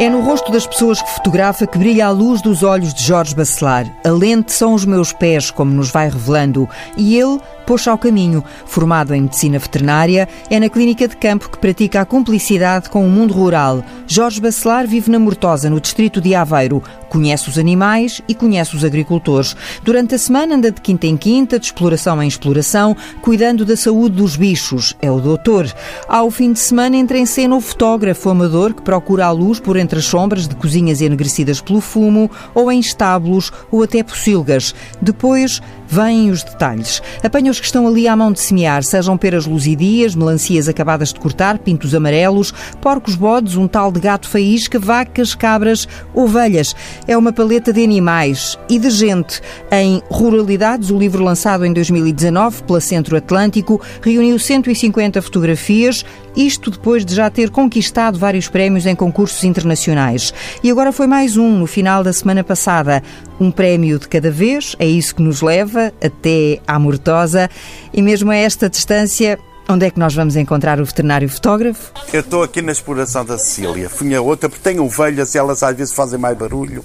É 0.00 0.08
no 0.08 0.22
rosto 0.22 0.50
das 0.50 0.66
pessoas 0.66 1.02
que 1.02 1.10
fotografa 1.10 1.66
que 1.66 1.76
brilha 1.76 2.06
a 2.06 2.10
luz 2.10 2.40
dos 2.40 2.62
olhos 2.62 2.94
de 2.94 3.02
Jorge 3.02 3.34
Bacelar. 3.34 3.84
A 4.02 4.08
lente 4.08 4.50
são 4.50 4.72
os 4.72 4.86
meus 4.86 5.12
pés, 5.12 5.50
como 5.50 5.74
nos 5.74 5.90
vai 5.90 6.08
revelando, 6.08 6.66
e 6.96 7.18
ele 7.18 7.38
pôs 7.70 7.86
ao 7.86 7.96
caminho. 7.96 8.42
Formado 8.66 9.14
em 9.14 9.22
medicina 9.22 9.56
veterinária, 9.58 10.28
é 10.50 10.58
na 10.58 10.68
clínica 10.68 11.06
de 11.06 11.16
campo 11.16 11.48
que 11.48 11.58
pratica 11.58 12.00
a 12.00 12.04
cumplicidade 12.04 12.90
com 12.90 13.06
o 13.06 13.08
mundo 13.08 13.32
rural. 13.32 13.84
Jorge 14.06 14.40
Bacelar 14.40 14.88
vive 14.88 15.10
na 15.10 15.20
Mortosa, 15.20 15.70
no 15.70 15.80
distrito 15.80 16.20
de 16.20 16.34
Aveiro. 16.34 16.82
Conhece 17.08 17.48
os 17.48 17.58
animais 17.58 18.22
e 18.26 18.34
conhece 18.34 18.74
os 18.74 18.84
agricultores. 18.84 19.54
Durante 19.82 20.14
a 20.14 20.18
semana 20.18 20.54
anda 20.54 20.70
de 20.72 20.80
quinta 20.80 21.06
em 21.06 21.16
quinta, 21.16 21.58
de 21.58 21.66
exploração 21.66 22.20
em 22.22 22.26
exploração, 22.26 22.96
cuidando 23.20 23.64
da 23.64 23.76
saúde 23.76 24.16
dos 24.16 24.36
bichos. 24.36 24.96
É 25.00 25.10
o 25.10 25.20
doutor. 25.20 25.72
Ao 26.08 26.30
fim 26.30 26.52
de 26.52 26.58
semana 26.58 26.96
entra 26.96 27.18
em 27.18 27.26
cena 27.26 27.54
o 27.54 27.60
fotógrafo 27.60 28.30
amador 28.30 28.74
que 28.74 28.82
procura 28.82 29.26
a 29.26 29.30
luz 29.30 29.60
por 29.60 29.76
entre 29.76 29.90
entre 29.90 29.98
as 29.98 30.04
sombras 30.04 30.46
de 30.46 30.54
cozinhas 30.54 31.00
enegrecidas 31.00 31.60
pelo 31.60 31.80
fumo 31.80 32.30
ou 32.54 32.70
em 32.70 32.78
estábulos 32.78 33.52
ou 33.68 33.82
até 33.82 34.04
pocilgas. 34.04 34.72
Depois 35.02 35.60
vêm 35.90 36.30
os 36.30 36.44
detalhes. 36.44 37.02
Apanha 37.22 37.50
os 37.50 37.58
que 37.58 37.66
estão 37.66 37.86
ali 37.88 38.06
à 38.06 38.14
mão 38.14 38.30
de 38.30 38.40
semear, 38.40 38.84
sejam 38.84 39.18
peras 39.18 39.44
luzidias, 39.44 40.14
melancias 40.14 40.68
acabadas 40.68 41.12
de 41.12 41.18
cortar, 41.18 41.58
pintos 41.58 41.94
amarelos, 41.94 42.54
porcos 42.80 43.16
bodes, 43.16 43.56
um 43.56 43.66
tal 43.66 43.90
de 43.90 43.98
gato 43.98 44.28
faísca, 44.28 44.78
vacas, 44.78 45.34
cabras, 45.34 45.88
ovelhas. 46.14 46.76
É 47.08 47.16
uma 47.16 47.32
paleta 47.32 47.72
de 47.72 47.82
animais 47.82 48.56
e 48.68 48.78
de 48.78 48.90
gente. 48.90 49.42
Em 49.72 50.00
Ruralidades, 50.08 50.90
o 50.90 50.98
livro 50.98 51.24
lançado 51.24 51.66
em 51.66 51.72
2019 51.72 52.62
pela 52.62 52.80
Centro 52.80 53.16
Atlântico 53.16 53.80
reuniu 54.00 54.38
150 54.38 55.20
fotografias, 55.20 56.04
isto 56.36 56.70
depois 56.70 57.04
de 57.04 57.14
já 57.14 57.28
ter 57.28 57.50
conquistado 57.50 58.18
vários 58.18 58.48
prémios 58.48 58.86
em 58.86 58.94
concursos 58.94 59.42
internacionais. 59.42 60.32
E 60.62 60.70
agora 60.70 60.92
foi 60.92 61.06
mais 61.06 61.36
um 61.36 61.58
no 61.58 61.66
final 61.66 62.04
da 62.04 62.12
semana 62.12 62.44
passada. 62.44 63.02
Um 63.40 63.50
prémio 63.50 63.98
de 63.98 64.06
cada 64.06 64.30
vez, 64.30 64.76
é 64.78 64.86
isso 64.86 65.14
que 65.14 65.22
nos 65.22 65.40
leva 65.40 65.79
até 65.86 66.60
à 66.66 66.78
Mortosa. 66.78 67.48
E 67.92 68.02
mesmo 68.02 68.30
a 68.30 68.36
esta 68.36 68.68
distância, 68.68 69.38
Onde 69.70 69.86
é 69.86 69.90
que 69.90 70.00
nós 70.00 70.12
vamos 70.12 70.34
encontrar 70.34 70.80
o 70.80 70.84
veterinário 70.84 71.28
fotógrafo? 71.28 71.92
Eu 72.12 72.22
estou 72.22 72.42
aqui 72.42 72.60
na 72.60 72.72
exploração 72.72 73.24
da 73.24 73.38
Cecília. 73.38 73.88
Fui 73.88 74.12
a 74.12 74.20
outra 74.20 74.48
porque 74.48 74.64
tenho 74.68 74.84
ovelhas 74.84 75.32
e 75.32 75.38
elas 75.38 75.62
às 75.62 75.76
vezes 75.76 75.94
fazem 75.94 76.18
mais 76.18 76.36
barulho. 76.36 76.84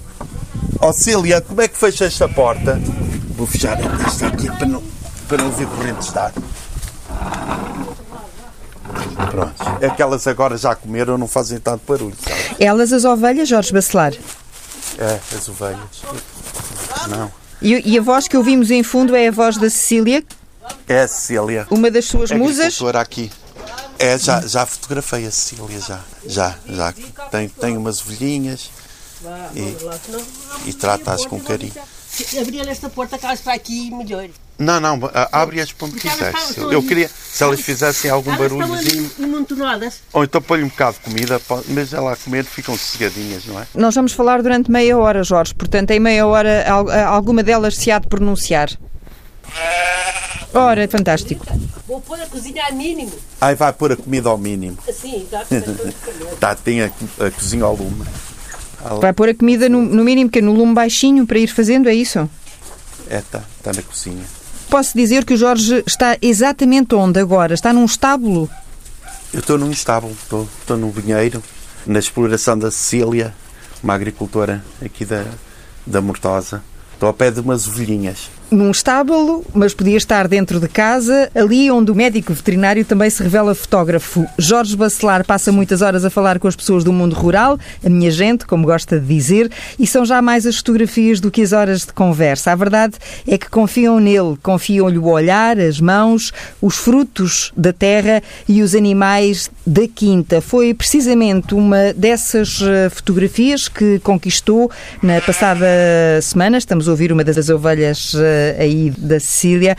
Ó 0.78 0.90
oh, 0.90 0.92
Cecília, 0.92 1.40
como 1.40 1.60
é 1.60 1.66
que 1.66 1.76
fecha 1.76 2.04
esta 2.04 2.28
porta? 2.28 2.80
Vou 3.36 3.44
fechar 3.44 3.76
esta 4.06 4.28
aqui 4.28 4.46
para 4.46 4.66
não, 4.66 4.82
para 5.26 5.42
não 5.42 5.50
ver 5.50 5.66
correntes 5.66 6.12
de 6.12 6.18
ar. 6.18 6.32
Pronto. 9.30 9.84
Aquelas 9.84 10.26
agora 10.28 10.56
já 10.56 10.74
comeram, 10.76 11.18
não 11.18 11.26
fazem 11.26 11.58
tanto 11.58 11.82
barulho. 11.88 12.14
Sabe? 12.20 12.64
Elas, 12.64 12.92
as 12.92 13.04
ovelhas, 13.04 13.48
Jorge 13.48 13.72
Bacelar? 13.72 14.12
É, 14.98 15.18
as 15.36 15.48
ovelhas. 15.48 16.02
Não. 17.08 17.45
E, 17.60 17.92
e, 17.92 17.98
a 17.98 18.02
voz 18.02 18.28
que 18.28 18.36
ouvimos 18.36 18.70
em 18.70 18.82
fundo 18.82 19.14
é 19.16 19.28
a 19.28 19.30
voz 19.30 19.56
da 19.56 19.70
Cecília? 19.70 20.24
É 20.86 21.00
a 21.00 21.08
Cecília. 21.08 21.66
Uma 21.70 21.90
das 21.90 22.04
suas 22.04 22.30
é 22.30 22.36
musas? 22.36 22.80
aqui. 22.94 23.30
É, 23.98 24.18
já, 24.18 24.46
já 24.46 24.66
fotografei 24.66 25.26
a 25.26 25.30
Cecília, 25.30 25.80
já. 25.80 26.00
Já, 26.26 26.54
já. 26.68 26.94
Tem, 27.30 27.48
tem 27.48 27.76
umas 27.76 28.00
ovelhinhas 28.02 28.70
e, 29.54 30.68
e 30.68 30.72
trata-as 30.72 31.24
com 31.24 31.40
carinho. 31.40 31.72
Abrir 32.40 32.68
esta 32.68 32.88
porta 32.88 33.18
que 33.18 33.24
elas 33.24 33.40
para 33.40 33.54
aqui 33.54 33.90
melhor. 33.90 34.28
Não, 34.58 34.80
não, 34.80 34.98
abre-as 35.30 35.72
quiseres. 35.72 36.56
Eu 36.56 36.82
queria, 36.82 37.08
se 37.08 37.42
elas 37.42 37.60
fizessem 37.60 38.10
algum 38.10 38.34
barulhozinho. 38.36 39.10
Ou 40.12 40.24
então 40.24 40.40
põe 40.40 40.62
um 40.62 40.68
bocado 40.68 40.96
de 40.96 41.00
comida, 41.00 41.40
mas 41.68 41.92
ela 41.92 42.12
a 42.12 42.16
comer 42.16 42.44
ficam 42.44 42.76
sossegadinhas, 42.76 43.44
não 43.44 43.60
é? 43.60 43.66
Nós 43.74 43.94
vamos 43.94 44.12
falar 44.12 44.42
durante 44.42 44.70
meia 44.70 44.96
hora, 44.96 45.22
Jorge, 45.22 45.54
portanto, 45.54 45.90
em 45.90 46.00
meia 46.00 46.26
hora 46.26 46.64
alguma 47.06 47.42
delas 47.42 47.76
se 47.76 47.90
há 47.90 47.98
de 47.98 48.08
pronunciar. 48.08 48.70
Ora, 50.54 50.88
fantástico. 50.88 51.44
Vou 51.86 52.00
pôr 52.00 52.18
a 52.20 52.26
cozinha 52.26 52.64
ao 52.64 52.74
mínimo. 52.74 53.12
Aí 53.40 53.54
vai 53.54 53.72
pôr 53.72 53.92
a 53.92 53.96
comida 53.96 54.30
ao 54.30 54.38
mínimo. 54.38 54.78
Sim, 54.90 55.26
tá, 55.30 55.44
tá, 56.40 56.54
tem 56.54 56.80
a, 56.80 56.86
a 57.20 57.30
cozinha 57.30 57.64
ao 57.64 57.76
lume. 57.76 58.04
Vai 59.00 59.12
pôr 59.12 59.28
a 59.28 59.34
comida 59.34 59.68
no, 59.68 59.82
no 59.82 60.02
mínimo, 60.02 60.30
que 60.30 60.38
é 60.38 60.42
no 60.42 60.52
lume 60.52 60.72
baixinho 60.72 61.26
para 61.26 61.38
ir 61.38 61.48
fazendo, 61.48 61.88
é 61.88 61.94
isso? 61.94 62.28
É, 63.08 63.18
está, 63.18 63.42
está 63.58 63.72
na 63.72 63.82
cozinha. 63.82 64.24
Posso 64.68 64.96
dizer 64.96 65.24
que 65.24 65.34
o 65.34 65.36
Jorge 65.36 65.82
está 65.86 66.18
exatamente 66.20 66.94
onde 66.94 67.20
agora? 67.20 67.54
Está 67.54 67.72
num 67.72 67.84
estábulo? 67.84 68.50
Eu 69.32 69.40
estou 69.40 69.56
num 69.56 69.70
estábulo, 69.70 70.12
estou, 70.12 70.48
estou 70.60 70.76
num 70.76 70.90
vinheiro, 70.90 71.42
na 71.86 71.98
exploração 71.98 72.58
da 72.58 72.70
Cecília, 72.70 73.34
uma 73.82 73.94
agricultora 73.94 74.64
aqui 74.84 75.04
da, 75.04 75.24
da 75.86 76.00
Mortosa. 76.00 76.62
Estou 76.92 77.06
ao 77.06 77.14
pé 77.14 77.30
de 77.30 77.40
umas 77.40 77.68
ovelhinhas 77.68 78.30
num 78.50 78.70
estábulo, 78.70 79.44
mas 79.52 79.74
podia 79.74 79.96
estar 79.96 80.28
dentro 80.28 80.60
de 80.60 80.68
casa, 80.68 81.30
ali 81.34 81.70
onde 81.70 81.90
o 81.90 81.94
médico 81.94 82.32
veterinário 82.32 82.84
também 82.84 83.10
se 83.10 83.22
revela 83.22 83.54
fotógrafo. 83.54 84.26
Jorge 84.38 84.76
Bacelar 84.76 85.24
passa 85.24 85.50
muitas 85.50 85.82
horas 85.82 86.04
a 86.04 86.10
falar 86.10 86.38
com 86.38 86.46
as 86.46 86.54
pessoas 86.54 86.84
do 86.84 86.92
mundo 86.92 87.14
rural, 87.14 87.58
a 87.84 87.88
minha 87.88 88.10
gente, 88.10 88.46
como 88.46 88.66
gosta 88.66 89.00
de 89.00 89.06
dizer, 89.06 89.50
e 89.78 89.86
são 89.86 90.04
já 90.04 90.22
mais 90.22 90.46
as 90.46 90.56
fotografias 90.56 91.20
do 91.20 91.30
que 91.30 91.42
as 91.42 91.52
horas 91.52 91.80
de 91.80 91.92
conversa. 91.92 92.52
A 92.52 92.54
verdade 92.54 92.94
é 93.26 93.36
que 93.36 93.50
confiam 93.50 93.98
nele, 93.98 94.36
confiam-lhe 94.42 94.98
o 94.98 95.06
olhar, 95.06 95.58
as 95.58 95.80
mãos, 95.80 96.32
os 96.60 96.76
frutos 96.76 97.52
da 97.56 97.72
terra 97.72 98.22
e 98.48 98.62
os 98.62 98.74
animais 98.74 99.50
da 99.66 99.88
quinta. 99.88 100.40
Foi 100.40 100.72
precisamente 100.72 101.54
uma 101.54 101.92
dessas 101.92 102.60
eh, 102.62 102.88
fotografias 102.90 103.68
que 103.68 103.98
conquistou 104.00 104.70
na 105.02 105.20
passada 105.20 105.66
semana. 106.22 106.58
Estamos 106.58 106.88
a 106.88 106.90
ouvir 106.92 107.10
uma 107.10 107.24
das 107.24 107.48
ovelhas 107.48 108.14
eh, 108.14 108.35
aí 108.58 108.90
da 108.90 109.18
Sicília. 109.20 109.76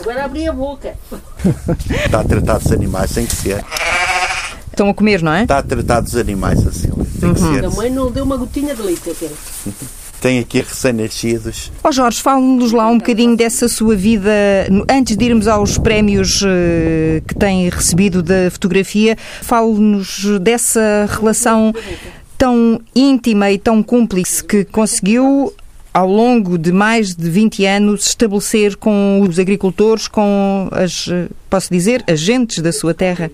Agora 0.00 0.24
abri 0.24 0.48
a 0.48 0.52
boca. 0.52 0.94
Está 2.04 2.20
a 2.20 2.24
tratar 2.24 2.58
dos 2.58 2.72
animais, 2.72 3.12
tem 3.12 3.26
que 3.26 3.34
ser. 3.34 3.64
Estão 4.70 4.90
a 4.90 4.94
comer, 4.94 5.22
não 5.22 5.32
é? 5.32 5.42
Está 5.42 5.58
a 5.58 5.62
tratar 5.62 6.00
dos 6.00 6.14
animais 6.14 6.64
assim, 6.66 6.88
tem 7.20 7.34
que 7.34 7.40
uhum. 7.40 7.54
ser. 7.54 7.64
A 7.64 7.70
mãe 7.70 7.90
não 7.90 8.10
deu 8.10 8.24
uma 8.24 8.36
gotinha 8.36 8.74
de 8.74 8.82
leite 8.82 9.10
até. 9.10 9.28
Tem 10.20 10.40
aqui 10.40 10.60
recém-nascidos. 10.60 11.70
Ó 11.82 11.88
oh 11.88 11.92
Jorge, 11.92 12.20
fale-nos 12.20 12.72
lá 12.72 12.88
um 12.88 12.98
bocadinho 12.98 13.36
dessa 13.36 13.68
sua 13.68 13.94
vida, 13.94 14.30
antes 14.90 15.16
de 15.16 15.24
irmos 15.24 15.46
aos 15.46 15.78
prémios 15.78 16.42
eh, 16.44 17.22
que 17.26 17.34
tem 17.36 17.68
recebido 17.68 18.20
da 18.20 18.50
fotografia, 18.50 19.16
fale-nos 19.42 20.26
dessa 20.40 21.08
relação 21.08 21.72
tão 22.36 22.80
íntima 22.94 23.50
e 23.50 23.58
tão 23.58 23.82
cúmplice 23.82 24.42
que 24.42 24.64
conseguiu 24.64 25.52
ao 25.92 26.08
longo 26.08 26.58
de 26.58 26.72
mais 26.72 27.14
de 27.14 27.28
20 27.28 27.64
anos, 27.64 28.06
estabelecer 28.06 28.76
com 28.76 29.24
os 29.28 29.38
agricultores, 29.38 30.06
com 30.06 30.68
as, 30.70 31.06
posso 31.48 31.72
dizer, 31.72 32.04
agentes 32.06 32.62
da 32.62 32.72
sua 32.72 32.94
terra? 32.94 33.30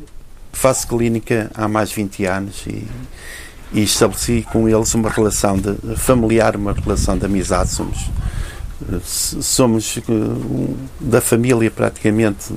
Faço 0.53 0.87
clínica 0.87 1.51
há 1.55 1.67
mais 1.67 1.91
de 1.91 1.97
20 1.97 2.25
anos 2.27 2.65
e, 2.67 2.87
e 3.73 3.83
estabeleci 3.83 4.47
com 4.53 4.69
eles 4.69 4.95
uma 4.95 5.11
relação 5.11 5.57
de, 5.57 5.75
familiar, 5.97 6.57
uma 6.57 6.73
relação 6.73 7.19
de 7.19 7.27
amizade. 7.27 7.71
Somos, 7.71 8.11
somos 9.43 9.97
uh, 9.97 10.77
da 11.01 11.21
família 11.21 11.71
praticamente. 11.71 12.53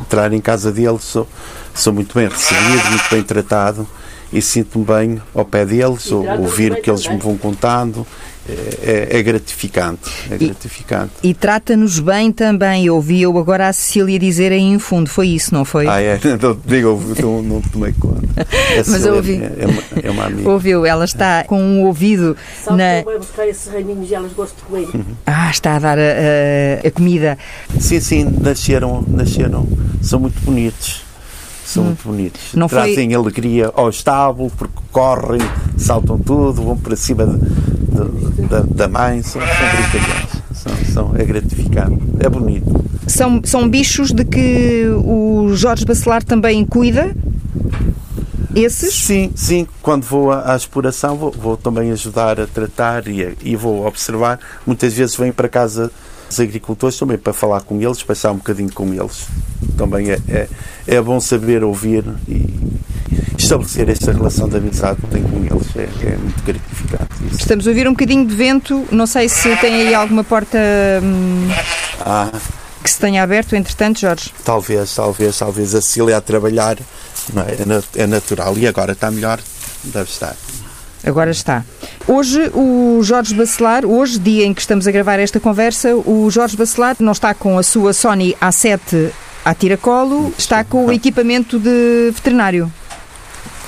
Entrar 0.00 0.32
em 0.32 0.40
casa 0.40 0.70
deles, 0.70 1.02
sou, 1.02 1.28
sou 1.74 1.92
muito 1.92 2.14
bem 2.14 2.28
recebido, 2.28 2.88
muito 2.90 3.10
bem 3.10 3.22
tratado 3.22 3.86
e 4.32 4.40
sinto-me 4.40 4.84
bem 4.84 5.22
ao 5.34 5.44
pé 5.44 5.66
deles, 5.66 6.10
ouvir 6.12 6.72
o 6.72 6.80
que 6.80 6.88
eles 6.88 7.06
me 7.08 7.18
vão 7.18 7.36
contando 7.36 8.06
é, 8.50 9.08
é, 9.12 9.18
é, 9.18 9.22
gratificante. 9.22 10.10
É 10.30 10.36
gratificante. 10.36 11.12
E, 11.22 11.30
e 11.30 11.34
trata-nos 11.34 11.98
bem 11.98 12.32
também. 12.32 12.86
Eu 12.86 12.96
ouvi 12.96 13.22
eu 13.22 13.36
agora 13.38 13.68
a 13.68 13.72
Cecília 13.72 14.18
dizer 14.18 14.52
aí 14.52 14.60
em 14.60 14.78
fundo, 14.78 15.08
foi 15.08 15.28
isso, 15.28 15.54
não 15.54 15.64
foi? 15.64 15.86
Ah, 15.86 16.00
é? 16.00 16.18
Não, 16.40 16.58
digo, 16.64 17.02
não, 17.20 17.42
não 17.42 17.60
tomei 17.60 17.92
conta. 17.92 18.20
Mas 18.86 19.04
eu 19.04 19.16
ouvi. 19.16 19.42
É, 19.42 19.64
é, 19.64 19.66
uma, 19.66 19.82
é 20.02 20.10
uma 20.10 20.24
amiga. 20.26 20.48
Ouviu, 20.48 20.86
ela 20.86 21.04
está 21.04 21.44
com 21.44 21.60
um 21.60 21.84
ouvido 21.84 22.36
Sabe 22.62 22.78
na. 22.78 23.02
Vai 23.02 23.18
buscar 23.18 23.46
esses 23.46 23.72
raminhos 23.72 24.10
e 24.10 24.14
elas 24.14 24.32
gostam 24.32 24.58
de 24.58 24.64
comer. 24.64 24.96
Uhum. 24.96 25.14
Ah, 25.26 25.50
está 25.50 25.76
a 25.76 25.78
dar 25.78 25.98
a, 25.98 26.02
a, 26.02 26.88
a, 26.88 26.90
comida. 26.90 27.36
Sim, 27.78 28.00
sim, 28.00 28.24
nasceram, 28.40 29.04
nasceram. 29.08 29.66
São 30.02 30.20
muito 30.20 30.40
bonitos 30.40 31.09
são 31.70 31.84
hum. 31.84 31.86
muito 31.86 32.08
bonitos. 32.08 32.40
Não 32.54 32.68
Trazem 32.68 33.06
foi... 33.08 33.14
alegria 33.14 33.70
ao 33.74 33.88
estábulo, 33.88 34.50
porque 34.56 34.74
correm, 34.90 35.40
saltam 35.76 36.18
tudo, 36.18 36.62
vão 36.62 36.76
para 36.76 36.96
cima 36.96 37.26
de, 37.26 38.32
de, 38.34 38.48
da, 38.48 38.60
da 38.60 38.88
mãe, 38.88 39.22
são, 39.22 39.40
são 39.40 39.90
brincalhões. 39.90 40.30
São, 40.52 40.72
são, 40.92 41.16
é 41.16 41.24
gratificante, 41.24 42.02
é 42.18 42.28
bonito. 42.28 42.84
São, 43.06 43.40
são 43.44 43.68
bichos 43.68 44.12
de 44.12 44.24
que 44.24 44.84
o 45.04 45.54
Jorge 45.54 45.84
Bacelar 45.84 46.22
também 46.22 46.64
cuida? 46.66 47.16
Esses? 48.54 48.92
Sim, 48.92 49.30
sim. 49.34 49.66
Quando 49.80 50.04
vou 50.04 50.32
à, 50.32 50.52
à 50.52 50.56
exploração, 50.56 51.16
vou, 51.16 51.30
vou, 51.30 51.56
também 51.56 51.92
ajudar 51.92 52.40
a 52.40 52.46
tratar 52.46 53.06
e, 53.06 53.36
e 53.42 53.56
vou 53.56 53.86
observar. 53.86 54.40
Muitas 54.66 54.92
vezes 54.92 55.16
venho 55.16 55.32
para 55.32 55.48
casa 55.48 55.90
os 56.30 56.38
agricultores 56.38 56.96
também 56.96 57.18
para 57.18 57.32
falar 57.32 57.60
com 57.62 57.80
eles, 57.80 58.02
passar 58.02 58.30
um 58.30 58.36
bocadinho 58.36 58.72
com 58.72 58.92
eles. 58.94 59.26
Também 59.80 60.10
é, 60.10 60.18
é, 60.28 60.48
é 60.86 61.00
bom 61.00 61.18
saber 61.18 61.64
ouvir 61.64 62.04
e 62.28 62.44
estabelecer 63.38 63.88
esta 63.88 64.12
relação 64.12 64.46
de 64.46 64.58
amizade 64.58 65.00
que 65.00 65.06
tenho 65.06 65.26
com 65.26 65.38
eles 65.38 65.74
é, 65.74 66.06
é 66.06 66.16
muito 66.18 66.42
gratificante. 66.44 67.08
Isso. 67.26 67.36
Estamos 67.40 67.66
a 67.66 67.70
ouvir 67.70 67.88
um 67.88 67.92
bocadinho 67.92 68.26
de 68.26 68.34
vento, 68.34 68.86
não 68.92 69.06
sei 69.06 69.26
se 69.30 69.56
tem 69.56 69.74
aí 69.74 69.94
alguma 69.94 70.22
porta 70.22 70.58
hum, 71.02 71.48
Ah, 72.00 72.30
que 72.84 72.90
se 72.90 72.98
tenha 72.98 73.22
aberto, 73.22 73.56
entretanto, 73.56 74.00
Jorge. 74.00 74.30
talvez, 74.44 74.94
talvez, 74.94 75.38
talvez 75.38 75.74
a 75.74 75.80
Cília 75.80 76.18
a 76.18 76.20
trabalhar 76.20 76.76
não 77.32 77.42
é? 77.42 77.52
É, 77.52 78.02
é 78.02 78.06
natural 78.06 78.56
e 78.58 78.66
agora 78.66 78.92
está 78.92 79.10
melhor, 79.10 79.40
deve 79.84 80.10
estar. 80.10 80.36
Agora 81.02 81.30
está. 81.30 81.64
Hoje 82.06 82.50
o 82.52 83.00
Jorge 83.02 83.34
Bacelar, 83.34 83.86
hoje, 83.86 84.18
dia 84.18 84.44
em 84.44 84.52
que 84.52 84.60
estamos 84.60 84.86
a 84.86 84.90
gravar 84.90 85.18
esta 85.18 85.40
conversa, 85.40 85.94
o 85.96 86.28
Jorge 86.30 86.56
Bacelar 86.56 86.96
não 87.00 87.12
está 87.12 87.32
com 87.32 87.58
a 87.58 87.62
sua 87.62 87.94
Sony 87.94 88.36
A7 88.40 89.10
a 89.44 89.54
tiracolo, 89.54 90.32
está 90.38 90.62
com 90.64 90.86
o 90.86 90.92
equipamento 90.92 91.58
de 91.58 92.10
veterinário. 92.14 92.70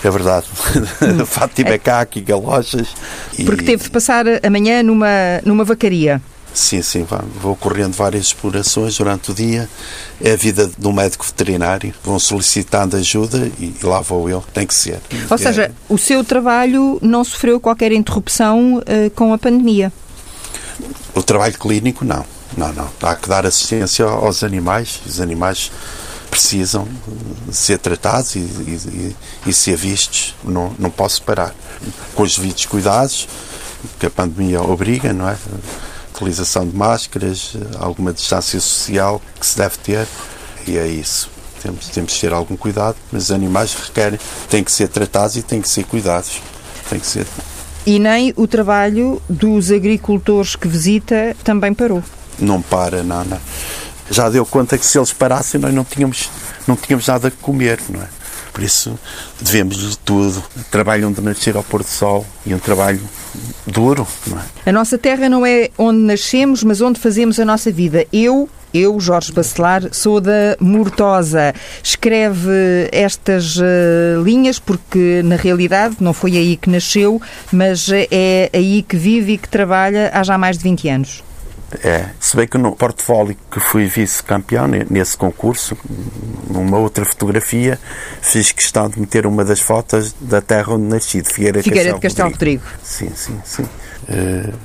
É 0.05 0.11
verdade. 0.11 0.47
Fátima 1.27 1.71
é 1.71 1.79
cá, 1.79 2.01
aqui 2.01 2.21
galochas. 2.21 2.89
e- 3.39 3.45
Porque 3.45 3.65
teve 3.65 3.85
de 3.85 3.91
passar 3.91 4.25
amanhã 4.45 4.83
numa, 4.83 5.07
numa 5.45 5.65
vacaria. 5.65 6.21
Sim, 6.53 6.83
sim, 6.83 7.07
vou 7.41 7.57
correndo 7.57 7.95
várias 7.95 8.25
explorações 8.27 8.99
durante 8.99 9.31
o 9.31 9.35
dia. 9.35 9.67
É 10.23 10.33
a 10.33 10.37
vida 10.37 10.71
de 10.77 10.87
um 10.87 10.93
médico 10.93 11.25
veterinário. 11.25 11.95
Vão 12.05 12.19
solicitando 12.19 12.95
ajuda 12.97 13.51
e 13.59 13.73
lá 13.83 14.01
vou 14.03 14.29
eu. 14.29 14.45
Tem 14.53 14.67
que 14.67 14.75
ser. 14.75 14.99
Ou 15.31 15.35
É- 15.37 15.39
seja, 15.39 15.71
o 15.89 15.97
seu 15.97 16.23
trabalho 16.23 16.99
não 17.01 17.25
sofreu 17.25 17.59
qualquer 17.59 17.91
interrupção 17.93 18.83
eh, 18.85 19.11
com 19.15 19.33
a 19.33 19.39
pandemia. 19.39 19.91
O 21.15 21.23
trabalho 21.23 21.57
clínico, 21.59 22.05
não. 22.05 22.23
Não, 22.57 22.73
não. 22.73 22.89
Há 23.03 23.15
que 23.15 23.29
dar 23.29 23.47
assistência 23.47 24.05
aos 24.05 24.43
animais. 24.43 25.01
Os 25.07 25.21
animais 25.21 25.71
precisam 26.31 26.89
ser 27.51 27.79
tratados 27.79 28.35
e, 28.37 28.39
e, 28.39 29.17
e, 29.47 29.53
ser 29.53 29.77
vistos. 29.77 30.35
Não, 30.43 30.75
não 30.79 30.91
posso 30.91 31.23
parar. 31.23 31.55
Com 32.15 32.23
os 32.23 32.37
devidos 32.37 32.67
cuidados, 32.67 33.29
que 33.99 34.07
a 34.07 34.11
pandemia 34.11 34.63
obriga, 34.63 35.13
não 35.13 35.29
é? 35.29 35.37
Utilização 36.15 36.67
de 36.67 36.77
máscaras, 36.77 37.55
alguma 37.79 38.13
distância 38.13 38.61
social 38.61 39.21
que 39.39 39.47
se 39.47 39.57
deve 39.57 39.77
ter. 39.79 40.07
E 40.67 40.79
é 40.79 40.87
isso. 40.87 41.31
Temos, 41.63 41.89
temos 41.89 42.13
de 42.13 42.21
ter 42.21 42.33
algum 42.33 42.57
cuidado, 42.57 42.97
mas 43.11 43.25
os 43.25 43.31
animais 43.31 43.75
requerem, 43.75 44.19
têm 44.49 44.65
que 44.65 44.73
ser 44.73 44.89
tratados 44.89 45.37
e 45.37 45.43
têm 45.43 45.61
que 45.61 45.69
ser 45.69 45.85
cuidados. 45.85 46.41
Tem 46.89 46.99
que 46.99 47.07
ser 47.07 47.27
E 47.87 47.99
nem 47.99 48.33
o 48.37 48.47
trabalho 48.47 49.23
dos 49.29 49.71
agricultores 49.71 50.57
que 50.57 50.67
visita 50.67 51.37
também 51.45 51.73
parou. 51.73 52.03
Não 52.39 52.61
para, 52.61 53.03
não. 53.03 53.25
Já 54.11 54.29
deu 54.29 54.45
conta 54.45 54.77
que 54.77 54.85
se 54.85 54.99
eles 54.99 55.13
parassem 55.13 55.61
nós 55.61 55.73
não 55.73 55.85
tínhamos, 55.85 56.29
não 56.67 56.77
tínhamos 56.77 57.07
nada 57.07 57.29
a 57.29 57.31
comer, 57.31 57.81
não 57.89 58.03
é? 58.03 58.09
Por 58.53 58.63
isso 58.63 58.99
devemos 59.41 59.79
de 59.79 59.99
tudo. 59.99 60.43
Trabalho 60.71 61.09
onde 61.09 61.21
nascer 61.23 61.57
ao 61.57 61.63
pôr 61.63 61.83
do 61.83 61.89
sol 61.89 62.27
e 62.45 62.55
um 62.55 62.59
trabalho 62.59 63.01
duro, 63.67 64.07
não 64.27 64.39
é? 64.39 64.43
A 64.67 64.73
nossa 64.73 64.99
terra 64.99 65.29
não 65.29 65.47
é 65.47 65.71
onde 65.79 66.01
nascemos, 66.01 66.63
mas 66.63 66.81
onde 66.83 67.01
fazemos 67.01 67.41
a 67.41 67.45
nossa 67.45 67.73
vida. 67.73 68.07
Eu, 68.13 68.51
eu, 68.75 69.01
Jorge 69.01 69.33
Bacelar, 69.33 69.83
sou 69.93 70.21
da 70.21 70.57
Mortosa. 70.61 71.55
Escreve 71.83 72.91
estas 72.93 73.57
eh, 73.59 74.21
linhas 74.23 74.59
porque, 74.59 75.23
na 75.25 75.37
realidade, 75.37 75.97
não 76.01 76.13
foi 76.13 76.37
aí 76.37 76.57
que 76.57 76.69
nasceu, 76.69 77.21
mas 77.51 77.89
é 77.91 78.51
aí 78.53 78.83
que 78.87 78.97
vive 78.97 79.33
e 79.33 79.39
que 79.39 79.49
trabalha 79.49 80.11
há 80.13 80.23
já 80.23 80.37
mais 80.37 80.59
de 80.59 80.65
20 80.65 80.89
anos. 80.91 81.25
É, 81.83 82.11
se 82.21 82.37
bem 82.37 82.47
que 82.47 82.59
no 82.59 82.77
portfólio 82.77 83.37
que 83.51 83.59
fui 83.59 83.87
vice-campeão 83.87 84.67
ne- 84.69 84.87
nesse 84.91 85.17
concurso, 85.17 85.77
numa 86.51 86.77
outra 86.79 87.05
fotografia, 87.05 87.79
fiz 88.21 88.53
questão 88.53 88.89
de 88.91 89.01
meter 89.01 89.27
uma 89.27 89.45
das 89.45 89.61
fotos 89.61 90.15
da 90.21 90.41
terra 90.43 90.75
onde 90.75 90.85
nasci, 90.85 91.23
de 91.23 91.29
Figueira, 91.33 91.63
Figueira 91.63 91.95
de 91.95 92.01
Castelo 92.01 92.31
Rodrigo. 92.31 92.63
Rodrigo. 92.65 92.85
Sim, 92.85 93.11
sim, 93.17 93.41
sim. 93.45 93.65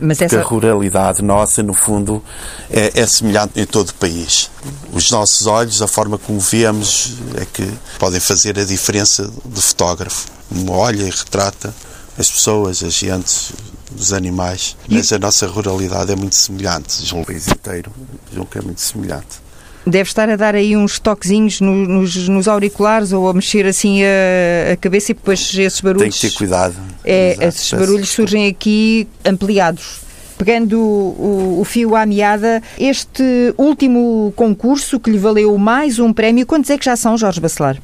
Mas 0.01 0.21
essa- 0.21 0.39
a 0.39 0.43
ruralidade 0.43 1.21
nossa, 1.21 1.61
no 1.63 1.73
fundo, 1.73 2.21
é, 2.69 2.91
é 2.99 3.07
semelhante 3.07 3.59
em 3.59 3.65
todo 3.65 3.89
o 3.89 3.93
país. 3.93 4.49
Os 4.91 5.09
nossos 5.11 5.45
olhos, 5.47 5.81
a 5.81 5.87
forma 5.87 6.17
como 6.17 6.39
vemos, 6.39 7.13
é 7.39 7.45
que 7.45 7.71
podem 7.99 8.19
fazer 8.19 8.59
a 8.59 8.65
diferença 8.65 9.31
do 9.45 9.61
fotógrafo. 9.61 10.25
Como 10.49 10.71
olha 10.73 11.03
e 11.03 11.09
retrata 11.09 11.73
as 12.17 12.29
pessoas, 12.29 12.83
as 12.83 12.93
gentes, 12.93 13.51
os 13.95 14.13
animais. 14.13 14.75
Mas 14.89 15.11
a 15.13 15.19
nossa 15.19 15.45
ruralidade 15.47 16.11
é 16.11 16.15
muito 16.15 16.35
semelhante. 16.35 17.05
João 17.05 17.23
País 17.23 17.47
inteiro, 17.47 17.91
julgo 18.33 18.49
que 18.51 18.57
é 18.57 18.61
muito 18.61 18.81
semelhante. 18.81 19.45
Deve 19.85 20.09
estar 20.09 20.29
a 20.29 20.35
dar 20.35 20.53
aí 20.53 20.75
uns 20.75 20.99
toquezinhos 20.99 21.61
no- 21.61 21.87
nos, 21.87 22.27
nos 22.27 22.47
auriculares 22.49 23.13
ou 23.13 23.29
a 23.29 23.33
mexer 23.33 23.65
assim 23.65 24.01
a, 24.03 24.73
a 24.73 24.75
cabeça 24.77 25.11
e 25.11 25.15
depois 25.15 25.39
esses 25.57 25.79
Tem 25.79 25.93
barulhos. 25.93 26.19
que 26.19 26.29
ter 26.29 26.35
cuidado. 26.35 26.75
É, 27.05 27.31
Exato, 27.31 27.47
esses 27.47 27.73
barulhos 27.73 28.09
surgem 28.09 28.47
aqui 28.47 29.07
ampliados. 29.23 30.01
Pegando 30.37 30.77
o, 30.77 31.55
o- 31.57 31.61
o 31.61 31.63
fio 31.63 31.95
à 31.95 32.05
meada, 32.05 32.61
este 32.77 33.23
último 33.57 34.33
concurso 34.35 34.99
que 34.99 35.09
lhe 35.09 35.17
valeu 35.17 35.57
mais 35.57 35.99
um 35.99 36.11
prémio, 36.11 36.45
quantos 36.45 36.69
é 36.69 36.77
que 36.77 36.83
já 36.85 36.97
são, 36.97 37.17
Jorge 37.17 37.39
Bacelar? 37.39 37.77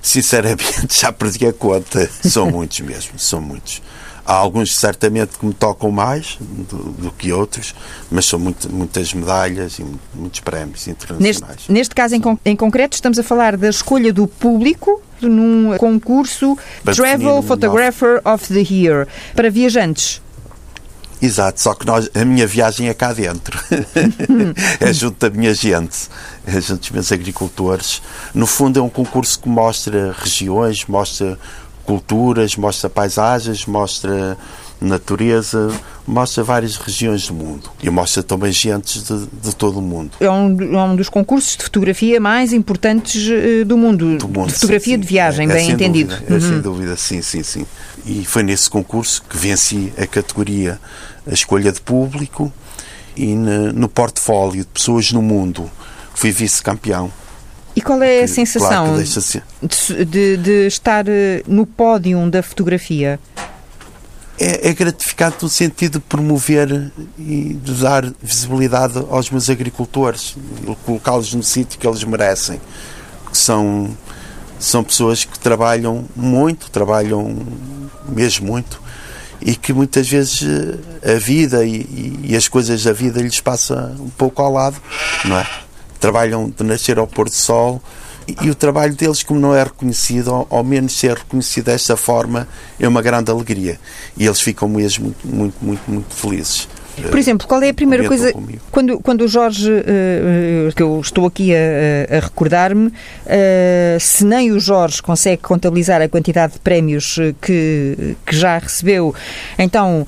Sinceramente, 0.00 0.86
já 0.98 1.12
perdi 1.12 1.46
a 1.46 1.52
conta. 1.52 2.08
São 2.24 2.50
muitos 2.50 2.80
mesmo, 2.80 3.18
são 3.18 3.40
muitos. 3.40 3.82
Há 4.30 4.34
alguns, 4.34 4.76
certamente, 4.76 5.38
que 5.38 5.46
me 5.46 5.54
tocam 5.54 5.90
mais 5.90 6.36
do, 6.38 6.76
do 6.92 7.10
que 7.12 7.32
outros, 7.32 7.74
mas 8.10 8.26
são 8.26 8.38
muito- 8.38 8.70
muitas 8.70 9.14
medalhas 9.14 9.78
e 9.78 9.82
mu- 9.84 9.98
muitos 10.14 10.40
prémios 10.40 10.86
Neste, 10.86 10.90
internacionais. 10.90 11.60
neste 11.66 11.94
caso 11.94 12.14
em, 12.14 12.20
em 12.44 12.54
concreto, 12.54 12.94
estamos 12.94 13.18
a 13.18 13.22
falar 13.22 13.56
da 13.56 13.70
escolha 13.70 14.12
do 14.12 14.26
público 14.26 15.00
num 15.22 15.74
concurso 15.78 16.58
Para 16.84 16.94
Travel 16.94 17.40
Photographer 17.42 18.20
of 18.22 18.52
the 18.52 18.60
Year 18.70 19.08
para 19.34 19.50
viajantes. 19.50 20.20
Exato, 21.22 21.60
só 21.60 21.74
que 21.74 21.86
nós, 21.86 22.08
a 22.14 22.22
minha 22.24 22.46
viagem 22.46 22.88
é 22.88 22.94
cá 22.94 23.14
dentro. 23.14 23.58
é 24.78 24.92
junto 24.92 25.28
da 25.28 25.34
minha 25.34 25.54
gente, 25.54 26.08
é 26.46 26.60
junto 26.60 26.80
dos 26.80 26.90
meus 26.90 27.10
agricultores. 27.10 28.02
No 28.34 28.46
fundo, 28.46 28.78
é 28.78 28.82
um 28.82 28.88
concurso 28.90 29.40
que 29.40 29.48
mostra 29.48 30.14
regiões, 30.16 30.84
mostra 30.86 31.38
culturas, 31.88 32.54
mostra 32.54 32.90
paisagens, 32.90 33.64
mostra 33.64 34.36
natureza, 34.78 35.70
mostra 36.06 36.44
várias 36.44 36.76
regiões 36.76 37.26
do 37.28 37.32
mundo. 37.34 37.70
E 37.82 37.88
mostra 37.88 38.22
também 38.22 38.52
gentes 38.52 39.02
de, 39.04 39.26
de 39.42 39.56
todo 39.56 39.78
o 39.78 39.82
mundo. 39.82 40.10
É 40.20 40.28
um, 40.30 40.56
é 40.78 40.82
um 40.84 40.94
dos 40.94 41.08
concursos 41.08 41.56
de 41.56 41.64
fotografia 41.64 42.20
mais 42.20 42.52
importantes 42.52 43.26
eh, 43.30 43.64
do 43.64 43.76
mundo. 43.78 44.18
do 44.18 44.28
mundo. 44.28 44.48
de 44.48 44.54
fotografia 44.54 44.94
sim, 44.96 45.00
de 45.00 45.06
sim. 45.06 45.14
viagem, 45.14 45.48
É- 45.48 45.50
é 45.50 45.54
bem 45.54 45.64
sem 45.64 45.74
entendido. 45.74 46.14
Dúvida, 46.14 46.30
é 46.30 46.34
Uhum. 46.38 46.40
sem 46.52 46.60
dúvida, 46.60 46.96
sim, 46.96 47.22
sim, 47.22 47.42
sim. 47.42 47.66
E 48.04 48.22
foi 48.26 48.42
nesse 48.42 48.68
concurso 48.68 49.22
que 49.28 49.36
venci 49.38 49.90
a 49.96 50.06
categoria 50.06 50.78
a 51.26 51.32
escolha 51.32 51.72
de 51.72 51.80
público 51.80 52.52
e 53.16 53.34
ne- 53.34 53.72
no 53.72 53.88
portfólio 53.88 54.60
de 54.60 54.68
pessoas 54.68 55.10
no 55.10 55.22
mundo 55.22 55.70
fui 56.14 56.30
vice-campeão. 56.30 57.10
E 57.78 57.80
qual 57.80 58.02
é 58.02 58.18
a 58.18 58.20
Que, 58.22 58.26
sensação 58.28 58.86
claro 58.86 59.04
de, 59.62 60.04
de- 60.04 60.36
de 60.36 60.66
estar 60.66 61.04
eh, 61.06 61.44
no 61.46 61.64
pódio 61.64 62.28
da 62.28 62.42
fotografia? 62.42 63.20
É, 64.36 64.70
é 64.70 64.72
gratificante 64.74 65.36
no 65.42 65.48
sentido 65.48 66.00
de 66.00 66.04
promover 66.04 66.90
e 67.16 67.54
de 67.54 67.72
dar 67.74 68.04
visibilidade 68.20 68.98
aos 69.08 69.30
meus 69.30 69.48
agricultores, 69.48 70.36
colocá-los 70.84 71.32
no 71.34 71.42
sítio 71.44 71.78
que 71.78 71.86
eles 71.86 72.02
merecem. 72.02 72.60
Que 73.30 73.38
são, 73.38 73.96
são 74.58 74.82
pessoas 74.82 75.24
que 75.24 75.38
trabalham 75.38 76.04
muito, 76.16 76.72
trabalham 76.72 77.32
mesmo 78.08 78.48
muito, 78.48 78.82
e 79.40 79.54
que 79.54 79.72
muitas 79.72 80.08
vezes 80.08 80.42
eh, 81.04 81.14
a 81.14 81.18
vida 81.18 81.64
e, 81.64 81.76
e- 81.76 82.20
e 82.30 82.36
as 82.36 82.48
coisas 82.48 82.82
da 82.82 82.92
vida 82.92 83.22
lhes 83.22 83.40
passa 83.40 83.94
um 84.00 84.08
pouco 84.10 84.42
ao 84.42 84.52
lado, 84.52 84.76
não 85.24 85.38
é? 85.38 85.46
Trabalham 86.00 86.48
de 86.56 86.64
nascer 86.64 86.98
ao 86.98 87.06
pôr 87.06 87.26
do 87.28 87.34
sol 87.34 87.80
e, 88.42 88.50
o 88.50 88.54
trabalho 88.54 88.94
deles, 88.94 89.22
como 89.22 89.40
não 89.40 89.54
é 89.54 89.62
reconhecido, 89.62 90.30
ao, 90.30 90.46
ao 90.50 90.62
menos 90.64 90.92
ser 90.98 91.16
reconhecido 91.16 91.64
desta 91.66 91.96
forma, 91.96 92.46
é 92.78 92.86
uma 92.86 93.00
grande 93.00 93.30
alegria. 93.30 93.78
E 94.16 94.26
eles 94.26 94.40
ficam 94.40 94.68
mesmo 94.68 95.14
muito, 95.24 95.24
muito, 95.34 95.54
muito, 95.64 95.82
muito 95.90 96.14
felizes. 96.14 96.68
Por 97.10 97.16
exemplo, 97.18 97.46
qual 97.46 97.62
é 97.62 97.68
a 97.68 97.74
primeira 97.74 98.08
coisa 98.08 98.32
quando, 98.72 98.98
quando 98.98 99.20
o 99.22 99.28
Jorge, 99.28 99.70
eh, 99.72 99.84
eh, 99.86 100.72
que 100.74 100.82
eu 100.82 101.00
estou 101.00 101.26
aqui 101.26 101.54
a, 101.54 102.16
a- 102.16 102.20
recordar-me, 102.20 102.92
eh, 103.24 103.96
se 104.00 104.24
nem 104.24 104.50
o 104.50 104.58
Jorge 104.58 105.00
consegue 105.00 105.40
contabilizar 105.42 106.02
a 106.02 106.08
quantidade 106.08 106.54
de 106.54 106.58
prémios 106.58 107.14
que, 107.40 108.16
que 108.26 108.36
já 108.36 108.58
recebeu, 108.58 109.14
então 109.56 110.04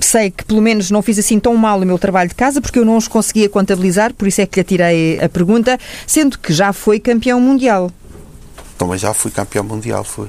sei 0.00 0.30
que 0.30 0.44
pelo 0.44 0.62
menos 0.62 0.90
não 0.90 1.02
fiz 1.02 1.18
assim 1.18 1.38
tão 1.38 1.56
mal 1.56 1.80
o 1.80 1.86
meu 1.86 1.98
trabalho 1.98 2.28
de 2.28 2.34
casa 2.34 2.60
porque 2.60 2.78
eu 2.78 2.84
não 2.84 2.96
os 2.96 3.08
conseguia 3.08 3.48
contabilizar, 3.48 4.14
por 4.14 4.28
isso 4.28 4.40
é 4.40 4.46
que 4.46 4.56
lhe 4.56 4.60
atirei 4.60 5.20
a 5.20 5.28
pergunta, 5.28 5.78
sendo 6.06 6.38
que 6.38 6.52
já 6.52 6.72
foi 6.72 7.00
campeão 7.00 7.40
mundial. 7.40 7.90
Também 8.76 8.98
já 8.98 9.12
fui 9.12 9.30
campeão 9.30 9.64
mundial. 9.64 10.04
Fui, 10.04 10.28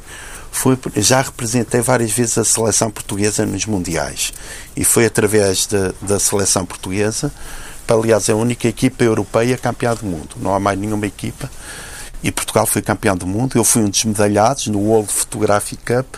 fui, 0.51 0.77
já 0.97 1.21
representei 1.21 1.81
várias 1.81 2.11
vezes 2.11 2.37
a 2.37 2.43
seleção 2.43 2.89
portuguesa 2.89 3.45
nos 3.45 3.65
mundiais. 3.65 4.33
E 4.75 4.83
foi 4.83 5.05
através 5.05 5.67
da, 5.67 5.93
da 6.01 6.19
seleção 6.19 6.65
portuguesa, 6.65 7.31
aliás, 7.87 8.29
é 8.29 8.31
a 8.31 8.35
única 8.35 8.67
equipa 8.67 9.03
europeia 9.03 9.57
campeã 9.57 9.93
do 9.95 10.05
mundo. 10.05 10.35
Não 10.37 10.53
há 10.53 10.59
mais 10.59 10.77
nenhuma 10.77 11.05
equipa. 11.05 11.49
e 12.23 12.31
Portugal 12.31 12.65
foi 12.65 12.81
campeão 12.81 13.15
do 13.15 13.25
mundo. 13.25 13.55
Eu 13.55 13.63
fui 13.63 13.81
um 13.81 13.89
dos 13.89 14.03
medalhados 14.03 14.67
no 14.67 14.79
World 14.79 15.11
Photographic 15.11 15.81
Cup. 15.85 16.15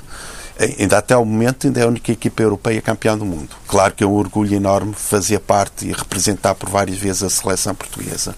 Ainda 0.80 0.98
até 1.00 1.18
o 1.18 1.25
momento, 1.25 1.68
ainda 1.68 1.80
é 1.80 1.84
a 1.84 1.88
única 1.88 2.12
equipa 2.12 2.44
europeia 2.44 2.82
campeã 2.82 3.18
do 3.18 3.25
mundo. 3.25 3.50
Claro 3.68 3.94
que 3.94 4.03
é 4.03 4.08
um 4.08 4.13
orgulho 4.13 4.53
enorme 4.53 4.94
fazer 4.94 5.39
parte 5.39 5.88
e 5.88 5.91
representar 5.91 6.53
por 6.56 6.70
várias 6.70 6.98
vezes 6.98 7.24
a 7.24 7.30
seleção 7.30 7.74
portuguesa. 7.74 8.36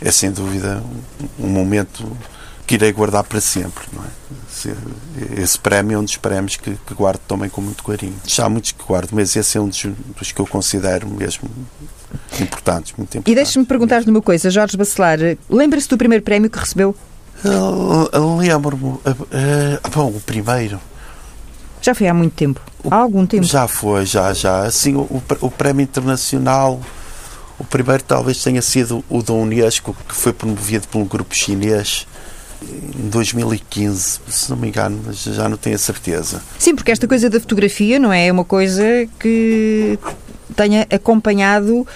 É 0.00 0.10
sem 0.10 0.32
dúvida 0.32 0.82
um 1.38 1.48
momento 1.48 2.04
que 2.66 2.74
irei 2.74 2.92
guardar 2.92 3.22
para 3.22 3.40
sempre. 3.40 3.84
Não 3.92 4.02
é? 4.02 5.40
Esse 5.40 5.58
prémio 5.58 5.96
é 5.96 5.98
um 5.98 6.04
dos 6.04 6.16
prémios 6.16 6.56
que, 6.56 6.76
que, 6.86 6.94
guardo 6.94 7.20
também 7.28 7.48
com 7.48 7.60
muito 7.60 7.84
carinho. 7.84 8.16
Já 8.26 8.46
há 8.46 8.48
muitos 8.48 8.72
que 8.72 8.82
guardo, 8.82 9.10
mas 9.12 9.36
esse 9.36 9.56
é 9.56 9.60
um 9.60 9.68
dos, 9.68 9.84
dos 10.16 10.32
que 10.32 10.40
eu 10.40 10.46
considero 10.46 11.08
mesmo 11.08 11.48
importantes. 12.40 12.92
Muito 12.96 13.18
importantes. 13.18 13.32
E 13.32 13.34
deixe-me 13.34 13.64
perguntar-lhe 13.64 14.10
uma 14.10 14.22
coisa, 14.22 14.50
Jorge 14.50 14.76
Bacelar, 14.76 15.18
lembra-se 15.48 15.88
do 15.88 15.96
primeiro 15.96 16.24
prémio 16.24 16.50
que 16.50 16.58
recebeu? 16.58 16.96
Lembro-me. 18.38 18.84
Uh, 18.84 18.98
uh, 19.04 19.90
bom, 19.90 20.08
o 20.08 20.20
primeiro. 20.20 20.80
Já 21.82 21.94
foi 21.94 22.06
há 22.06 22.14
muito 22.14 22.32
tempo. 22.32 22.60
Há 22.90 22.96
algum 22.96 23.26
tempo. 23.26 23.44
Já 23.44 23.68
foi, 23.68 24.06
já, 24.06 24.32
já. 24.32 24.62
Assim, 24.62 24.94
o, 24.94 25.22
o 25.40 25.50
prémio 25.50 25.82
internacional, 25.82 26.80
o 27.58 27.64
primeiro 27.64 28.02
talvez 28.04 28.42
tenha 28.42 28.62
sido 28.62 29.04
o 29.10 29.22
da 29.22 29.32
Unesco, 29.32 29.94
que 30.08 30.14
foi 30.14 30.32
promovido 30.32 30.88
por 30.88 30.98
um 30.98 31.04
grupo 31.04 31.34
chinês 31.34 32.06
em 32.62 33.08
2015, 33.08 34.20
se 34.28 34.50
não 34.50 34.56
me 34.56 34.68
engano, 34.68 35.00
mas 35.04 35.22
já 35.22 35.48
não 35.48 35.56
tenho 35.56 35.74
a 35.74 35.78
certeza. 35.78 36.40
Sim, 36.58 36.76
porque 36.76 36.92
esta 36.92 37.08
coisa 37.08 37.28
da 37.28 37.40
fotografia 37.40 37.98
não 37.98 38.12
é 38.12 38.30
uma 38.30 38.44
coisa 38.44 38.84
que 39.18 39.98
tenha 40.54 40.86
acompanhado 40.90 41.86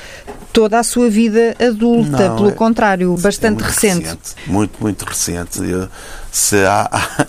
toda 0.53 0.79
a 0.79 0.83
sua 0.83 1.09
vida 1.11 1.55
adulta, 1.61 2.29
não, 2.29 2.37
pelo 2.37 2.49
é, 2.49 2.53
contrário, 2.53 3.15
bastante 3.19 3.63
é 3.63 3.67
recente. 3.67 4.05
recente. 4.05 4.35
Muito, 4.47 4.81
muito 4.81 5.05
recente. 5.05 5.63
Eu, 5.63 5.89
se 6.33 6.57
há, 6.65 6.89
há, 6.91 7.27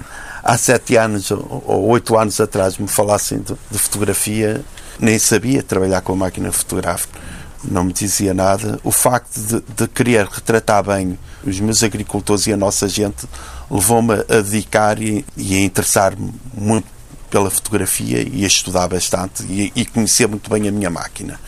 há, 0.53 0.57
sete 0.57 0.95
anos 0.95 1.29
ou 1.31 1.87
oito 1.89 2.17
anos 2.17 2.39
atrás 2.39 2.77
me 2.77 2.87
falassem 2.87 3.39
de, 3.39 3.53
de 3.69 3.77
fotografia, 3.77 4.63
nem 4.99 5.19
sabia 5.19 5.61
trabalhar 5.61 6.01
com 6.01 6.13
a 6.13 6.15
máquina 6.15 6.51
fotográfica 6.51 7.19
não 7.63 7.83
me 7.83 7.93
dizia 7.93 8.33
nada. 8.33 8.79
O 8.83 8.91
facto 8.91 9.39
de, 9.39 9.61
de 9.75 9.87
querer 9.87 10.25
retratar 10.25 10.83
bem 10.83 11.17
os 11.45 11.59
meus 11.59 11.83
agricultores 11.83 12.47
e 12.47 12.53
a 12.53 12.57
nossa 12.57 12.87
gente 12.87 13.27
levou-me 13.69 14.13
a 14.13 14.41
dedicar 14.41 15.01
e, 15.01 15.25
e 15.35 15.55
a 15.55 15.59
interessar-me 15.61 16.33
muito 16.53 16.87
pela 17.29 17.49
fotografia 17.49 18.25
e 18.27 18.43
a 18.43 18.47
estudar 18.47 18.87
bastante 18.87 19.43
e, 19.43 19.71
e 19.75 19.85
conhecer 19.85 20.27
muito 20.27 20.49
bem 20.49 20.67
a 20.67 20.71
minha 20.71 20.89
máquina. 20.89 21.39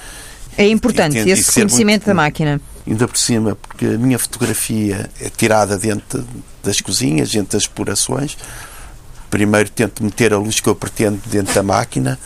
É 0.57 0.67
importante 0.67 1.17
e, 1.17 1.31
esse 1.31 1.53
conhecimento 1.53 2.01
muito, 2.01 2.07
da 2.07 2.13
máquina. 2.13 2.61
Ainda 2.85 3.07
por 3.07 3.17
cima, 3.17 3.55
porque 3.55 3.85
a 3.85 3.97
minha 3.97 4.19
fotografia 4.19 5.09
é 5.21 5.29
tirada 5.29 5.77
dentro 5.77 6.25
das 6.61 6.81
cozinhas, 6.81 7.31
dentro 7.31 7.53
das 7.53 7.63
explorações. 7.63 8.37
Primeiro 9.29 9.69
tento 9.69 10.03
meter 10.03 10.33
a 10.33 10.37
luz 10.37 10.59
que 10.59 10.67
eu 10.67 10.75
pretendo 10.75 11.21
dentro 11.27 11.53
da 11.53 11.63
máquina 11.63 12.17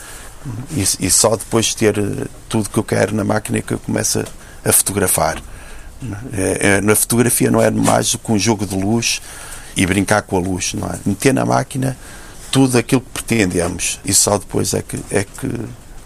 e, 0.72 1.06
e 1.06 1.10
só 1.10 1.36
depois 1.36 1.66
de 1.66 1.76
ter 1.76 1.98
eh, 1.98 2.26
tudo 2.48 2.68
que 2.68 2.78
eu 2.78 2.84
quero 2.84 3.14
na 3.14 3.24
máquina 3.24 3.58
é 3.58 3.62
que 3.62 3.72
eu 3.72 3.78
começo 3.78 4.20
a, 4.20 4.68
a 4.68 4.72
fotografar. 4.72 5.42
É, 6.32 6.58
é, 6.60 6.80
na 6.80 6.94
fotografia 6.94 7.50
não 7.50 7.62
é 7.62 7.70
mais 7.70 8.12
do 8.12 8.18
que 8.18 8.30
um 8.30 8.38
jogo 8.38 8.66
de 8.66 8.74
luz 8.74 9.22
e 9.76 9.86
brincar 9.86 10.22
com 10.22 10.36
a 10.36 10.40
luz, 10.40 10.74
não 10.74 10.88
é? 10.88 10.98
Meter 11.06 11.32
na 11.32 11.46
máquina 11.46 11.96
tudo 12.50 12.76
aquilo 12.76 13.00
que 13.00 13.10
pretendemos 13.10 13.98
e 14.04 14.12
só 14.12 14.38
depois 14.38 14.74
é 14.74 14.82
que, 14.82 15.02
é 15.10 15.24
que 15.24 15.50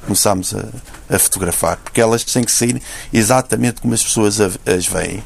começamos 0.04 0.54
a, 0.54 1.14
a 1.14 1.18
fotografar, 1.18 1.76
porque 1.76 2.00
elas 2.00 2.24
têm 2.24 2.44
que 2.44 2.52
sair 2.52 2.80
exatamente 3.12 3.80
como 3.80 3.92
as 3.92 4.02
pessoas 4.02 4.40
as 4.40 4.86
veem. 4.86 5.22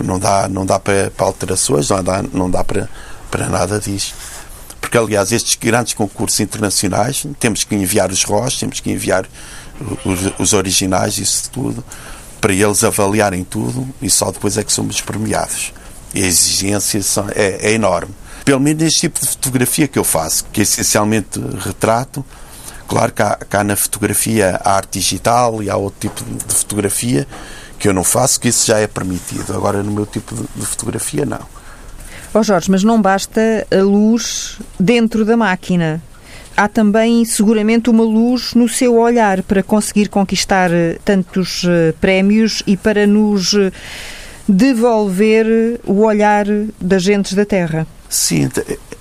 Não 0.00 0.18
dá, 0.18 0.48
não 0.48 0.64
dá 0.64 0.78
para, 0.78 1.10
para 1.10 1.26
alterações, 1.26 1.88
não 1.88 2.04
dá, 2.04 2.22
não 2.22 2.50
dá 2.50 2.62
para, 2.62 2.88
para 3.30 3.48
nada 3.48 3.80
disso 3.80 4.14
porque 4.88 4.96
aliás 4.96 5.32
estes 5.32 5.54
grandes 5.54 5.92
concursos 5.92 6.40
internacionais 6.40 7.26
temos 7.38 7.62
que 7.62 7.74
enviar 7.74 8.10
os 8.10 8.24
ROS, 8.24 8.58
temos 8.58 8.80
que 8.80 8.90
enviar 8.90 9.28
os, 10.02 10.32
os 10.38 10.52
originais, 10.54 11.18
isso 11.18 11.50
tudo, 11.50 11.84
para 12.40 12.54
eles 12.54 12.82
avaliarem 12.82 13.44
tudo 13.44 13.86
e 14.00 14.08
só 14.08 14.32
depois 14.32 14.56
é 14.56 14.64
que 14.64 14.72
somos 14.72 15.02
premiados. 15.02 15.74
E 16.14 16.22
a 16.22 16.26
exigência 16.26 17.02
é, 17.34 17.68
é 17.68 17.72
enorme. 17.72 18.14
Pelo 18.46 18.60
menos 18.60 18.82
neste 18.82 19.00
tipo 19.00 19.20
de 19.20 19.26
fotografia 19.26 19.86
que 19.86 19.98
eu 19.98 20.04
faço, 20.04 20.46
que 20.50 20.60
é 20.60 20.62
essencialmente 20.62 21.38
retrato, 21.58 22.24
Claro 22.88 23.12
que 23.12 23.22
há, 23.22 23.64
na 23.64 23.76
fotografia 23.76 24.58
a 24.64 24.76
arte 24.76 24.98
digital 24.98 25.62
e 25.62 25.68
há 25.68 25.76
outro 25.76 26.08
tipo 26.08 26.24
de 26.24 26.54
fotografia 26.54 27.28
que 27.78 27.86
eu 27.86 27.92
não 27.92 28.02
faço, 28.02 28.40
que 28.40 28.48
isso 28.48 28.66
já 28.66 28.78
é 28.78 28.86
permitido. 28.86 29.54
Agora, 29.54 29.82
no 29.82 29.92
meu 29.92 30.06
tipo 30.06 30.34
de, 30.34 30.42
de 30.56 30.64
fotografia, 30.64 31.26
não. 31.26 31.57
Ó 32.34 32.40
oh 32.40 32.42
Jorge, 32.42 32.70
mas 32.70 32.84
não 32.84 33.00
basta 33.00 33.66
a 33.70 33.82
luz 33.82 34.58
dentro 34.78 35.24
da 35.24 35.36
máquina. 35.36 36.02
Há 36.56 36.68
também, 36.68 37.24
seguramente, 37.24 37.88
uma 37.88 38.02
luz 38.02 38.52
no 38.54 38.68
seu 38.68 38.96
olhar 38.98 39.42
para 39.44 39.62
conseguir 39.62 40.08
conquistar 40.08 40.72
eh, 40.72 40.98
tantos 41.04 41.62
uh, 41.62 41.94
prémios 42.00 42.64
e 42.66 42.76
para 42.76 43.06
nos 43.06 43.52
uh, 43.52 43.72
devolver 44.48 45.80
o 45.84 46.00
olhar 46.00 46.46
das 46.80 47.04
gentes 47.04 47.34
da 47.34 47.46
Terra. 47.46 47.86
Sim, 48.08 48.50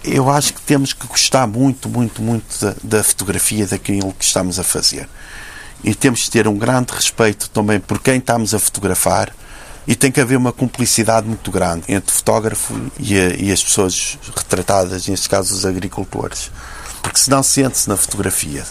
eu 0.03 0.29
acho 0.29 0.53
que 0.53 0.61
temos 0.61 0.93
que 0.93 1.07
gostar 1.07 1.47
muito, 1.47 1.89
muito, 1.89 2.21
muito 2.21 2.45
da, 2.61 2.75
da 2.83 3.03
fotografia, 3.03 3.65
daquilo 3.65 4.13
que 4.13 4.23
estamos 4.23 4.59
a 4.59 4.63
fazer. 4.63 5.09
E 5.83 5.95
temos 5.95 6.21
de 6.21 6.31
ter 6.31 6.47
um 6.47 6.57
grande 6.57 6.93
respeito 6.93 7.49
também 7.49 7.79
por 7.79 7.99
quem 7.99 8.17
estamos 8.17 8.53
a 8.53 8.59
fotografar, 8.59 9.31
e 9.87 9.95
tem 9.95 10.11
que 10.11 10.19
haver 10.19 10.37
uma 10.37 10.51
cumplicidade 10.51 11.25
muito 11.25 11.49
grande 11.49 11.83
entre 11.87 12.11
o 12.11 12.13
fotógrafo 12.13 12.79
e, 12.99 13.17
a, 13.17 13.29
e 13.35 13.51
as 13.51 13.63
pessoas 13.63 14.19
retratadas, 14.35 15.07
neste 15.07 15.29
caso 15.29 15.53
os 15.55 15.65
agricultores. 15.65 16.51
Porque 17.01 17.17
senão 17.17 17.41
sente-se 17.41 17.87
na 17.87 17.95
fotografia. 17.95 18.65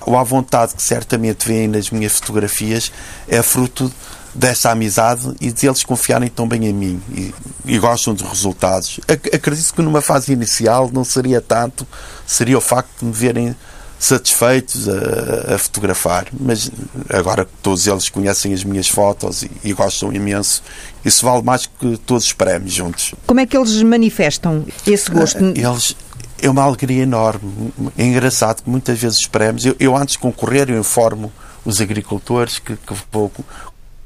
Ou 0.00 0.16
a 0.16 0.22
vontade 0.22 0.74
que 0.74 0.82
certamente 0.82 1.46
vem 1.46 1.68
nas 1.68 1.90
minhas 1.90 2.12
fotografias 2.18 2.90
é 3.28 3.42
fruto 3.42 3.92
dessa 4.34 4.70
amizade 4.70 5.34
e 5.40 5.50
de 5.50 5.66
eles 5.66 5.82
confiarem 5.82 6.28
tão 6.28 6.46
bem 6.46 6.66
em 6.66 6.72
mim 6.72 7.02
e, 7.10 7.34
e, 7.64 7.78
gostam 7.78 8.14
dos 8.14 8.28
resultados. 8.28 9.00
Acredito 9.08 9.74
que 9.74 9.82
numa 9.82 10.00
fase 10.00 10.32
inicial 10.32 10.90
não 10.92 11.04
seria 11.04 11.40
tanto, 11.40 11.86
seria 12.26 12.56
o 12.56 12.60
facto 12.60 12.90
de 13.00 13.06
me 13.06 13.12
verem 13.12 13.56
satisfeitos 13.98 14.88
a, 14.88 15.54
a, 15.54 15.58
fotografar, 15.58 16.26
mas 16.38 16.70
agora 17.08 17.48
todos 17.62 17.86
eles 17.86 18.08
conhecem 18.08 18.52
as 18.52 18.62
minhas 18.62 18.88
fotos 18.88 19.42
e, 19.42 19.50
e, 19.64 19.72
gostam 19.72 20.12
imenso, 20.12 20.62
isso 21.04 21.24
vale 21.24 21.42
mais 21.42 21.66
que 21.66 21.96
todos 21.98 22.26
os 22.26 22.32
prémios 22.32 22.72
juntos. 22.72 23.14
Como 23.26 23.40
é 23.40 23.46
que 23.46 23.56
eles 23.56 23.82
manifestam 23.82 24.66
esse 24.86 25.10
gosto? 25.10 25.42
Ah, 25.44 25.52
eles, 25.54 25.96
é 26.40 26.50
uma 26.50 26.62
alegria 26.62 27.02
enorme. 27.02 27.72
É 27.96 28.04
engraçado 28.04 28.62
que 28.62 28.68
muitas 28.68 28.98
vezes 28.98 29.18
os 29.18 29.26
prémios, 29.26 29.64
eu, 29.64 29.74
eu 29.80 29.96
antes 29.96 30.12
de 30.12 30.18
concorrer, 30.18 30.68
eu 30.68 30.78
informo 30.78 31.32
os 31.64 31.80
agricultores 31.80 32.58
que, 32.58 32.76
que 32.76 32.94
vou 33.10 33.32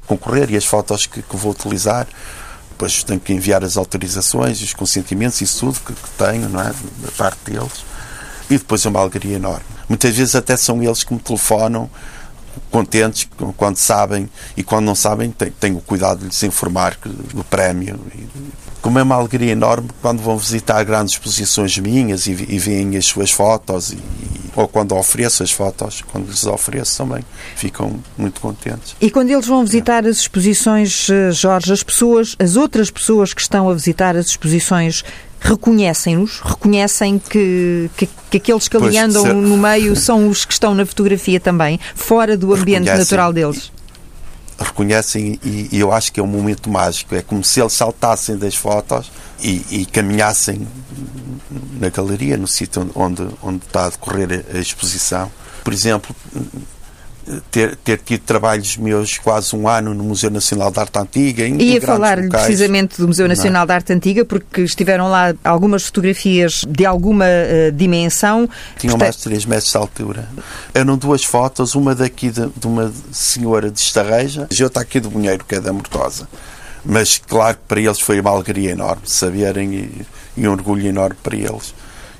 concorrer 0.07 0.49
e 0.51 0.57
as 0.57 0.65
fotos 0.65 1.05
que, 1.05 1.21
que, 1.21 1.35
vou 1.35 1.51
utilizar. 1.51 2.07
Depois 2.69 3.03
tenho 3.03 3.19
que 3.19 3.33
enviar 3.33 3.63
as 3.63 3.77
autorizações, 3.77 4.61
os 4.61 4.73
consentimentos, 4.73 5.41
isso 5.41 5.59
tudo 5.59 5.79
que, 5.85 5.93
que 5.93 6.09
tenho, 6.17 6.49
não 6.49 6.61
é? 6.61 6.73
Da 7.03 7.11
parte 7.15 7.51
deles 7.51 7.90
e 8.51 8.57
depois 8.57 8.85
é 8.85 8.89
uma 8.89 8.99
alegria 8.99 9.37
enorme. 9.37 9.65
Muitas 9.87 10.15
vezes 10.15 10.35
até 10.35 10.57
são 10.57 10.83
eles 10.83 11.03
que 11.03 11.13
me 11.13 11.19
telefonam 11.19 11.89
contentes 12.69 13.29
quando 13.55 13.77
sabem 13.77 14.29
e 14.57 14.63
quando 14.63 14.85
não 14.85 14.95
sabem 14.95 15.33
tenho 15.59 15.77
o 15.77 15.81
cuidado 15.81 16.19
de 16.19 16.25
lhes 16.25 16.43
informar 16.43 16.97
do 17.33 17.43
prémio 17.45 17.97
como 18.81 18.97
é 18.97 19.03
uma 19.03 19.15
alegria 19.15 19.51
enorme 19.51 19.89
quando 20.01 20.21
vão 20.21 20.37
visitar 20.37 20.83
grandes 20.83 21.13
exposições 21.13 21.77
minhas 21.77 22.25
e, 22.25 22.31
e 22.31 22.59
veem 22.59 22.97
as 22.97 23.05
suas 23.05 23.31
fotos 23.31 23.91
e, 23.91 23.97
ou 24.55 24.67
quando 24.67 24.95
ofereço 24.95 25.43
as 25.43 25.51
fotos, 25.51 26.01
quando 26.11 26.27
lhes 26.27 26.45
ofereço 26.45 26.97
também, 26.97 27.23
ficam 27.55 27.99
muito 28.17 28.41
contentes. 28.41 28.95
E 28.99 29.09
quando 29.09 29.29
eles 29.29 29.45
vão 29.45 29.63
visitar 29.63 30.05
as 30.05 30.17
exposições, 30.17 31.09
eh, 31.09 31.31
Jorge, 31.31 31.71
as 31.71 31.83
pessoas, 31.83 32.35
as 32.37 32.57
outras 32.57 32.91
pessoas 32.91 33.33
que 33.33 33.41
estão 33.41 33.69
a 33.69 33.73
visitar 33.73 34.15
as 34.17 34.25
exposições 34.25 35.03
reconhecem-nos, 35.41 36.39
reconhecem 36.39 37.17
que, 37.17 37.89
que, 37.97 38.07
que, 38.29 38.37
aqueles 38.37 38.67
que 38.67 38.77
ali 38.77 38.97
andam 38.97 39.23
se... 39.23 39.33
no 39.33 39.57
meio 39.57 39.95
são 39.95 40.29
os 40.29 40.45
que 40.45 40.53
estão 40.53 40.75
na 40.75 40.85
fotografia 40.85 41.39
também, 41.39 41.79
fora 41.95 42.37
do 42.37 42.53
ambiente 42.53 42.85
natural 42.85 43.33
deles. 43.33 43.71
Reconhecem 44.57 45.39
e, 45.43 45.69
e, 45.71 45.79
eu 45.79 45.91
acho 45.91 46.13
que 46.13 46.19
é 46.19 46.23
um 46.23 46.27
momento 46.27 46.69
mágico. 46.69 47.15
É 47.15 47.23
como 47.23 47.43
se 47.43 47.59
eles 47.59 47.73
saltassem 47.73 48.37
das 48.37 48.53
fotos 48.53 49.11
e, 49.41 49.65
e 49.71 49.85
caminhassem 49.87 50.67
na 51.79 51.89
galeria, 51.89 52.37
no 52.37 52.47
sítio 52.47 52.87
onde, 52.93 53.27
onde 53.41 53.65
está 53.65 53.85
a 53.85 53.89
decorrer 53.89 54.45
a 54.53 54.59
exposição. 54.59 55.31
Por 55.63 55.73
exemplo, 55.73 56.15
ter, 57.51 57.75
ter 57.77 57.99
tido 57.99 58.21
trabalhos 58.21 58.77
meus 58.77 59.17
quase 59.17 59.55
um 59.55 59.67
ano 59.67 59.93
no 59.93 60.03
Museu 60.03 60.29
Nacional 60.29 60.71
de 60.71 60.79
Arte 60.79 60.99
Antiga. 60.99 61.47
Em, 61.47 61.61
Ia 61.61 61.81
falar 61.81 62.17
precisamente 62.27 62.97
do 62.97 63.07
Museu 63.07 63.27
Nacional 63.27 63.65
de 63.65 63.73
Arte 63.73 63.93
Antiga, 63.93 64.25
porque 64.25 64.61
estiveram 64.61 65.09
lá 65.09 65.33
algumas 65.43 65.85
fotografias 65.85 66.63
de 66.67 66.85
alguma 66.85 67.25
uh, 67.25 67.71
dimensão. 67.71 68.49
Tinham 68.77 68.97
mais 68.97 69.15
de 69.17 69.23
3 69.23 69.45
metros 69.45 69.71
de 69.71 69.77
altura. 69.77 70.29
Eram 70.73 70.97
duas 70.97 71.23
fotos, 71.23 71.75
uma 71.75 71.95
daqui 71.95 72.29
de, 72.29 72.47
de 72.47 72.67
uma 72.67 72.91
senhora 73.11 73.69
de 73.69 73.79
Estarreja 73.79 74.47
e 74.51 74.63
outra 74.63 74.81
aqui 74.81 74.99
do 74.99 75.09
Bunheiro, 75.09 75.45
que 75.45 75.55
é 75.55 75.61
da 75.61 75.71
Mortosa. 75.71 76.27
Mas 76.83 77.21
claro 77.27 77.57
que 77.57 77.63
para 77.67 77.79
eles 77.79 77.99
foi 77.99 78.19
uma 78.19 78.31
alegria 78.31 78.71
enorme 78.71 79.03
saberem 79.05 79.73
e, 79.73 80.05
e 80.37 80.47
um 80.47 80.51
orgulho 80.51 80.87
enorme 80.87 81.15
para 81.21 81.35
eles. 81.35 81.73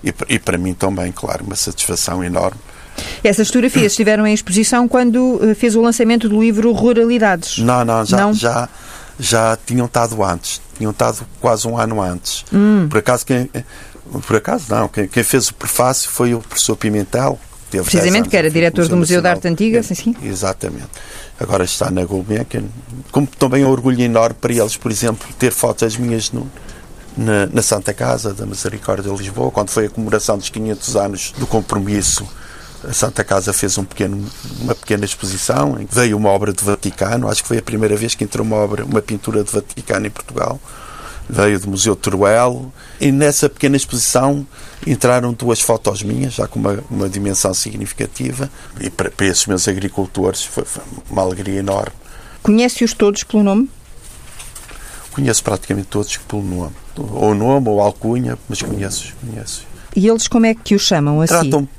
E, 0.04 0.14
e 0.30 0.40
para 0.40 0.58
mim 0.58 0.74
também, 0.74 1.12
claro, 1.12 1.44
uma 1.46 1.56
satisfação 1.56 2.24
enorme. 2.24 2.60
Essas 3.24 3.48
fotografias 3.48 3.92
estiveram 3.94 4.26
em 4.28 4.34
exposição 4.34 4.88
quando 4.88 5.40
eh, 5.44 5.54
fez 5.54 5.76
o 5.76 5.82
lançamento 5.82 6.28
do 6.30 6.42
livro 6.42 6.72
Ruralidades. 6.72 7.58
Não, 7.60 7.84
não, 7.86 8.06
já, 8.06 8.18
Não? 8.18 8.34
já, 8.34 8.70
já 9.20 9.58
tinham 9.66 9.86
estado 9.86 10.24
antes. 10.24 10.62
Tinham 10.78 10.92
estado 10.92 11.26
quase 11.40 11.68
um 11.68 11.78
ano 11.78 12.02
antes. 12.02 12.44
Hum. 12.54 12.88
Por 12.90 12.98
acaso, 13.00 13.26
quem, 13.26 13.50
por 14.28 14.36
acaso 14.36 14.66
não, 14.70 14.88
quem, 14.88 15.08
quem 15.08 15.24
fez 15.24 15.50
o 15.50 15.54
prefácio 15.54 16.10
foi 16.10 16.34
o 16.34 16.40
professor 16.40 16.76
Pimentel. 16.76 17.40
que 17.66 17.72
teve 17.72 17.84
10 17.84 17.90
Precisamente, 17.90 18.30
que 18.30 18.38
era 18.38 18.50
diretor 18.50 18.88
do 18.88 18.98
Museu 18.98 19.22
da 19.22 19.30
Nacional. 19.30 19.38
Arte 19.38 19.48
Antiga, 19.48 19.80
É, 19.80 19.84
sim, 19.84 19.96
sim. 19.96 20.16
Exatamente. 20.24 20.90
Agora 21.40 21.64
está 21.64 21.90
na 21.90 22.04
Gulbenkian. 22.06 22.64
Como 23.12 23.28
também 23.28 23.64
é 23.64 23.66
um 23.66 23.70
orgulho 23.72 24.02
enorme 24.02 24.36
para 24.40 24.54
eles, 24.54 24.76
por 24.78 24.92
exemplo, 24.92 25.28
ter 25.40 25.52
fotos 25.52 25.98
minhas 25.98 26.32
no, 26.32 26.50
na, 27.18 27.48
na 27.48 27.62
Santa 27.62 27.94
Casa 27.94 28.34
da 28.34 28.46
Misericórdia 28.46 29.12
de 29.12 29.18
Lisboa, 29.18 29.50
quando 29.52 29.70
foi 29.70 29.86
a 29.86 29.90
comemoração 29.90 30.38
dos 30.38 30.50
500 30.50 30.96
anos 30.96 31.34
do 31.38 31.48
compromisso. 31.48 32.28
A 32.84 32.94
Santa 32.94 33.24
Casa 33.24 33.54
fez 33.54 33.78
um 33.78 33.84
pequeno, 33.84 34.26
uma 34.60 34.74
pequena 34.74 35.06
exposição, 35.06 35.78
veio 35.90 36.18
uma 36.18 36.30
obra 36.30 36.52
do 36.52 36.64
Vaticano, 36.64 37.30
acho 37.30 37.44
que 37.44 37.48
foi 37.48 37.60
a 37.60 37.62
primeira 37.62 37.96
vez 37.96 38.16
que 38.16 38.24
entrou 38.24 38.46
uma 38.46 38.56
obra, 38.56 38.84
uma 38.84 39.02
pintura 39.02 39.44
do 39.44 39.52
Vaticano 39.52 40.08
em 40.08 40.10
Portugal. 40.10 40.60
Veio 41.30 41.60
do 41.60 41.70
Museu 41.70 41.96
Teruel 41.96 42.74
e 43.00 43.12
nessa 43.12 43.48
pequena 43.48 43.78
exposição 43.78 44.46
entraram 44.86 45.32
duas 45.32 45.62
fotos 45.62 46.04
minhas, 46.04 46.34
já 46.34 46.48
com 46.48 46.60
uma, 46.60 46.84
uma 46.90 47.08
dimensão 47.08 47.54
significativa. 47.54 48.50
E 48.80 48.90
para, 48.90 49.10
para 49.10 49.28
esses 49.28 49.46
meus 49.46 49.68
agricultores 49.68 50.44
foi, 50.44 50.66
foi 50.66 50.84
uma 51.10 51.22
alegria 51.22 51.60
enorme. 51.60 51.94
Conhece-os 52.42 52.94
todos 52.94 53.24
pelo 53.24 53.44
nome? 53.44 53.70
Conheço 55.12 55.44
praticamente 55.44 55.88
todos 55.88 56.18
pelo 56.18 56.42
nome, 56.42 56.76
ou 56.98 57.36
nome 57.36 57.70
ou 57.70 57.80
alcunha, 57.80 58.38
mas 58.50 58.62
conheço, 58.62 59.14
conheço. 59.22 59.66
E 59.96 60.08
eles 60.08 60.28
como 60.28 60.46
é 60.46 60.56
que 60.56 60.74
o 60.74 60.80
chamam 60.80 61.22
assim? 61.22 61.34
Tratam 61.34 61.70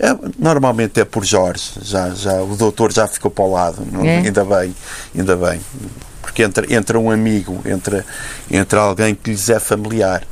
é, 0.00 0.16
normalmente 0.38 0.98
é 1.00 1.04
por 1.04 1.24
Jorge, 1.24 1.72
já, 1.82 2.10
já, 2.10 2.42
o 2.42 2.56
doutor 2.56 2.92
já 2.92 3.06
ficou 3.06 3.30
para 3.30 3.44
o 3.44 3.52
lado, 3.52 3.86
não- 3.92 4.04
É? 4.04 4.16
ainda 4.18 4.44
bem, 4.44 4.74
ainda 5.16 5.36
bem. 5.36 5.60
Porque 6.22 6.42
entra, 6.42 6.72
entra 6.72 6.98
um 6.98 7.10
amigo, 7.10 7.60
entra, 7.64 8.04
entra 8.50 8.80
alguém 8.80 9.14
que 9.14 9.30
lhes 9.30 9.48
é 9.50 9.58
familiar. 9.60 10.22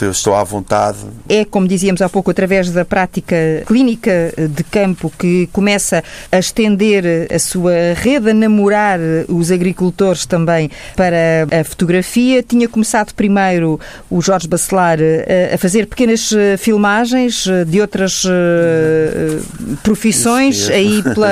Então 0.00 0.08
eu 0.08 0.12
estou 0.12 0.34
à 0.34 0.42
vontade. 0.42 0.96
É, 1.28 1.44
como 1.44 1.68
dizíamos 1.68 2.00
há 2.00 2.08
pouco, 2.08 2.30
através 2.30 2.70
da 2.70 2.86
prática 2.86 3.36
clínica 3.66 4.32
de 4.48 4.64
campo 4.64 5.12
que 5.18 5.46
começa 5.52 6.02
a 6.32 6.38
estender 6.38 7.28
a 7.30 7.38
sua 7.38 7.92
rede, 7.94 8.30
a 8.30 8.32
namorar 8.32 8.98
os 9.28 9.50
agricultores 9.50 10.24
também 10.24 10.70
para 10.96 11.46
a 11.60 11.62
fotografia. 11.64 12.42
Tinha 12.42 12.66
começado 12.66 13.12
primeiro 13.12 13.78
o 14.08 14.22
Jorge 14.22 14.48
Bacelar 14.48 14.96
eh, 15.02 15.50
a 15.52 15.58
fazer 15.58 15.86
pequenas 15.86 16.32
eh, 16.32 16.56
filmagens 16.56 17.46
eh, 17.46 17.66
de 17.66 17.82
outras 17.82 18.22
eh, 18.24 19.38
profissões 19.82 20.70
aí 20.70 21.02
pela, 21.14 21.28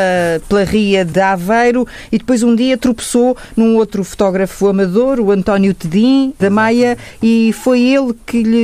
pela 0.46 0.64
Ria 0.64 1.06
de 1.06 1.20
Aveiro 1.20 1.88
e 2.12 2.18
depois 2.18 2.42
um 2.42 2.54
dia 2.54 2.76
tropeçou 2.76 3.34
num 3.56 3.76
outro 3.76 4.04
fotógrafo 4.04 4.66
amador, 4.66 5.20
o 5.20 5.30
António 5.30 5.72
Tedim, 5.72 6.34
da 6.38 6.50
Maia, 6.50 6.98
e 7.22 7.50
foi 7.54 7.80
ele 7.80 8.14
que 8.26 8.42
lhe 8.42 8.58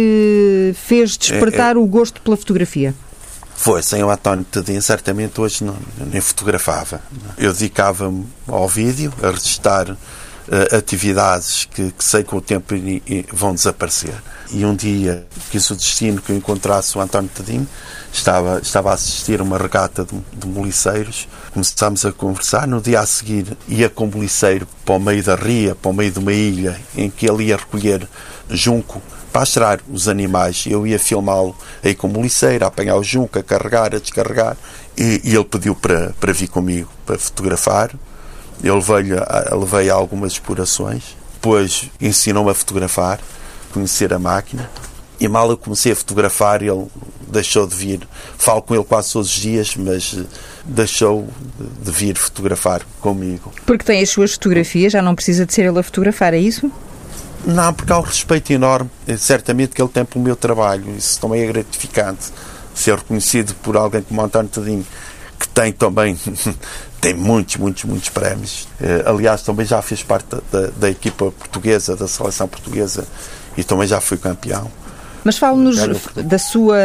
fez 0.74 1.16
despertar 1.16 1.76
o 1.76 1.86
gosto 1.86 2.20
pela 2.20 2.36
fotografia. 2.36 2.94
Foi, 3.56 3.82
sem 3.82 4.02
o 4.02 4.10
António 4.10 4.44
Tadinho, 4.44 4.82
certamente 4.82 5.40
hoje 5.40 5.64
não, 5.64 5.76
nem 6.10 6.20
fotografava. 6.20 7.00
Eu 7.38 7.52
dedicava-me 7.52 8.26
ao 8.48 8.68
vídeo, 8.68 9.12
a 9.22 9.30
registrar 9.30 9.96
eh, 10.46 10.76
atividades 10.76 11.66
que, 11.72 11.90
que 11.90 12.04
sei 12.04 12.22
que 12.22 12.28
com 12.28 12.36
o 12.36 12.40
tempo 12.40 12.74
vão 13.32 13.54
desaparecer. 13.54 14.14
E 14.50 14.62
um 14.64 14.74
dia 14.74 15.26
quis 15.50 15.70
o 15.70 15.74
destino 15.74 16.20
que 16.20 16.30
eu 16.30 16.36
encontrasse 16.36 16.98
o 16.98 17.00
António 17.00 17.30
Tadinho, 17.34 17.66
estava, 18.12 18.60
estava 18.60 18.90
a 18.90 18.94
assistir 18.94 19.40
a 19.40 19.42
uma 19.42 19.56
regata 19.56 20.04
de, 20.04 20.14
de 20.38 20.46
moliceiros, 20.46 21.26
começámos 21.50 22.04
a 22.04 22.12
conversar. 22.12 22.66
No 22.66 22.80
dia 22.82 23.00
a 23.00 23.06
seguir, 23.06 23.56
ia 23.66 23.88
com 23.88 24.04
o 24.04 24.10
moliceiro 24.10 24.68
para 24.84 24.96
o 24.96 25.00
meio 25.00 25.22
da 25.22 25.34
ria, 25.34 25.74
para 25.74 25.90
o 25.90 25.94
meio 25.94 26.10
de 26.10 26.18
uma 26.18 26.32
ilha, 26.32 26.78
em 26.94 27.08
que 27.08 27.26
ele 27.26 27.44
ia 27.44 27.56
recolher 27.56 28.06
junco 28.50 29.00
para 29.34 29.42
astrar 29.42 29.80
os 29.90 30.06
animais. 30.06 30.64
Eu 30.64 30.86
ia 30.86 30.96
filmá-lo 30.96 31.56
aí 31.82 31.92
com 31.92 32.06
o 32.06 32.10
moliceiro, 32.10 32.64
a 32.64 32.68
apanhar 32.68 32.94
o 32.94 33.02
junco, 33.02 33.36
a 33.36 33.42
carregar, 33.42 33.92
a 33.92 33.98
descarregar. 33.98 34.56
E, 34.96 35.20
e 35.24 35.34
ele 35.34 35.44
pediu 35.44 35.74
para, 35.74 36.14
para 36.20 36.32
vir 36.32 36.46
comigo 36.46 36.88
para 37.04 37.18
fotografar. 37.18 37.90
Eu 38.62 38.76
levei-lhe 38.76 39.16
levei 39.58 39.90
a 39.90 39.94
algumas 39.94 40.34
explorações. 40.34 41.16
Depois 41.32 41.90
ensinou-me 42.00 42.52
a 42.52 42.54
fotografar, 42.54 43.18
conhecer 43.72 44.14
a 44.14 44.20
máquina. 44.20 44.70
E 45.18 45.26
mal 45.26 45.50
eu 45.50 45.56
comecei 45.56 45.90
a 45.90 45.96
fotografar, 45.96 46.62
ele 46.62 46.86
deixou 47.26 47.66
de 47.66 47.74
vir. 47.74 48.06
Falo 48.38 48.62
com 48.62 48.72
ele 48.72 48.84
quase 48.84 49.12
todos 49.12 49.30
os 49.30 49.34
dias, 49.34 49.74
mas 49.74 50.14
eh, 50.16 50.24
deixou 50.64 51.28
de 51.82 51.90
vir 51.90 52.16
fotografar 52.16 52.82
comigo. 53.00 53.52
Porque 53.66 53.84
tem 53.84 54.00
as 54.00 54.10
suas 54.10 54.34
fotografias, 54.34 54.92
já 54.92 55.02
não 55.02 55.14
precisa 55.14 55.44
de 55.44 55.52
ser 55.52 55.62
ele 55.62 55.80
a 55.80 55.82
fotografar, 55.82 56.34
é 56.34 56.38
isso? 56.38 56.70
Não, 57.46 57.74
porque 57.74 57.92
há 57.92 57.98
um 57.98 58.02
respeito 58.02 58.52
enorme, 58.52 58.90
eh, 59.06 59.16
certamente, 59.16 59.74
que 59.74 59.82
ele 59.82 59.90
tem 59.90 60.04
pelo 60.04 60.24
meu 60.24 60.34
trabalho. 60.36 60.96
Isso 60.96 61.20
também 61.20 61.42
é 61.42 61.46
gratificante. 61.46 62.32
Ser 62.74 62.96
reconhecido 62.96 63.54
por 63.56 63.76
alguém 63.76 64.02
como 64.02 64.22
António 64.22 64.48
Tadinho, 64.48 64.86
que 65.38 65.46
tem 65.48 65.72
também 65.72 66.18
tem 67.00 67.14
muitos, 67.14 67.56
muitos, 67.56 67.84
muitos 67.84 68.08
prémios. 68.08 68.66
Eh, 68.80 69.02
aliás, 69.06 69.42
também 69.42 69.66
já 69.66 69.82
fez 69.82 70.02
parte 70.02 70.26
da, 70.50 70.68
da- 70.76 70.90
equipa 70.90 71.30
portuguesa, 71.32 71.94
da 71.94 72.08
seleção 72.08 72.48
portuguesa, 72.48 73.06
e 73.56 73.62
também 73.62 73.86
já 73.86 74.00
foi 74.00 74.16
campeão. 74.16 74.70
Mas 75.24 75.38
fale-nos 75.38 75.76
da 76.16 76.38
sua 76.38 76.76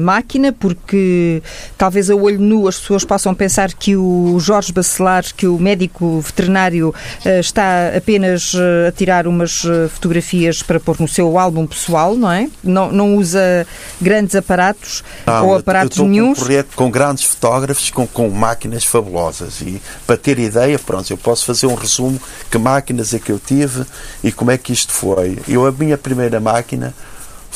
máquina, 0.00 0.52
porque 0.52 1.42
talvez 1.78 2.10
a 2.10 2.14
olho 2.14 2.38
nu 2.38 2.68
as 2.68 2.78
pessoas 2.78 3.04
possam 3.04 3.34
pensar 3.34 3.72
que 3.72 3.96
o 3.96 4.38
Jorge 4.38 4.72
Bacelar, 4.72 5.24
que 5.34 5.46
o 5.46 5.58
médico 5.58 6.20
veterinário, 6.20 6.94
eh, 7.24 7.40
está 7.40 7.96
apenas 7.96 8.52
eh, 8.54 8.88
a 8.88 8.92
tirar 8.92 9.26
umas 9.26 9.64
eh, 9.64 9.88
fotografias 9.88 10.62
para 10.62 10.78
pôr 10.78 11.00
no 11.00 11.08
seu 11.08 11.38
álbum 11.38 11.66
pessoal, 11.66 12.14
não 12.14 12.30
é? 12.30 12.48
Não, 12.62 12.92
não 12.92 13.16
usa 13.16 13.66
grandes 14.00 14.34
aparatos 14.34 15.02
Não, 15.26 15.46
ou 15.46 15.56
aparatos 15.56 15.98
nenhuns. 15.98 16.38
concorrer 16.38 16.66
com 16.74 16.90
grandes 16.90 17.24
fotógrafos 17.24 17.90
com, 17.90 18.06
com 18.06 18.28
máquinas 18.28 18.84
fabulosas 18.84 19.60
e 19.60 19.80
para 20.06 20.16
ter 20.16 20.38
ideia, 20.38 20.78
pronto, 20.78 21.10
eu 21.10 21.16
posso 21.16 21.44
fazer 21.44 21.66
um 21.66 21.74
resumo 21.74 22.20
que 22.50 22.58
máquinas 22.58 23.14
é 23.14 23.18
que 23.18 23.32
eu 23.32 23.38
tive 23.38 23.84
e 24.22 24.30
como 24.30 24.50
é 24.50 24.58
que 24.58 24.72
isto 24.72 24.92
foi. 24.92 25.38
Eu 25.48 25.66
a 25.66 25.72
minha 25.72 25.96
primeira 25.96 26.40
máquina 26.40 26.94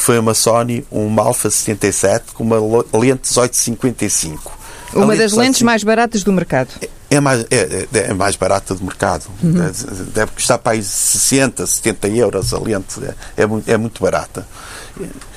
foi 0.02 0.18
uma 0.18 0.34
Sony, 0.34 0.84
um 0.90 1.20
Alpha 1.20 1.50
77 1.50 2.32
com 2.34 2.44
uma 2.44 2.56
lente 2.56 2.86
1855. 2.92 4.58
A 4.92 4.98
Uma 4.98 5.16
das 5.16 5.32
lentes 5.32 5.62
1855 5.62 5.64
mais 5.64 5.84
baratas 5.84 6.22
do 6.22 6.32
mercado. 6.32 6.68
É 7.11 7.20
mais, 7.20 7.40
é, 7.51 7.87
é- 7.92 7.99
é 8.11 8.14
mais 8.14 8.37
barata 8.37 8.75
do 8.75 8.85
mercado. 8.85 9.25
Uhum. 9.42 9.53
Deve- 9.53 10.05
Deve 10.12 10.33
custar 10.33 10.59
para 10.59 10.73
aí 10.73 10.83
60, 10.83 11.66
70 11.66 12.09
euros 12.09 12.55
a 12.55 12.59
lente. 12.59 13.01
É, 13.05 13.42
é, 13.42 13.46
muito, 13.46 13.68
é 13.70 13.77
muito 13.77 14.01
barata. 14.03 14.46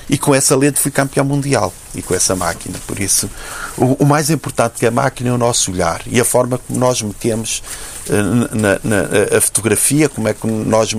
E 0.08 0.18
com 0.18 0.34
essa 0.34 0.54
lente 0.54 0.78
fui 0.78 0.90
campeão 0.90 1.24
mundial. 1.24 1.72
E 1.94 2.02
com 2.02 2.14
essa 2.14 2.36
máquina. 2.36 2.76
Por 2.86 2.98
isso, 3.00 3.28
o, 3.76 4.04
o 4.04 4.06
mais 4.06 4.28
importante 4.30 4.74
que 4.78 4.86
a 4.86 4.90
máquina 4.90 5.30
é 5.30 5.32
o 5.32 5.38
nosso 5.38 5.72
olhar 5.72 6.02
e 6.06 6.20
a 6.20 6.24
forma 6.24 6.58
como 6.58 6.78
nós 6.78 7.00
metemos 7.00 7.62
eh, 8.10 8.22
na, 8.54 8.78
na- 8.84 9.36
a 9.38 9.40
fotografia, 9.40 10.08
como 10.08 10.28
é 10.28 10.34
que 10.34 10.46
nós 10.46 10.94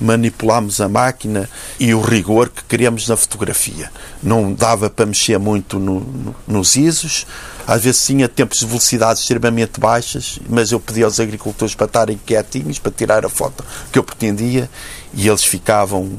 manipulamos 0.00 0.80
a 0.80 0.88
máquina 0.88 1.48
e 1.78 1.92
o 1.94 2.00
rigor 2.00 2.48
que 2.48 2.64
queremos 2.64 3.06
na 3.08 3.16
fotografia. 3.16 3.90
Não 4.22 4.52
dava 4.52 4.88
para 4.90 5.06
mexer 5.06 5.38
muito 5.38 5.78
no- 5.78 6.00
no- 6.00 6.34
nos 6.48 6.74
ISOs, 6.76 7.26
às 7.66 7.82
vezes 7.84 8.04
tinha 8.04 8.26
tempos 8.28 8.58
de 8.60 8.66
velocidade 8.66 9.20
extremamente 9.20 9.78
baixas, 9.78 10.17
mas 10.48 10.72
eu 10.72 10.80
pedia 10.80 11.04
aos 11.04 11.18
agricultores 11.20 11.74
para 11.74 11.86
estarem 11.86 12.18
quietinhos, 12.24 12.78
para 12.78 12.92
tirar 12.92 13.24
a 13.24 13.28
foto 13.28 13.64
que 13.92 13.98
eu 13.98 14.02
pretendia, 14.04 14.68
e 15.14 15.28
eles 15.28 15.44
ficavam 15.44 16.10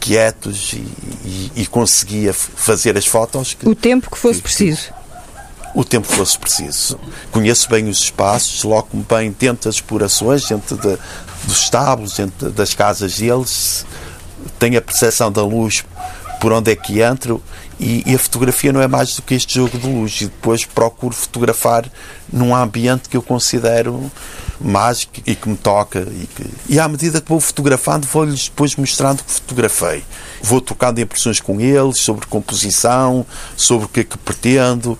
quietos 0.00 0.72
e, 0.72 0.76
e- 1.24 1.52
e 1.56 1.66
conseguia 1.66 2.32
fazer 2.32 2.96
as 2.96 3.06
fotos 3.06 3.54
que, 3.54 3.68
O 3.68 3.74
tempo 3.74 4.10
que 4.10 4.18
fosse 4.18 4.36
que- 4.36 4.42
preciso. 4.42 4.90
o 5.74 5.84
tempo 5.84 6.06
que 6.08 6.14
fosse 6.14 6.38
preciso. 6.38 6.98
Conheço 7.32 7.68
bem 7.68 7.88
os 7.88 7.98
espaços, 7.98 8.54
desloco-me 8.56 9.02
bem 9.08 9.34
dentro 9.38 9.64
das 9.68 9.76
explorações, 9.76 10.46
dentro 10.48 10.76
de- 10.76 10.98
dos 11.44 11.62
estábulos, 11.62 12.14
dentro 12.16 12.50
das 12.50 12.74
casas 12.74 13.16
deles, 13.16 13.84
tenho 14.58 14.78
a 14.78 14.82
percepção 14.82 15.30
da 15.32 15.42
luz 15.44 15.84
por 16.40 16.52
onde 16.52 16.70
é 16.70 16.76
que 16.76 17.00
entro 17.00 17.42
e, 17.78 18.02
e 18.10 18.14
a 18.14 18.18
fotografia 18.18 18.72
não 18.72 18.80
é 18.80 18.88
mais 18.88 19.14
do 19.16 19.22
que 19.22 19.34
este 19.34 19.54
jogo 19.54 19.78
de 19.78 19.86
luz. 19.86 20.20
E 20.20 20.24
depois 20.26 20.64
procuro 20.64 21.14
fotografar 21.14 21.90
num 22.32 22.54
ambiente 22.54 23.08
que 23.08 23.16
eu 23.16 23.22
considero 23.22 24.10
mágico 24.60 25.20
e 25.26 25.34
que 25.34 25.48
me 25.48 25.56
toca. 25.56 26.00
E, 26.00 26.26
que- 26.34 26.50
e 26.74 26.80
à 26.80 26.88
medida 26.88 27.20
que 27.20 27.28
vou 27.28 27.40
fotografando 27.40 28.06
vou-lhes 28.06 28.48
depois 28.48 28.74
mostrando 28.76 29.22
que 29.22 29.30
fotografei. 29.30 30.02
Vou 30.42 30.60
trocando 30.60 31.00
impressões 31.00 31.40
com 31.40 31.60
eles 31.60 31.98
sobre 31.98 32.26
composição 32.26 33.24
sobre 33.56 33.84
o 33.86 33.88
que 33.88 34.00
é 34.00 34.04
que 34.04 34.16
pretendo. 34.18 34.98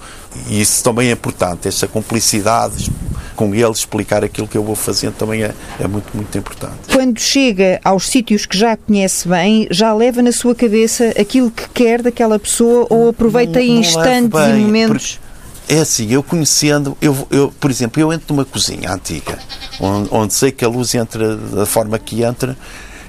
E 0.48 0.60
isso 0.60 0.84
também 0.84 1.08
é 1.08 1.12
importante 1.12 1.66
esta 1.66 1.88
cumplicidade 1.88 2.90
com 3.36 3.54
eles, 3.54 3.78
explicar 3.78 4.24
aquilo 4.24 4.48
que 4.48 4.56
eu 4.58 4.64
vou 4.64 4.74
fazendo 4.74 5.14
também 5.14 5.42
é, 5.44 5.52
é 5.78 5.86
muito, 5.86 6.08
muito 6.16 6.36
importante. 6.36 6.74
Quando 6.92 7.20
chega 7.20 7.78
aos 7.84 8.08
sítios 8.08 8.46
que 8.46 8.56
já 8.58 8.76
conhece 8.76 9.28
bem, 9.28 9.68
já 9.70 9.92
leva 9.94 10.22
na 10.22 10.32
sua 10.32 10.54
cabeça 10.54 11.12
aquilo 11.20 11.50
que 11.50 11.68
quer 11.68 12.02
daquela 12.02 12.38
pessoa 12.38 12.86
ou 12.90 13.10
aproveita 13.10 13.60
Não- 13.60 13.66
não 13.66 13.80
instantes 13.80 14.30
bem, 14.40 14.56
e 14.60 14.64
momentos? 14.64 15.20
É 15.68 15.80
assim, 15.80 16.10
eu 16.12 16.22
conhecendo, 16.22 16.96
eu, 17.00 17.26
eu, 17.30 17.52
por 17.60 17.70
exemplo, 17.70 18.00
eu 18.00 18.12
entro 18.12 18.34
numa 18.34 18.44
cozinha 18.44 18.90
antiga, 18.92 19.36
onde, 19.80 20.08
onde 20.12 20.32
sei 20.32 20.52
que 20.52 20.64
a 20.64 20.68
luz 20.68 20.94
entra 20.94 21.36
da 21.36 21.66
forma 21.66 21.98
que 21.98 22.22
entra, 22.22 22.56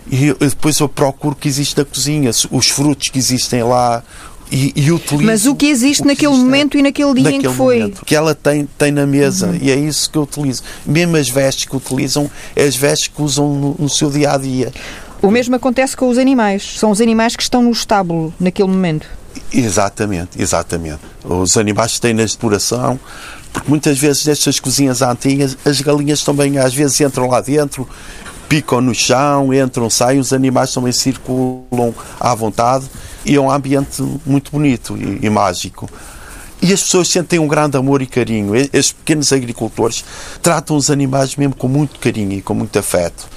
e 0.09 0.27
eu- 0.27 0.35
depois 0.39 0.79
eu 0.79 0.89
procuro 0.89 1.35
que 1.35 1.47
existe 1.47 1.77
na 1.77 1.85
cozinha, 1.85 2.31
os 2.51 2.67
frutos 2.67 3.09
que 3.09 3.19
existem 3.19 3.61
lá, 3.61 4.03
e, 4.51 4.73
e 4.75 4.91
utilizo. 4.91 5.25
Mas 5.25 5.45
o 5.45 5.55
que 5.55 5.67
existe 5.67 6.05
naquele 6.05 6.31
existe 6.31 6.45
momento 6.45 6.77
e 6.77 6.81
naquele 6.81 7.13
dia 7.13 7.21
em 7.21 7.25
que 7.25 7.47
naquele 7.47 7.53
foi? 7.53 7.79
momento, 7.79 8.05
que 8.05 8.15
ela 8.15 8.33
tem, 8.33 8.67
tem 8.77 8.91
na 8.91 9.05
mesa, 9.05 9.57
e 9.61 9.71
é 9.71 9.75
isso 9.75 10.09
que 10.09 10.17
eu 10.17 10.23
utilizo. 10.23 10.63
Mesmo 10.85 11.17
as 11.17 11.29
vestes 11.29 11.65
que 11.65 11.75
utilizam, 11.75 12.29
é 12.55 12.63
as 12.63 12.75
vestes 12.75 13.07
que 13.07 13.21
usam 13.21 13.53
no, 13.53 13.75
no 13.77 13.89
seu 13.89 14.09
dia 14.09 14.31
a 14.31 14.37
dia. 14.37 14.71
O 15.21 15.31
mesmo 15.31 15.55
acontece 15.55 15.97
com 15.97 16.09
os 16.09 16.17
animais. 16.17 16.77
São 16.77 16.91
os 16.91 17.01
animais 17.01 17.35
que 17.35 17.43
estão 17.43 17.63
no 17.63 17.71
estábulo 17.71 18.33
naquele 18.39 18.69
momento. 18.69 19.07
Exatamente, 19.51 20.41
exatamente. 20.41 20.99
Os 21.23 21.57
animais 21.57 21.99
têm 21.99 22.13
na 22.13 22.23
exploração, 22.23 22.99
porque 23.51 23.69
muitas 23.69 23.97
vezes 23.97 24.25
nestas 24.25 24.59
cozinhas 24.59 25.01
antigas, 25.01 25.57
as 25.65 25.81
galinhas 25.81 26.23
também 26.23 26.57
às 26.57 26.73
vezes 26.73 26.99
entram 27.01 27.27
lá 27.27 27.41
dentro, 27.41 27.87
picam 28.47 28.81
no 28.81 28.93
chão, 28.93 29.53
entram, 29.53 29.89
saem, 29.89 30.19
os 30.19 30.31
animais 30.31 30.73
também 30.73 30.91
circulam 30.91 31.93
à 32.19 32.33
vontade 32.35 32.85
e 33.27 33.35
é 33.35 33.39
um 33.41 33.51
ambiente 33.51 34.01
muito 34.25 34.51
bonito 34.51 34.97
e, 34.97 35.25
e 35.25 35.29
mágico. 35.29 35.89
E 36.61 36.73
as 36.73 36.81
pessoas 36.81 37.07
sentem 37.09 37.37
um 37.37 37.47
grande 37.47 37.77
amor 37.77 38.01
e 38.01 38.07
carinho. 38.07 38.55
E- 38.55 38.69
Estes 38.73 38.91
pequenos 38.93 39.31
agricultores 39.31 40.03
tratam 40.41 40.75
os 40.75 40.89
animais 40.89 41.35
mesmo 41.35 41.55
com 41.55 41.67
muito 41.67 41.99
carinho 41.99 42.31
e 42.33 42.41
com 42.41 42.53
muito 42.55 42.77
afeto. 42.79 43.27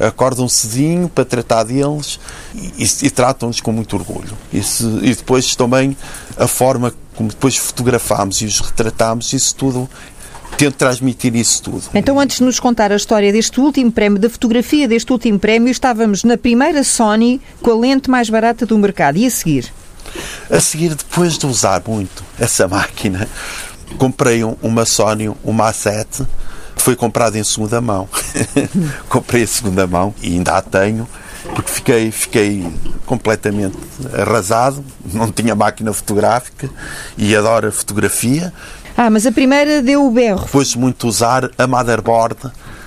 é? 0.00 0.06
Acordam 0.06 0.48
cedinho 0.48 1.08
para 1.08 1.24
tratar 1.24 1.64
deles 1.64 2.18
e, 2.54 2.84
e- 3.02 3.10
tratam-nos 3.10 3.60
com 3.60 3.70
muito 3.72 3.96
orgulho. 3.96 4.32
Isso- 4.52 4.98
e 5.02 5.14
depois 5.14 5.54
também 5.56 5.94
a 6.38 6.46
forma 6.46 6.94
como 7.14 7.28
depois 7.28 7.56
fotografamos 7.56 8.40
e 8.40 8.46
os 8.46 8.58
retratamos, 8.60 9.32
isso 9.32 9.54
tudo, 9.54 9.88
tento 10.56 10.74
transmitir 10.76 11.34
isso 11.36 11.62
tudo. 11.62 11.82
Então, 11.94 12.18
antes 12.18 12.38
de 12.38 12.44
nos 12.44 12.58
contar 12.60 12.92
a 12.92 12.96
história 12.96 13.32
deste 13.32 13.60
último 13.60 13.90
prémio, 13.92 14.18
da 14.18 14.28
fotografia 14.30 14.86
deste 14.88 15.12
último 15.12 15.38
prémio, 15.38 15.70
estávamos 15.70 16.24
na 16.24 16.36
primeira 16.36 16.82
Sony 16.84 17.40
com 17.62 17.70
a 17.70 17.76
lente 17.76 18.10
mais 18.10 18.28
barata 18.30 18.64
do 18.66 18.76
mercado. 18.78 19.16
E 19.18 19.26
a 19.26 19.30
seguir? 19.30 19.72
A 20.50 20.60
seguir, 20.60 20.94
depois 20.94 21.36
de 21.38 21.46
usar 21.46 21.82
muito 21.86 22.22
essa 22.38 22.66
máquina, 22.68 23.28
comprei 23.98 24.44
um- 24.44 24.56
uma 24.62 24.84
Sony, 24.84 25.28
uma 25.42 25.70
A7, 25.70 26.26
que 26.76 26.82
foi 26.82 26.94
comprada 26.96 27.38
em 27.38 27.44
segunda 27.44 27.80
mão. 27.80 28.08
comprei 29.08 29.42
em 29.42 29.46
segunda 29.46 29.86
mão 29.86 30.14
e 30.22 30.28
ainda 30.34 30.56
a 30.56 30.62
tenho, 30.62 31.08
porque 31.54 31.70
fiquei, 31.70 32.10
fiquei 32.10 32.66
completamente 33.06 33.76
arrasado, 34.12 34.84
não 35.12 35.30
tinha 35.30 35.54
máquina 35.54 35.92
fotográfica 35.92 36.68
e 37.16 37.34
adoro 37.36 37.68
a 37.68 37.72
fotografia. 37.72 38.52
Ah, 38.96 39.10
mas 39.10 39.26
a 39.26 39.32
primeira 39.32 39.82
deu 39.82 40.06
o 40.06 40.10
berro. 40.10 40.44
Depois 40.44 40.68
de 40.68 40.78
muito 40.78 41.08
usar, 41.08 41.50
a 41.58 41.66
motherboard 41.66 42.36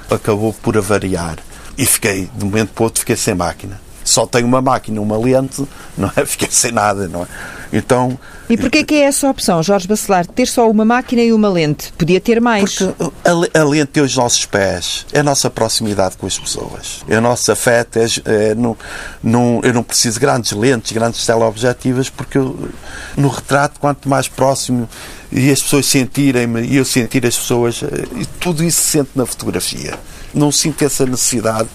acabou 0.10 0.54
por 0.54 0.78
avariar. 0.78 1.38
E 1.78 1.86
fiquei, 1.86 2.30
de 2.34 2.46
um 2.46 2.48
momento 2.48 2.70
para 2.74 2.82
o 2.82 2.86
outro, 2.86 3.02
fiquei 3.02 3.16
sem 3.16 3.36
máquina. 3.36 3.80
Só 4.08 4.26
tenho 4.26 4.48
uma 4.48 4.62
máquina, 4.62 5.02
uma 5.02 5.18
lente, 5.18 5.64
não 5.98 6.12
é? 6.16 6.24
Fiquei 6.26 6.48
sem 6.50 6.72
nada, 6.72 7.08
não 7.08 7.24
é? 7.24 7.28
Então, 7.74 8.18
E 8.50 8.56
porquê 8.56 8.82
que 8.86 8.96
é 8.96 9.00
essa 9.02 9.30
opção, 9.30 9.62
Jorge 9.62 9.86
Bacelar, 9.90 10.26
ter 10.26 10.48
só 10.48 10.72
uma 10.72 10.86
máquina 10.86 11.22
e 11.22 11.34
uma 11.34 11.50
lente? 11.50 11.92
Podia 11.98 12.22
ter 12.22 12.40
mais. 12.40 12.76
Porque 12.76 13.12
a, 13.26 13.34
le- 13.34 13.52
a 13.54 13.64
lente 13.66 14.00
é 14.00 14.02
os 14.02 14.16
nossos 14.16 14.46
pés, 14.46 15.06
é 15.12 15.20
a 15.20 15.24
nossa 15.24 15.50
proximidade 15.50 16.16
com 16.16 16.26
as 16.26 16.40
pessoas, 16.40 17.02
é 17.10 17.18
o 17.18 17.22
nosso 17.22 17.52
afeto. 17.52 18.00
É, 18.00 18.06
é, 18.52 18.56
não, 18.56 18.78
não, 19.22 19.60
eu 19.66 19.74
não 19.74 19.84
preciso 19.84 20.14
de 20.14 20.22
grandes 20.26 20.54
lentes, 20.54 20.94
grandes 20.94 21.26
teleobjetivas, 21.26 22.10
porque 22.10 22.38
eu, 22.38 22.70
no 23.18 23.28
retrato, 23.28 23.82
quanto 23.82 24.08
mais 24.08 24.30
próximo 24.30 24.88
e 25.30 25.52
as 25.52 25.62
pessoas 25.62 25.86
sentirem-me 25.88 26.62
e 26.62 26.78
eu 26.78 26.86
sentir 26.86 27.26
as 27.26 27.36
pessoas, 27.36 27.82
eh, 27.84 28.06
e 28.22 28.26
tudo 28.26 28.64
isso 28.64 28.80
se 28.82 28.88
sente 28.92 29.10
na 29.14 29.26
fotografia. 29.26 29.96
Não 30.34 30.54
sinto 30.54 30.86
essa 30.86 31.06
necessidade, 31.06 31.68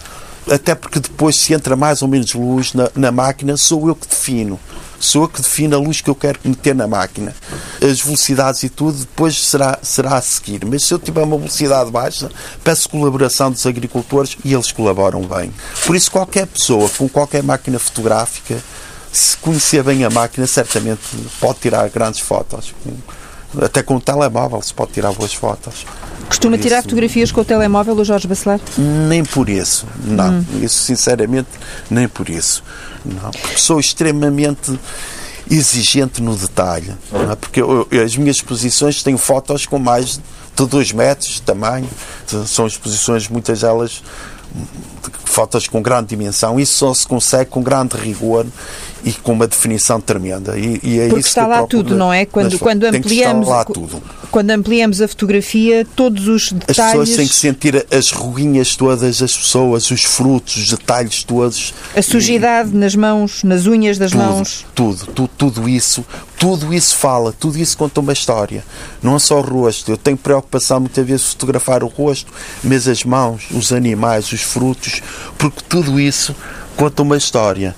até 0.50 0.74
porque 0.74 0.98
depois, 0.98 1.36
se 1.36 1.54
entra 1.54 1.76
mais 1.76 2.02
ou 2.02 2.08
menos 2.08 2.34
luz 2.34 2.74
na, 2.74 2.90
na 2.94 3.12
máquina, 3.12 3.56
sou 3.56 3.88
eu 3.88 3.94
que 3.94 4.08
defino. 4.08 4.58
Sou 4.98 5.24
eu 5.24 5.28
que 5.28 5.42
defino 5.42 5.76
a 5.76 5.80
luz 5.80 6.00
que 6.00 6.08
eu 6.08 6.14
quero 6.14 6.38
meter 6.44 6.74
na 6.74 6.86
máquina. 6.86 7.34
As 7.82 8.00
velocidades 8.00 8.62
e 8.62 8.68
tudo 8.68 8.98
depois 8.98 9.36
será, 9.36 9.78
será 9.82 10.14
a 10.14 10.22
seguir. 10.22 10.64
Mas 10.64 10.84
se 10.84 10.94
eu 10.94 10.98
tiver 10.98 11.22
uma 11.22 11.36
velocidade 11.36 11.90
baixa, 11.90 12.30
peço 12.62 12.88
colaboração 12.88 13.50
dos 13.50 13.66
agricultores 13.66 14.36
e 14.44 14.54
eles 14.54 14.70
colaboram 14.70 15.22
bem. 15.22 15.52
Por 15.84 15.96
isso, 15.96 16.10
qualquer 16.10 16.46
pessoa 16.46 16.88
com 16.88 17.08
qualquer 17.08 17.42
máquina 17.42 17.80
fotográfica, 17.80 18.62
se 19.12 19.36
conhecer 19.38 19.82
bem 19.82 20.04
a 20.04 20.10
máquina, 20.10 20.46
certamente 20.46 21.00
pode 21.40 21.58
tirar 21.58 21.88
grandes 21.88 22.20
fotos. 22.20 22.72
Até 23.60 23.82
com 23.82 23.96
o 23.96 24.00
telemóvel 24.00 24.62
se 24.62 24.72
pode 24.72 24.92
tirar 24.92 25.12
boas 25.12 25.34
fotos. 25.34 25.84
Costuma 26.28 26.56
Por 26.56 26.62
tirar 26.62 26.76
isso- 26.78 26.84
fotografias 26.84 27.30
com 27.30 27.40
o 27.42 27.44
telemóvel, 27.44 27.94
o 27.94 28.04
Jorge 28.04 28.26
Bacelar? 28.26 28.58
nem 28.78 29.22
por 29.24 29.48
isso, 29.50 29.86
não. 30.04 30.44
Isso, 30.62 30.82
sinceramente, 30.84 31.48
nem 31.90 32.08
por 32.08 32.28
isso. 32.30 32.62
Não. 33.04 33.30
Porque 33.30 33.58
sou 33.58 33.78
extremamente 33.78 34.78
exigente 35.50 36.22
no 36.22 36.34
detalhe. 36.36 36.94
é? 37.30 37.34
Porque 37.36 37.60
eu- 37.60 37.86
eu- 37.90 38.04
as 38.04 38.16
minhas 38.16 38.36
exposições 38.36 39.02
têm 39.02 39.16
fotos 39.18 39.66
com 39.66 39.78
mais 39.78 40.18
de 40.56 40.66
2 40.66 40.92
metros 40.92 41.34
de 41.34 41.42
tamanho. 41.42 41.88
São 42.46 42.66
exposições, 42.66 43.28
muitas 43.28 43.60
delas, 43.60 44.02
fotos 45.24 45.66
com 45.68 45.80
grande 45.82 46.08
dimensão. 46.08 46.58
Isso 46.60 46.74
só 46.78 46.94
se 46.94 47.06
consegue 47.06 47.50
com 47.50 47.62
grande 47.62 47.96
rigor 47.96 48.46
e 49.04 49.12
com 49.12 49.32
uma 49.32 49.46
definição 49.46 50.00
tremenda. 50.00 50.56
E, 50.58 50.78
e 50.82 50.98
é 51.00 51.06
Porque 51.06 51.20
isso 51.20 51.28
está 51.30 51.46
lá 51.46 51.66
tudo, 51.66 51.96
não 51.96 52.12
é? 52.12 52.24
Quando, 52.24 52.58
quando 52.58 52.84
ampliamos 52.84 53.48
lá 53.48 53.64
co- 53.64 53.72
tudo. 53.72 54.02
quando 54.30 54.50
ampliamos 54.52 55.00
a 55.00 55.08
fotografia, 55.08 55.84
todos 55.96 56.28
os 56.28 56.44
As 56.44 56.52
detalhes, 56.52 56.92
pessoas 56.92 57.16
têm 57.16 57.26
que 57.26 57.34
sentir 57.34 57.86
as 57.90 58.12
ruguinhas 58.12 58.76
todas, 58.76 59.20
as 59.22 59.36
pessoas, 59.36 59.90
os 59.90 60.04
frutos, 60.04 60.56
os 60.56 60.68
detalhes 60.68 61.24
todos. 61.24 61.74
a 61.96 62.02
sujidade 62.02 62.70
nas 62.76 62.94
mãos, 62.94 63.42
nas 63.42 63.66
unhas 63.66 63.98
das 63.98 64.12
tudo, 64.12 64.22
mãos. 64.22 64.64
tudo, 64.74 65.06
tudo, 65.06 65.30
tudo 65.36 65.68
isso, 65.68 66.04
tudo 66.38 66.72
isso 66.72 66.94
fala, 66.96 67.32
tudo 67.32 67.58
isso 67.58 67.76
conta 67.76 67.98
uma 68.00 68.12
história. 68.12 68.62
Não 69.02 69.16
é 69.16 69.18
só 69.18 69.38
o 69.38 69.42
rosto. 69.42 69.90
Eu 69.90 69.96
tenho 69.96 70.16
preocupação 70.16 70.78
muitas 70.78 71.04
vezes 71.04 71.26
fotografar 71.26 71.82
o 71.82 71.88
rosto, 71.88 72.32
mas 72.62 72.86
as 72.86 73.02
mãos, 73.02 73.44
os 73.50 73.72
animais, 73.72 74.30
os 74.32 74.42
frutos, 74.42 74.91
porque 75.38 75.62
tudo 75.68 76.00
isso 76.00 76.34
conta 76.76 77.02
uma 77.02 77.16
história. 77.16 77.74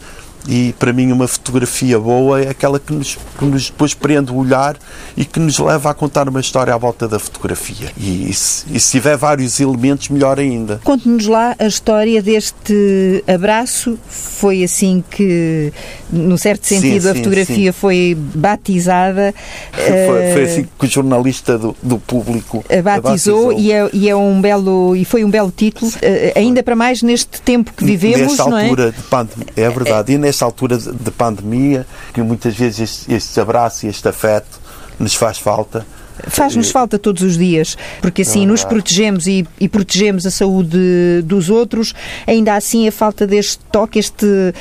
E 0.47 0.75
para 0.79 0.93
mim 0.93 1.11
uma 1.11 1.27
fotografia 1.27 1.99
boa 1.99 2.43
é 2.43 2.49
aquela 2.49 2.79
que 2.79 2.93
nos, 2.93 3.17
que 3.39 3.45
nos 3.45 3.71
depois 3.71 3.95
prende 3.95 4.31
o 4.31 4.37
olhar 4.37 4.77
e 5.17 5.25
que 5.25 5.41
nos 5.41 5.59
leva 5.59 5.91
a 5.91 5.95
contar 5.95 6.29
uma 6.29 6.41
história 6.41 6.75
à 6.75 6.77
volta 6.77 7.09
da 7.09 7.19
fotografia. 7.19 7.91
E, 7.97 8.33
se, 8.33 8.65
e 8.71 8.79
se 8.79 8.91
tiver 8.93 9.17
vários 9.17 9.59
elementos, 9.61 10.09
melhor 10.09 10.39
ainda. 10.39 10.81
Conte-nos 10.85 11.27
lá 11.27 11.57
a 11.59 11.67
história 11.67 12.23
deste 12.23 13.25
abraço. 13.27 13.99
Foi 14.09 14.63
assim 14.63 15.03
que, 15.11 15.73
num 16.11 16.37
certo 16.37 16.67
Sim, 16.67 16.81
sentido, 16.81 17.09
a 17.09 17.13
sim, 17.13 17.19
fotografia 17.19 17.73
foi 17.73 18.17
batizada. 18.35 19.35
Foi, 19.73 20.33
foi 20.33 20.43
eh, 20.43 20.45
assim 20.45 20.69
que 20.79 20.87
o 20.87 20.89
jornalista 20.89 21.57
do, 21.57 21.75
do 21.83 21.99
público 21.99 22.65
a 22.69 22.83
batizou, 22.83 23.53
E, 23.53 23.73
é, 23.73 23.89
e 23.93 24.09
é 24.09 24.17
um 24.17 24.41
belo 24.41 24.95
e 24.95 25.05
foi 25.05 25.25
um 25.25 25.31
belo 25.31 25.53
título 25.55 25.91
eh, 26.03 26.33
ainda 26.37 26.63
para 26.63 26.77
mais 26.77 27.03
neste 27.03 27.41
tempo 27.41 27.73
que 27.73 27.85
vivemos 27.85 28.37
nesta 28.37 28.61
é? 28.61 28.63
altura 28.65 28.93
de 28.93 29.03
pandemia, 29.03 29.47
é 29.57 29.71
verdade, 29.71 30.13
e 30.13 30.19
nesta 30.35 30.45
altura 30.45 30.77
de, 30.77 30.93
de 30.93 31.11
pandemia, 31.13 31.87
que 32.13 32.21
muitas 32.21 32.55
vezes 32.55 32.81
este, 32.81 33.15
este 33.15 33.41
abraço 33.41 33.87
e 33.87 33.89
este 33.89 34.09
afeto 34.09 34.61
nos 34.99 35.15
faz 35.15 35.39
falta. 35.39 35.87
Faz-nos 36.29 36.71
falta 36.71 36.97
todos 36.97 37.23
os 37.23 37.37
dias, 37.37 37.77
porque 38.01 38.23
assim 38.23 38.47
nos 38.47 38.65
protegemos 38.65 39.27
e, 39.27 39.45
e 39.61 39.69
protegemos 39.69 40.25
a 40.25 40.31
saúde 40.31 41.23
dos 41.25 41.51
outros. 41.51 41.93
Ainda 42.25 42.55
assim, 42.55 42.87
a 42.87 42.93
falta 42.93 43.27
deste 43.27 43.59
toque, 43.73 43.99
este 43.99 44.55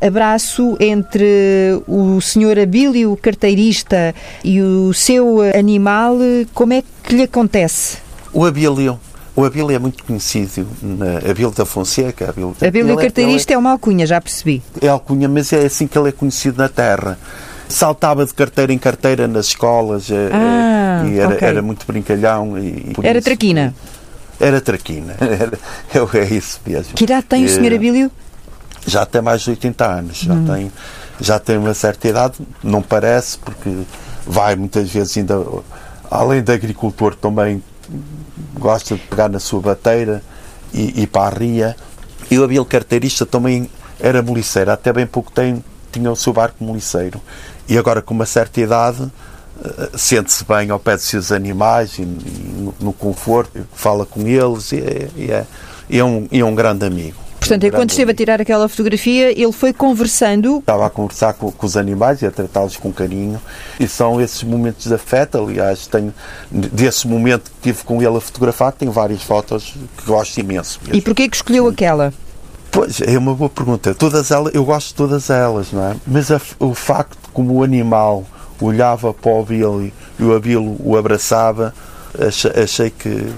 abraço 0.00 0.76
entre 0.78 1.82
o 1.88 2.20
senhor 2.20 2.56
Abílio, 2.58 3.18
carteirista, 3.20 4.14
e 4.44 4.62
o 4.62 4.94
seu 4.94 5.40
animal, 5.58 6.16
como 6.54 6.74
é 6.74 6.82
que 7.02 7.16
lhe 7.16 7.24
acontece? 7.24 7.98
O 8.32 8.46
Abílio, 8.46 9.00
o 9.36 9.44
Abílio 9.44 9.70
é 9.72 9.78
muito 9.78 10.04
conhecido, 10.04 10.66
na 10.82 11.18
Abílio 11.18 11.50
da 11.50 11.64
Fonseca. 11.64 12.30
Abílio, 12.30 12.54
Abílio 12.60 12.86
ele 12.90 12.98
é- 12.98 13.02
carteirista 13.02 13.52
é 13.52 13.58
uma 13.58 13.70
alcunha, 13.72 14.06
já 14.06 14.20
percebi. 14.20 14.62
é, 14.80 14.86
é 14.86 14.88
alcunha, 14.88 15.28
mas 15.28 15.52
é 15.52 15.64
assim 15.64 15.86
que 15.86 15.98
ele 15.98 16.08
é 16.08 16.12
conhecido 16.12 16.58
na 16.58 16.68
terra. 16.68 17.18
Saltava 17.68 18.26
de 18.26 18.34
carteira 18.34 18.72
em 18.72 18.78
carteira 18.78 19.28
nas 19.28 19.46
escolas 19.46 20.10
eh, 20.10 20.30
Ah, 20.32 21.04
e 21.06 21.18
era, 21.20 21.34
ok. 21.34 21.46
era 21.48 21.62
muito 21.62 21.86
brincalhão. 21.86 22.58
E, 22.58 22.92
Era 23.02 23.18
isso- 23.18 23.24
traquina. 23.26 23.74
Era 24.40 24.60
traquina. 24.60 25.14
Era, 25.20 25.58
é, 25.94 26.18
é 26.18 26.24
isso 26.34 26.58
mesmo. 26.66 26.94
Que 26.94 27.04
idade 27.04 27.26
tem 27.26 27.42
o 27.44 27.46
Eh, 27.46 27.48
senhor 27.48 27.72
Abílio? 27.72 28.10
já 28.86 29.06
tem 29.06 29.22
mais 29.22 29.42
de 29.42 29.50
80 29.50 29.86
anos, 29.86 30.18
já, 30.18 30.34
tem, 30.34 30.72
já 31.20 31.38
tem 31.38 31.58
uma 31.58 31.74
certa 31.74 32.08
idade, 32.08 32.34
não 32.64 32.80
parece, 32.82 33.38
porque 33.38 33.70
vai 34.26 34.56
muitas 34.56 34.90
vezes 34.90 35.16
ainda, 35.18 35.38
além 36.10 36.42
de 36.42 36.50
agricultor, 36.52 37.14
também 37.14 37.62
gosta 38.58 38.94
de 38.94 39.00
pegar 39.02 39.28
na 39.28 39.38
sua 39.38 39.60
bateira 39.60 40.22
e 40.72 41.02
ir 41.02 41.06
para 41.06 41.34
a 41.34 41.38
ria. 41.38 41.76
E 42.30 42.38
o 42.38 42.44
Abílio 42.44 42.64
carteirista 42.64 43.26
também 43.26 43.68
era 43.98 44.22
moliceiro, 44.22 44.70
até 44.70 44.92
bem 44.92 45.06
pouco 45.06 45.30
tempo 45.30 45.64
tinha 45.92 46.10
o 46.10 46.16
seu 46.16 46.32
barco 46.32 46.62
moliceiro. 46.62 47.20
E 47.68 47.76
agora, 47.76 48.00
com 48.00 48.14
uma 48.14 48.26
certa 48.26 48.60
idade, 48.60 49.10
eh, 49.64 49.90
sente-se 49.96 50.44
bem 50.44 50.70
ao 50.70 50.78
pé 50.78 50.96
dos 50.96 51.04
seus 51.04 51.32
animais 51.32 51.98
e, 51.98 52.02
e 52.02 52.72
no, 52.80 52.92
conforto, 52.92 53.66
fala 53.74 54.06
com 54.06 54.26
eles 54.26 54.72
e 54.72 54.78
é, 54.78 55.08
e 55.16 55.30
é, 55.30 55.46
e 55.88 55.98
é, 55.98 56.04
um, 56.04 56.28
e 56.30 56.40
é 56.40 56.44
um 56.44 56.54
grande 56.54 56.86
amigo. 56.86 57.18
Portanto, 57.40 57.70
quando 57.72 57.90
esteve 57.90 58.12
a 58.12 58.14
tirar 58.14 58.40
aquela 58.40 58.68
fotografia, 58.68 59.32
ele 59.32 59.50
foi 59.50 59.72
conversando. 59.72 60.58
Estava 60.58 60.86
a 60.86 60.90
conversar 60.90 61.32
com, 61.32 61.50
com 61.50 61.66
os 61.66 61.76
animais 61.76 62.22
e 62.22 62.26
a 62.26 62.30
tratá-los 62.30 62.76
com 62.76 62.92
carinho. 62.92 63.40
E 63.80 63.88
são 63.88 64.20
esses 64.20 64.42
momentos 64.42 64.86
de 64.86 64.94
afeto. 64.94 65.38
Aliás, 65.38 65.86
tenho, 65.86 66.14
desse 66.50 67.08
momento 67.08 67.50
que 67.50 67.72
tive 67.72 67.82
com 67.82 68.00
ele 68.02 68.16
a 68.16 68.20
fotografar, 68.20 68.72
tenho 68.72 68.92
várias 68.92 69.22
fotos 69.22 69.74
que 69.96 70.04
gosto 70.04 70.38
imenso. 70.38 70.78
Mesmo. 70.82 70.96
E 70.96 71.00
porquê 71.00 71.28
que 71.28 71.36
escolheu 71.36 71.66
aquela? 71.66 72.12
Pois, 72.70 73.00
é 73.00 73.18
uma 73.18 73.34
boa 73.34 73.50
pergunta. 73.50 73.94
Todas 73.94 74.30
elas, 74.30 74.54
eu 74.54 74.64
gosto 74.64 74.88
de 74.88 74.94
todas 74.94 75.30
elas, 75.30 75.72
não 75.72 75.82
é? 75.82 75.96
Mas 76.06 76.30
a, 76.30 76.40
o 76.60 76.74
facto 76.74 77.18
como 77.32 77.54
o 77.54 77.64
animal 77.64 78.24
olhava 78.60 79.12
para 79.12 79.32
o 79.32 79.44
Billy 79.44 79.92
e 80.18 80.22
o 80.22 80.34
Abilo 80.34 80.76
o 80.78 80.96
abraçava, 80.96 81.74
achei, 82.18 82.50
achei 82.62 82.90
que 82.90 83.32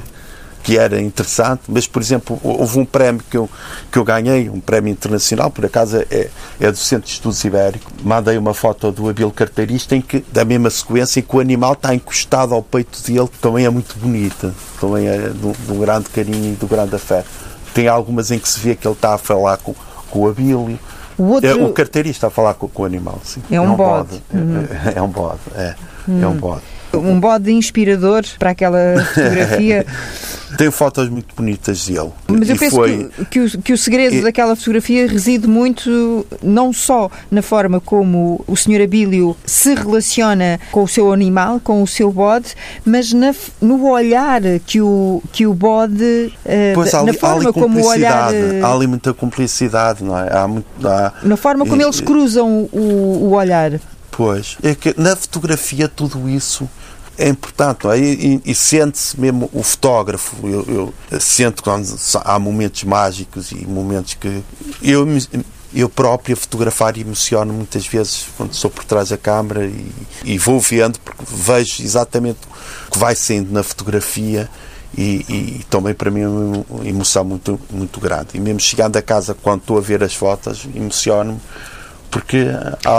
que 0.63 0.79
era 0.79 1.01
interessante, 1.01 1.63
mas, 1.69 1.87
por 1.87 2.01
exemplo, 2.01 2.39
houve 2.43 2.79
um 2.79 2.85
prémio 2.85 3.23
que 3.29 3.37
eu, 3.37 3.51
que 3.91 3.99
eu 3.99 4.05
ganhei, 4.05 4.49
um 4.49 4.61
prémio 4.61 4.93
internacional, 4.93 5.51
por 5.51 5.67
acaso 5.67 6.05
é, 6.09 6.31
é 6.61 6.71
do 6.71 6.79
Centro 6.79 7.07
de 7.07 7.13
Estudos 7.15 7.43
Ibérico. 7.45 7.91
Mandei 8.03 8.39
uma 8.39 8.55
foto 8.55 8.93
do 8.93 9.09
Abel 9.09 9.31
Carteirista 9.33 9.97
em 9.97 10.01
que, 10.01 10.25
da 10.33 10.45
mesma 10.45 10.71
sequência, 10.71 11.19
em 11.19 11.23
que 11.23 11.37
o 11.37 11.41
animal 11.41 11.73
está 11.73 11.95
encostado 11.95 12.55
ao 12.55 12.63
peito 12.63 13.03
dele, 13.03 13.27
que 13.27 13.39
também 13.39 13.67
é 13.67 13.71
muito 13.71 13.99
bonita, 13.99 14.55
também 14.81 15.09
é 15.09 15.19
de, 15.29 15.53
de 15.53 15.73
um 15.73 15.81
grande 15.81 16.09
carinho 16.11 16.53
e 16.53 16.57
de 16.57 16.65
um 16.65 16.69
grande 16.69 16.95
afeto. 16.95 17.29
Tem 17.75 17.89
algumas 17.89 18.31
em 18.31 18.39
que 18.39 18.49
se 18.49 18.61
vê 18.61 18.77
que 18.77 18.87
ele 18.87 18.95
está 18.95 19.15
a 19.15 19.19
falar 19.19 19.57
com, 19.57 19.75
com 20.11 20.21
o 20.21 20.29
Abílio. 20.29 20.79
O, 21.19 21.25
outro... 21.25 21.49
é, 21.49 21.55
o 21.55 21.73
carteirista 21.73 22.29
a 22.29 22.31
falar 22.31 22.55
com, 22.55 22.69
com 22.69 22.83
o 22.83 22.87
animal, 22.87 23.21
sim. 23.25 23.43
É 23.51 23.61
um, 23.61 23.65
é 23.65 23.69
um 23.69 23.75
bode. 23.75 24.23
bode. 24.33 24.45
Uhum. 24.45 24.69
É, 24.95 24.99
é, 24.99 25.03
um 25.03 25.09
bode, 25.09 25.41
é. 25.57 25.75
Uhum. 26.07 26.23
É 26.23 26.27
um 26.29 26.37
bode 26.37 26.72
um 26.95 27.19
bode 27.19 27.51
inspirador 27.53 28.25
para 28.39 28.51
aquela 28.51 29.05
fotografia. 29.15 29.87
Tem 30.57 30.71
fotos 30.71 31.09
muito 31.09 31.35
bonitas 31.35 31.87
dele. 31.87 32.11
Mas 32.29 32.49
eu 32.49 32.57
e 32.57 32.59
penso 32.59 32.77
foi... 32.77 33.09
que, 33.09 33.25
que, 33.25 33.41
o, 33.41 33.63
que 33.63 33.73
o 33.73 33.79
segredo 33.79 34.17
e... 34.17 34.23
daquela 34.23 34.55
fotografia 34.55 35.07
reside 35.07 35.47
muito 35.47 36.27
não 36.43 36.73
só 36.73 37.11
na 37.31 37.43
forma 37.43 37.81
como 37.81 38.45
o 38.47 38.57
Sr. 38.57 38.83
Abílio 38.83 39.37
se 39.45 39.75
relaciona 39.75 40.61
com 40.71 40.83
o 40.83 40.89
seu 40.89 41.13
animal, 41.13 41.61
com 41.61 41.83
o 41.83 41.87
seu 41.87 42.13
bode, 42.13 42.55
mas 42.85 43.13
na, 43.13 43.35
no 43.61 43.89
olhar 43.89 44.43
que 44.67 44.81
o, 44.81 45.23
que 45.33 45.47
o 45.47 45.55
bode. 45.55 46.33
Uh, 46.45 46.75
pois, 46.75 46.93
há, 46.95 47.03
na 47.03 47.15
forma 47.15 47.51
há 47.51 47.53
como 47.53 47.81
o 47.81 47.87
olhar. 47.87 48.33
Há 48.63 48.73
ali 48.73 48.87
muita 48.87 49.15
cumplicidade, 49.15 50.05
não 50.05 50.19
é? 50.19 50.37
Há 50.37 50.47
muito, 50.47 50.67
há... 50.87 51.13
Na 51.23 51.37
forma 51.37 51.65
como 51.65 51.81
e, 51.81 51.85
eles 51.85 52.01
cruzam 52.01 52.69
o, 52.73 53.29
o 53.29 53.31
olhar. 53.33 53.81
Pois, 54.11 54.59
é 54.63 54.75
que 54.75 54.95
na 54.99 55.17
fotografia 55.17 55.89
tudo 55.89 56.29
isso 56.29 56.69
é 57.19 57.29
importante, 57.29 57.87
é? 57.87 57.99
e, 57.99 58.41
e, 58.47 58.51
e 58.53 58.55
sente-se 58.55 59.19
mesmo 59.21 59.51
o 59.53 59.63
fotógrafo. 59.63 60.37
Eu, 60.47 60.95
eu 61.11 61.21
sinto 61.21 61.63
quando 61.63 61.87
há 62.25 62.39
momentos 62.39 62.85
mágicos 62.85 63.53
e 63.53 63.67
momentos 63.67 64.15
que 64.15 64.43
eu, 64.83 65.07
eu 65.75 65.89
próprio 65.89 66.35
a 66.35 66.37
fotografar 66.37 66.99
emociono 66.99 67.53
muitas 67.53 67.87
vezes 67.87 68.27
quando 68.37 68.53
estou 68.53 68.71
por 68.71 68.85
trás 68.85 69.11
da 69.11 69.19
câmara 69.19 69.65
e, 69.65 69.93
e 70.25 70.39
vou 70.39 70.61
vendo, 70.61 70.99
porque 71.01 71.23
vejo 71.29 71.83
exatamente 71.83 72.41
o 72.89 72.91
que 72.91 72.99
vai 72.99 73.15
sendo 73.15 73.53
na 73.53 73.63
fotografia. 73.63 74.49
E, 74.95 75.25
e, 75.27 75.65
também 75.71 75.95
para 75.95 76.11
mim 76.11 76.21
é 76.21 76.29
uma 76.29 76.87
emoção 76.87 77.25
muito, 77.25 77.59
muito 77.71 77.99
grande. 77.99 78.29
E 78.35 78.41
mesmo 78.41 78.61
chegando 78.61 78.95
a 78.99 79.01
casa, 79.01 79.35
quando 79.35 79.63
estou 79.63 79.79
a 79.79 79.81
ver 79.81 80.03
as 80.03 80.15
fotos, 80.15 80.69
emociono-me 80.75 81.41
porque. 82.13 82.47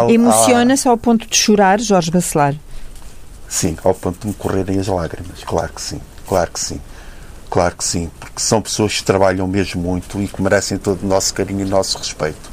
Emociona-se 0.10 0.88
ao 0.88 0.98
ponto 0.98 1.28
de 1.28 1.38
chorar, 1.38 1.80
Jorge 1.80 2.10
Bacelar? 2.10 2.56
Sim, 3.54 3.78
ao 3.84 3.94
ponto 3.94 4.20
de 4.20 4.28
me 4.28 4.34
correrem 4.34 4.80
as 4.80 4.88
lágrimas. 4.88 5.44
Claro 5.46 5.72
que 5.72 5.80
sim, 5.80 6.02
claro 6.28 6.50
que 6.50 6.60
sim. 6.60 6.82
Claro 7.52 7.76
que 7.76 7.84
sim, 7.84 8.10
porque 8.20 8.40
são 8.40 8.60
pessoas 8.60 8.98
que 8.98 9.04
trabalham 9.04 9.48
mesmo 9.48 9.80
muito 9.80 10.20
e 10.20 10.28
que 10.28 10.42
merecem 10.42 10.80
todo 10.80 11.04
o 11.04 11.06
nosso 11.06 11.36
carinho 11.36 11.60
e 11.60 11.64
o 11.64 11.68
nosso 11.68 12.00
respeito. 12.00 12.50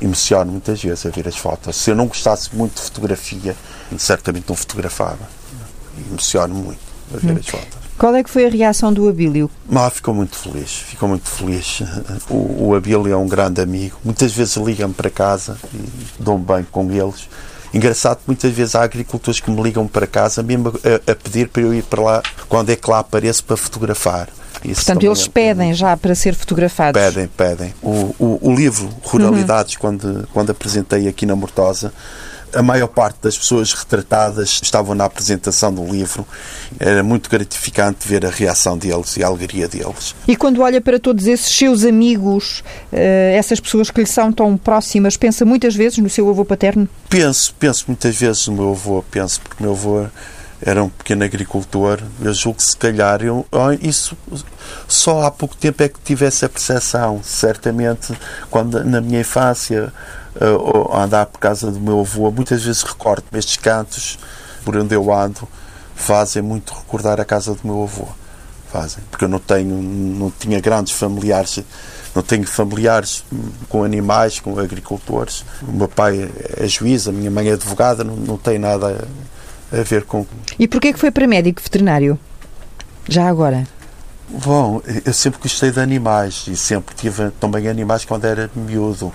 Emociono 0.00 0.50
muitas 0.50 0.82
vezes 0.82 1.06
a 1.06 1.10
ver 1.10 1.28
as 1.28 1.36
fotos. 1.36 1.76
Se 1.76 1.92
eu 1.92 1.94
não 1.94 2.08
gostasse 2.08 2.52
muito 2.52 2.74
de 2.74 2.80
fotografia, 2.82 3.54
certamente 3.96 4.46
não 4.48 4.56
fotografava. 4.56 5.20
Emociono 6.10 6.52
muito 6.52 6.80
a 7.14 7.18
ver 7.18 7.32
hum. 7.32 7.38
as 7.38 7.46
fotos. 7.46 7.78
Qual 7.96 8.12
é 8.16 8.24
que 8.24 8.28
foi 8.28 8.46
a 8.46 8.50
reação 8.50 8.92
do 8.92 9.08
Abílio? 9.08 9.48
Ah, 9.72 9.88
ficou 9.88 10.12
muito 10.12 10.34
feliz, 10.34 10.68
ficou 10.72 11.08
muito 11.08 11.30
feliz. 11.30 11.80
O, 12.28 12.70
o 12.70 12.74
Abílio 12.74 13.12
é 13.12 13.16
um 13.16 13.28
grande 13.28 13.60
amigo. 13.60 13.96
Muitas 14.02 14.32
vezes 14.32 14.56
liga-me 14.56 14.94
para 14.94 15.10
casa 15.10 15.56
e 15.72 15.78
dou-me 16.18 16.44
bem 16.44 16.66
com 16.72 16.90
eles. 16.90 17.28
Engraçado 17.74 18.18
que 18.18 18.24
muitas 18.26 18.52
vezes 18.52 18.74
há 18.74 18.82
agricultores 18.82 19.40
que 19.40 19.50
me 19.50 19.60
ligam 19.60 19.86
para 19.88 20.06
casa 20.06 20.42
mesmo 20.42 20.68
a, 20.68 21.10
a 21.10 21.14
pedir 21.14 21.48
para 21.48 21.62
eu 21.62 21.74
ir 21.74 21.82
para 21.82 22.00
lá, 22.00 22.22
quando 22.48 22.70
é 22.70 22.76
que 22.76 22.88
lá 22.88 23.00
apareço 23.00 23.44
para 23.44 23.56
fotografar. 23.56 24.28
Isso 24.64 24.84
Portanto, 24.86 25.04
eles 25.04 25.26
é 25.26 25.28
pedem 25.28 25.74
já 25.74 25.96
para 25.96 26.14
ser 26.14 26.34
fotografados. 26.34 27.00
Pedem, 27.00 27.28
pedem. 27.36 27.74
O, 27.82 28.14
o, 28.18 28.38
o 28.50 28.54
livro 28.54 28.88
Ruralidades, 29.02 29.74
uhum. 29.74 29.80
quando, 29.80 30.28
quando 30.32 30.50
apresentei 30.50 31.06
aqui 31.08 31.26
na 31.26 31.36
Mortosa, 31.36 31.92
a 32.54 32.62
maior 32.62 32.88
parte 32.88 33.18
das 33.22 33.36
pessoas 33.36 33.72
retratadas 33.72 34.60
estavam 34.62 34.94
na 34.94 35.04
apresentação 35.04 35.72
do 35.72 35.84
livro. 35.84 36.26
Era 36.78 37.02
muito 37.02 37.28
gratificante 37.28 38.06
ver 38.06 38.24
a 38.24 38.30
reação 38.30 38.78
deles 38.78 39.16
e 39.16 39.24
a 39.24 39.26
alegria 39.26 39.68
deles. 39.68 40.14
E 40.26 40.36
quando 40.36 40.62
olha 40.62 40.80
para 40.80 40.98
todos 40.98 41.26
esses 41.26 41.54
seus 41.54 41.84
amigos, 41.84 42.62
eh, 42.92 43.34
essas 43.36 43.60
pessoas 43.60 43.90
que 43.90 44.00
lhe 44.00 44.06
são 44.06 44.32
tão 44.32 44.56
próximas, 44.56 45.16
pensa 45.16 45.44
muitas 45.44 45.74
vezes 45.74 45.98
no 45.98 46.08
seu 46.08 46.28
avô 46.28 46.44
paterno? 46.44 46.88
Penso, 47.08 47.54
penso 47.58 47.84
muitas 47.88 48.16
vezes 48.16 48.46
no 48.48 48.54
meu 48.54 48.70
avô, 48.70 49.04
penso, 49.10 49.40
porque 49.40 49.62
o 49.62 49.66
meu 49.66 49.72
avô 49.72 50.06
era 50.64 50.82
um 50.82 50.88
pequeno 50.88 51.24
agricultor. 51.24 52.00
Eu 52.20 52.32
julgo 52.32 52.58
que 52.58 52.64
se 52.64 52.76
calhar 52.76 53.22
eu, 53.22 53.46
isso 53.82 54.16
só 54.88 55.22
há 55.22 55.30
pouco 55.30 55.54
tempo 55.56 55.82
é 55.82 55.88
que 55.88 55.98
tive 56.02 56.24
essa 56.24 56.48
percepção. 56.48 57.20
Certamente, 57.22 58.14
quando 58.50 58.82
na 58.84 59.00
minha 59.00 59.20
infância 59.20 59.92
a 60.90 61.04
andar 61.04 61.26
por 61.26 61.38
casa 61.38 61.70
do 61.70 61.80
meu 61.80 62.00
avô, 62.00 62.30
muitas 62.30 62.64
vezes 62.64 62.82
recordo-me 62.82 63.38
estes 63.38 63.56
cantos 63.56 64.18
por 64.64 64.76
onde 64.76 64.94
eu 64.94 65.12
ando, 65.12 65.46
fazem 65.94 66.42
muito 66.42 66.74
recordar 66.74 67.20
a 67.20 67.24
casa 67.24 67.54
do 67.54 67.60
meu 67.64 67.82
avô. 67.82 68.06
Fazem, 68.72 69.04
porque 69.08 69.24
eu 69.24 69.28
não 69.28 69.38
tenho, 69.38 69.80
não 69.80 70.32
tinha 70.36 70.60
grandes 70.60 70.92
familiares, 70.94 71.62
não 72.12 72.22
tenho 72.22 72.44
familiares 72.44 73.22
com 73.68 73.84
animais, 73.84 74.40
com 74.40 74.58
agricultores. 74.58 75.44
O 75.62 75.70
meu 75.70 75.86
pai 75.86 76.28
é 76.56 76.66
juiz, 76.66 77.06
a 77.06 77.12
minha 77.12 77.30
mãe 77.30 77.48
é 77.48 77.52
advogada, 77.52 78.02
não, 78.02 78.16
não 78.16 78.36
tem 78.36 78.58
nada 78.58 79.06
a 79.72 79.82
ver 79.82 80.02
com. 80.04 80.26
E 80.58 80.66
porquê 80.66 80.92
que 80.92 80.98
foi 80.98 81.12
para 81.12 81.24
médico 81.26 81.62
veterinário? 81.62 82.18
Já 83.08 83.28
agora? 83.28 83.64
Bom, 84.28 84.80
eu 85.04 85.12
sempre 85.12 85.38
gostei 85.40 85.70
de 85.70 85.78
animais 85.78 86.46
e 86.48 86.56
sempre 86.56 86.94
tive 86.94 87.30
também 87.32 87.68
animais 87.68 88.04
quando 88.04 88.24
era 88.24 88.50
miúdo. 88.54 89.12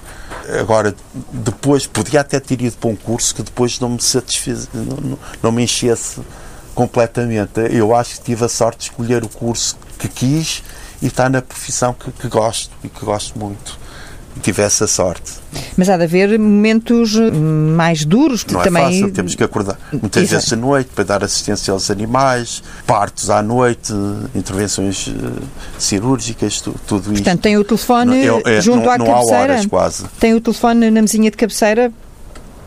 Agora, 0.59 0.95
depois, 1.33 1.87
podia 1.87 2.21
até 2.21 2.39
ter 2.39 2.61
ido 2.61 2.77
para 2.77 2.89
um 2.89 2.95
curso 2.95 3.33
que 3.33 3.41
depois 3.41 3.79
não 3.79 3.89
me 3.89 4.01
satisfez, 4.01 4.69
não, 4.73 5.17
não 5.41 5.51
me 5.51 5.63
enchesse 5.63 6.21
completamente. 6.75 7.59
Eu 7.71 7.95
acho 7.95 8.17
que 8.17 8.25
tive 8.25 8.45
a 8.45 8.49
sorte 8.49 8.77
de 8.77 8.83
escolher 8.91 9.23
o 9.23 9.29
curso 9.29 9.77
que 9.97 10.07
quis 10.07 10.63
e 11.01 11.07
estar 11.07 11.29
na 11.29 11.41
profissão 11.41 11.93
que, 11.93 12.11
que 12.11 12.27
gosto 12.27 12.71
e 12.83 12.89
que 12.89 13.03
gosto 13.03 13.37
muito 13.37 13.88
tive 14.41 14.61
essa 14.61 14.87
sorte. 14.87 15.33
Mas 15.75 15.89
há 15.89 15.97
de 15.97 16.03
haver 16.03 16.37
momentos 16.37 17.15
mais 17.15 18.05
duros 18.05 18.43
que 18.43 18.53
Não 18.53 18.61
também. 18.61 18.83
É 18.83 18.85
fácil, 18.85 19.11
temos 19.11 19.35
que 19.35 19.43
acordar 19.43 19.77
muitas 19.91 20.23
Exato. 20.23 20.35
vezes 20.35 20.53
à 20.53 20.55
noite 20.55 20.89
para 20.93 21.03
dar 21.03 21.23
assistência 21.23 21.71
aos 21.71 21.89
animais, 21.89 22.63
partos 22.85 23.29
à 23.29 23.41
noite, 23.41 23.93
intervenções 24.35 25.07
uh, 25.07 25.13
cirúrgicas, 25.77 26.61
tu, 26.61 26.75
tudo 26.87 27.13
isso. 27.13 27.23
Portanto, 27.23 27.41
tem 27.41 27.57
o 27.57 27.63
telefone 27.63 28.25
não, 28.25 28.41
é, 28.45 28.61
junto 28.61 28.85
não, 28.85 28.91
à 28.91 28.97
não 28.97 29.05
cabeceira. 29.05 29.37
Há 29.37 29.41
horas, 29.41 29.65
quase. 29.65 30.05
Tem 30.19 30.33
o 30.33 30.41
telefone 30.41 30.91
na 30.91 31.01
mesinha 31.01 31.31
de 31.31 31.37
cabeceira 31.37 31.91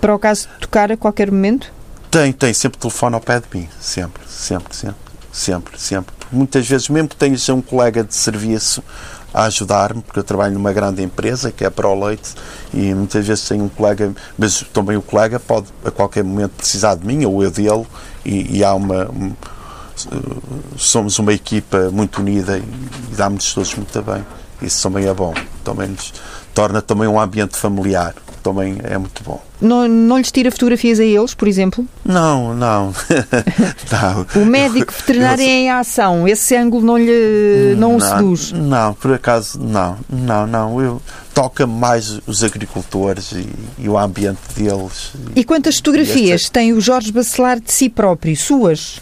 para 0.01 0.14
o 0.14 0.18
caso 0.18 0.48
de 0.55 0.61
tocar 0.61 0.90
a 0.90 0.96
qualquer 0.96 1.31
momento? 1.31 1.72
Tem, 2.11 2.33
tem 2.33 2.53
sempre 2.53 2.79
telefone 2.79 3.14
ao 3.14 3.20
pé 3.20 3.40
de 3.40 3.46
mim, 3.55 3.68
sempre, 3.81 4.22
sempre, 4.29 4.77
sempre, 4.77 4.96
sempre, 5.33 5.81
sempre. 5.81 6.14
Muitas 6.31 6.66
vezes, 6.66 6.88
mesmo 6.88 7.09
que 7.09 7.16
tenhas 7.16 7.48
um 7.48 7.62
colega 7.62 8.03
de 8.03 8.14
serviço 8.14 8.83
a 9.33 9.45
ajudar-me, 9.45 10.03
porque 10.03 10.18
eu 10.18 10.25
trabalho 10.25 10.55
numa 10.55 10.73
grande 10.73 11.03
empresa 11.03 11.51
que 11.51 11.64
é 11.64 11.71
para 11.71 11.88
o 11.88 12.05
leite 12.05 12.35
e 12.73 12.92
muitas 12.95 13.27
vezes 13.27 13.49
tenho 13.49 13.64
um 13.64 13.68
colega, 13.68 14.12
mas 14.37 14.62
também 14.73 14.97
o 14.97 15.03
colega 15.03 15.40
pode 15.40 15.66
a 15.85 15.90
qualquer 15.90 16.23
momento 16.23 16.53
precisar 16.53 16.95
de 16.95 17.07
mim 17.07 17.25
ou 17.25 17.42
eu 17.42 17.51
dele 17.51 17.87
e, 18.25 18.59
e 18.59 18.64
há 18.64 18.75
uma. 18.75 19.11
Um, 19.11 19.33
somos 20.77 21.18
uma 21.18 21.33
equipa 21.33 21.90
muito 21.90 22.21
unida 22.21 22.59
e, 22.59 22.64
dá-nos 23.14 23.53
todos 23.55 23.75
muito 23.75 24.03
bem. 24.03 24.25
Isso 24.61 24.83
também 24.83 25.07
é 25.07 25.14
bom, 25.14 25.35
também 25.64 25.88
nos 25.88 26.12
torna 26.55 26.81
também 26.81 27.09
um 27.09 27.21
ambiente 27.21 27.57
familiar. 27.57 28.14
Também 28.43 28.79
é 28.83 28.99
muito 28.99 29.23
bom. 29.23 29.41
Não, 29.61 29.87
não 29.87 30.19
lhes 30.19 30.33
tira 30.33 30.51
fotografias 30.51 30.99
a 30.99 31.05
eles, 31.05 31.35
por 31.35 31.47
exemplo? 31.47 31.87
Não, 32.05 32.55
não. 32.55 32.93
não. 34.35 34.43
O 34.43 34.45
médico 34.45 34.93
veterinário 34.93 35.43
Eu- 35.43 35.49
em 35.49 35.71
ação, 35.71 36.27
esse 36.27 36.57
ângulo 36.57 36.85
não 36.85 36.99
lhe 36.99 37.75
não, 37.77 37.97
o 37.97 38.01
seduz? 38.01 38.53
Não, 38.53 38.95
por 38.95 39.13
acaso, 39.15 39.59
não, 39.61 39.97
não, 40.11 40.47
não. 40.47 40.81
Eu 40.81 41.03
toca 41.33 41.67
mais 41.67 42.21
os 42.27 42.43
agricultores 42.43 43.33
e, 43.33 43.49
e 43.79 43.89
o 43.89 43.97
ambiente 43.97 44.41
deles. 44.57 45.13
E 45.37 45.45
quantas 45.45 45.77
fotografias 45.77 46.49
tem 46.51 46.73
o 46.73 46.81
Jorge 46.81 47.13
Bacelar 47.13 47.61
de 47.61 47.73
si 47.73 47.89
próprio, 47.89 48.37
suas? 48.37 49.01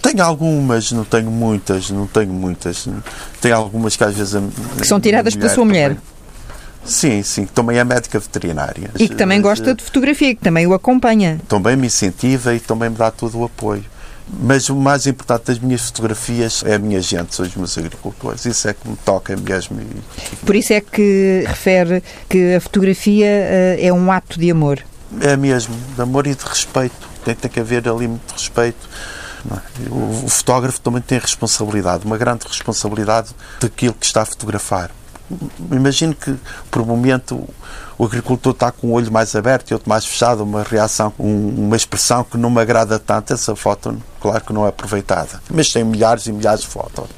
Tenho 0.00 0.22
algumas, 0.22 0.92
não 0.92 1.04
tenho 1.04 1.30
muitas, 1.32 1.90
não 1.90 2.06
tenho 2.06 2.32
muitas. 2.32 2.86
Tenho 3.40 3.56
algumas 3.56 3.96
que 3.96 4.04
às 4.04 4.14
vezes. 4.14 4.40
Que 4.78 4.86
são 4.86 5.00
tiradas 5.00 5.34
pela 5.34 5.52
sua 5.52 5.64
mulher? 5.64 5.88
também- 5.96 6.13
Sim, 6.84 7.22
sim, 7.22 7.46
que 7.46 7.52
também 7.52 7.78
é 7.78 7.84
médica 7.84 8.18
veterinária. 8.18 8.90
E 8.98 9.08
que 9.08 9.14
também 9.14 9.38
Mas, 9.38 9.46
gosta 9.58 9.74
de 9.74 9.82
fotografia, 9.82 10.34
que 10.34 10.40
também 10.42 10.66
o 10.66 10.74
acompanha. 10.74 11.40
também 11.48 11.76
me 11.76 11.86
incentiva 11.86 12.54
e 12.54 12.60
também 12.60 12.90
me 12.90 12.96
dá 12.96 13.10
todo 13.10 13.38
o 13.38 13.44
apoio. 13.44 13.84
Mas 14.40 14.70
o 14.70 14.74
mais 14.76 15.06
importante 15.06 15.44
das 15.46 15.58
minhas 15.58 15.82
fotografias 15.82 16.62
é 16.66 16.74
a 16.74 16.78
minha 16.78 17.00
gente, 17.00 17.34
são 17.34 17.44
os 17.44 17.54
meus 17.54 17.76
agricultores. 17.76 18.44
Isso 18.46 18.66
é 18.68 18.72
que 18.72 18.88
me 18.88 18.96
toca 18.96 19.36
mesmo. 19.36 19.78
Por 20.44 20.56
isso 20.56 20.72
é 20.72 20.80
que 20.80 21.44
refere 21.46 22.02
que 22.28 22.54
a 22.54 22.60
fotografia 22.60 23.26
eh, 23.26 23.78
é 23.82 23.92
um 23.92 24.10
ato 24.10 24.38
de 24.38 24.50
amor. 24.50 24.82
É 25.20 25.36
mesmo, 25.36 25.76
de 25.94 26.00
amor 26.00 26.26
e 26.26 26.34
de 26.34 26.44
respeito. 26.44 26.94
Tem, 27.24 27.34
tem 27.34 27.50
que 27.50 27.60
haver 27.60 27.86
ali 27.86 28.08
muito 28.08 28.32
respeito. 28.32 28.88
é? 29.50 29.90
O, 29.90 30.24
o 30.24 30.28
fotógrafo 30.28 30.80
também 30.80 31.02
tem 31.02 31.18
responsabilidade, 31.18 32.06
uma 32.06 32.16
grande 32.16 32.46
responsabilidade 32.48 33.28
daquilo 33.60 33.92
que 33.94 34.06
está 34.06 34.22
a 34.22 34.26
fotografar. 34.26 34.90
Imagino 35.70 36.14
que, 36.14 36.34
por 36.70 36.82
um 36.82 36.84
momento, 36.86 37.48
o 37.96 38.04
agricultor 38.04 38.52
está 38.52 38.70
com 38.72 38.88
o 38.88 38.90
olho 38.92 39.10
mais 39.12 39.34
aberto 39.36 39.70
e 39.70 39.74
outro 39.74 39.88
mais 39.88 40.04
fechado, 40.04 40.42
uma 40.42 40.62
reação, 40.62 41.12
um- 41.18 41.66
uma 41.66 41.76
expressão 41.76 42.24
que 42.24 42.36
não 42.36 42.50
me 42.50 42.60
agrada 42.60 42.98
tanto. 42.98 43.32
Essa 43.32 43.54
foto, 43.54 43.96
claro 44.20 44.44
que 44.44 44.52
não 44.52 44.64
é 44.66 44.68
aproveitada. 44.68 45.40
Mas 45.50 45.70
tem 45.72 45.84
milhares 45.84 46.26
e 46.26 46.32
milhares 46.32 46.60
de 46.62 46.66
fotos. 46.66 47.08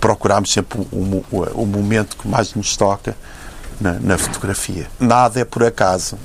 Procuramos 0.00 0.52
sempre 0.52 0.86
o 0.92 1.66
momento 1.66 2.16
que 2.16 2.28
mais 2.28 2.54
nos 2.54 2.76
toca 2.76 3.16
na, 3.80 3.94
na 3.94 4.18
fotografia. 4.18 4.86
Nada 5.00 5.40
é 5.40 5.44
por 5.44 5.64
acaso. 5.64 6.16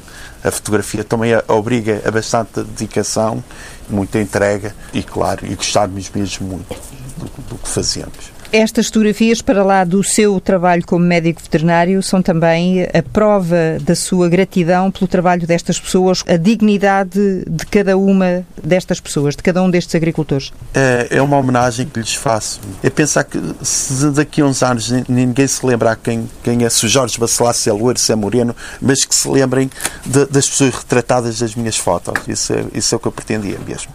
A 0.44 0.52
fotografia 0.52 1.04
também 1.04 1.34
a- 1.34 1.44
obriga 1.48 2.02
a 2.06 2.12
bastante 2.12 2.64
dedicação, 2.64 3.44
muita 3.90 4.20
entrega 4.20 4.76
e, 4.94 5.02
claro, 5.04 5.46
e 5.46 5.56
gostarmos 5.56 6.10
mesmo 6.14 6.48
muito 6.48 6.76
do, 7.18 7.26
do 7.50 7.56
que 7.58 7.68
fazemos. 7.70 8.31
Estas 8.54 8.88
fotografias, 8.88 9.42
para 9.42 9.64
lá 9.64 9.86
do 9.86 10.04
seu 10.04 10.38
trabalho 10.42 10.86
como 10.86 11.06
médico 11.06 11.42
veterinário, 11.42 12.04
são 12.04 12.22
também 12.22 12.84
a 12.84 13.02
prova 13.02 13.78
da 13.82 13.96
sua 13.96 14.28
gratidão 14.28 14.92
pelo 14.92 15.08
trabalho 15.08 15.48
destas 15.48 15.80
pessoas, 15.80 16.22
a 16.28 16.36
dignidade 16.36 17.46
de 17.50 17.66
cada 17.68 17.96
uma 17.98 18.46
destas 18.62 19.00
pessoas, 19.00 19.38
de 19.38 19.42
cada 19.42 19.64
um 19.64 19.70
destes 19.70 19.96
agricultores. 19.96 20.52
É, 20.74 21.08
é 21.12 21.22
uma 21.22 21.38
homenagem 21.38 21.86
que 21.86 21.98
lhes 21.98 22.14
faço. 22.14 22.60
É 22.84 22.90
pensar 22.90 23.24
que 23.24 23.40
se 23.62 24.10
daqui 24.12 24.42
a 24.42 24.46
uns 24.46 24.62
anos 24.62 24.92
nin- 24.92 25.06
ninguém 25.08 25.48
se 25.48 25.66
lembrar 25.66 25.96
quem, 25.96 26.30
quem 26.44 26.66
é, 26.66 26.70
se 26.70 26.90
Jorge 26.90 27.18
Bacelar, 27.18 27.54
se 27.54 27.70
é 27.70 27.74
loiro, 27.74 27.98
se 28.00 28.12
é 28.12 28.16
moreno, 28.18 28.54
mas 28.82 29.06
que 29.06 29.16
se 29.16 29.30
lembrem 29.30 29.70
de- 30.06 30.26
das 30.26 30.50
pessoas 30.50 30.76
retratadas 30.76 31.40
das 31.40 31.56
minhas 31.56 31.78
fotos. 31.78 32.14
Isso 32.28 32.52
é, 32.52 32.66
isso 32.74 32.94
é 32.94 32.98
o 32.98 33.00
que 33.00 33.08
eu 33.08 33.14
pretendia 33.14 33.58
mesmo. 33.66 33.94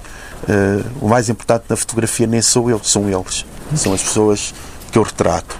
Eh, 0.49 0.83
o 1.01 1.09
mais 1.09 1.29
importante 1.29 1.64
na 1.69 1.77
fotografia 1.77 2.27
nem 2.27 2.40
sou 2.40 2.71
eu, 2.71 2.81
são 2.83 3.07
eles. 3.11 3.45
São 3.74 3.92
as 3.92 4.02
pessoas 4.02 4.55
que 4.92 4.98
eu 4.98 5.02
retrato. 5.02 5.59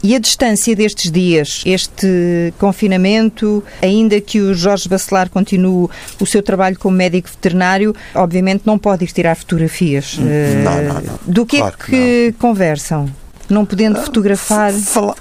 E 0.00 0.14
a 0.14 0.18
distância 0.20 0.76
destes 0.76 1.10
dias, 1.10 1.62
este 1.66 2.52
confinamento, 2.56 3.64
ainda 3.82 4.20
que 4.20 4.40
o 4.40 4.54
Jorge 4.54 4.88
Bacelar 4.88 5.28
continue 5.28 5.88
o 6.20 6.26
seu 6.26 6.40
trabalho 6.42 6.78
como 6.78 6.96
médico 6.96 7.28
veterinário, 7.28 7.94
obviamente 8.14 8.62
não 8.64 8.78
pode 8.78 9.04
ir 9.04 9.08
tirar 9.12 9.34
fotografias. 9.34 10.18
Eh, 10.20 10.62
não, 10.62 10.82
não, 10.94 11.00
não. 11.02 11.18
Do 11.26 11.44
que 11.44 11.58
Claro 11.58 11.74
é 11.80 11.84
que 11.84 11.90
que 11.90 12.34
conversam? 12.38 13.08
Não 13.48 13.64
podendo 13.64 14.00
fotografar. 14.00 14.72
Fala- 14.72 15.16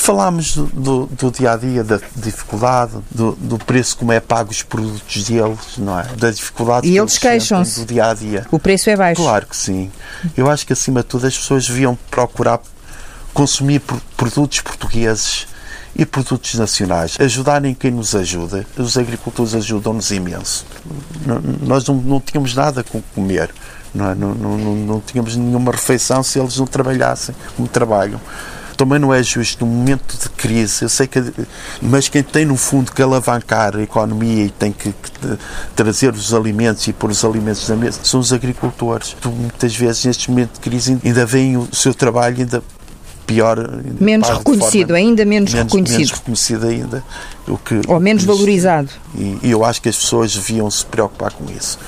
falámos 0.00 0.54
do, 0.54 0.66
do, 0.66 1.06
do 1.06 1.30
dia 1.30 1.52
a 1.52 1.56
dia, 1.56 1.82
da 1.84 2.00
dificuldade, 2.16 2.92
do, 3.10 3.32
do 3.32 3.58
preço 3.58 3.96
como 3.96 4.12
é 4.12 4.20
pago 4.20 4.50
os 4.50 4.62
produtos 4.62 5.24
deles, 5.24 5.58
não 5.76 5.98
é? 5.98 6.04
Da 6.16 6.30
dificuldade 6.30 6.86
E 6.86 6.92
que 6.92 6.98
eles 7.00 7.18
queixam-se. 7.18 7.80
do 7.80 7.86
dia 7.92 8.06
a 8.10 8.14
dia. 8.14 8.46
O 8.50 8.58
preço 8.58 8.88
é 8.90 8.96
baixo. 8.96 9.20
Claro 9.22 9.46
que 9.46 9.56
sim. 9.56 9.90
Eu 10.36 10.50
acho 10.50 10.66
que 10.66 10.72
acima 10.72 11.00
de 11.02 11.06
tudo 11.08 11.26
as 11.26 11.36
pessoas 11.36 11.66
deviam 11.66 11.96
procurar 12.10 12.60
consumir 13.34 13.80
pro- 13.80 14.00
produtos 14.16 14.60
portugueses 14.60 15.46
e 15.94 16.04
produtos 16.06 16.54
nacionais. 16.54 17.16
Ajudarem 17.18 17.74
quem 17.74 17.90
nos 17.90 18.14
ajuda. 18.14 18.64
Os 18.76 18.96
agricultores 18.96 19.54
ajudam-nos 19.54 20.10
imenso. 20.10 20.64
Nós 21.62 21.84
não, 21.86 21.96
não 21.96 22.20
tínhamos 22.20 22.54
nada 22.54 22.82
com 22.84 23.00
comer. 23.14 23.50
Não, 23.94 24.10
é? 24.10 24.14
não, 24.14 24.34
não, 24.34 24.58
não, 24.58 24.74
não 24.76 25.00
tínhamos 25.00 25.34
nenhuma 25.34 25.72
refeição 25.72 26.22
se 26.22 26.38
eles 26.38 26.56
não 26.58 26.66
trabalhassem 26.66 27.34
como 27.56 27.66
trabalham. 27.66 28.20
Também 28.78 29.00
não 29.00 29.12
é 29.12 29.20
justo 29.24 29.66
num 29.66 29.72
momento 29.72 30.16
de 30.16 30.28
crise, 30.30 30.82
eu 30.84 30.88
sei 30.88 31.08
que, 31.08 31.20
mas 31.82 32.08
quem 32.08 32.22
tem 32.22 32.46
no 32.46 32.56
fundo 32.56 32.92
que 32.92 33.02
alavancar 33.02 33.74
a 33.76 33.82
economia 33.82 34.44
e 34.44 34.50
tem 34.50 34.70
que, 34.70 34.90
que 34.92 35.38
trazer 35.74 36.14
os 36.14 36.32
alimentos 36.32 36.86
e 36.86 36.92
pôr 36.92 37.10
os 37.10 37.24
alimentos 37.24 37.68
na 37.68 37.74
mesa 37.74 37.98
são 38.04 38.20
os 38.20 38.32
agricultores. 38.32 39.16
Muitas 39.24 39.74
vezes 39.74 40.04
neste 40.04 40.30
momento 40.30 40.54
de 40.54 40.60
crise 40.60 40.96
ainda 41.04 41.26
veem 41.26 41.56
o 41.56 41.68
seu 41.72 41.92
trabalho 41.92 42.36
ainda 42.38 42.62
pior, 43.26 43.58
ainda 43.58 43.96
Menos 43.98 44.28
reconhecido, 44.28 44.88
forma 44.88 44.96
ainda 44.96 45.24
menos, 45.24 45.52
menos, 45.52 45.72
reconhecido. 45.72 45.96
menos 45.98 46.10
reconhecido 46.12 46.66
ainda, 46.68 47.04
o 47.48 47.58
que 47.58 47.80
Ou 47.88 47.98
menos 47.98 48.22
valorizado. 48.22 48.90
e, 49.16 49.38
e 49.42 49.50
eu 49.50 49.64
acho 49.64 49.82
que 49.82 49.88
as 49.88 49.96
pessoas 49.96 50.32
deviam 50.32 50.70
se 50.70 50.86
preocupar 50.86 51.32
com 51.32 51.44
isso. 51.50 51.78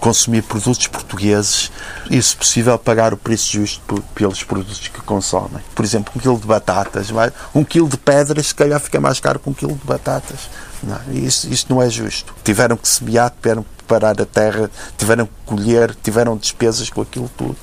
Consumir 0.00 0.42
produtos 0.42 0.86
portugueses 0.86 1.70
e, 2.10 2.22
se 2.22 2.36
possível, 2.36 2.78
pagar 2.78 3.12
o 3.12 3.16
preço 3.16 3.52
justo 3.52 4.02
pelos 4.14 4.42
produtos 4.42 4.88
que 4.88 5.00
consomem. 5.02 5.62
Por 5.74 5.84
exemplo, 5.84 6.12
um 6.16 6.20
quilo 6.20 6.38
de 6.38 6.46
batatas. 6.46 7.08
Um 7.54 7.64
quilo 7.64 7.88
de 7.88 7.96
pedras, 7.96 8.48
se 8.48 8.54
calhar, 8.54 8.80
fica 8.80 9.00
mais 9.00 9.20
caro 9.20 9.38
que 9.38 9.48
um 9.48 9.52
quilo 9.52 9.74
de 9.74 9.84
batatas. 9.84 10.48
Não, 10.82 11.00
isto, 11.12 11.48
isto 11.52 11.74
não 11.74 11.82
é 11.82 11.90
justo. 11.90 12.34
Tiveram 12.44 12.76
que 12.76 12.88
semear, 12.88 13.30
tiveram 13.30 13.62
que 13.62 13.68
preparar 13.78 14.20
a 14.20 14.24
terra, 14.26 14.70
tiveram 14.96 15.26
que 15.26 15.32
colher, 15.44 15.94
tiveram 16.02 16.36
despesas 16.36 16.88
com 16.90 17.02
aquilo 17.02 17.30
tudo. 17.36 17.56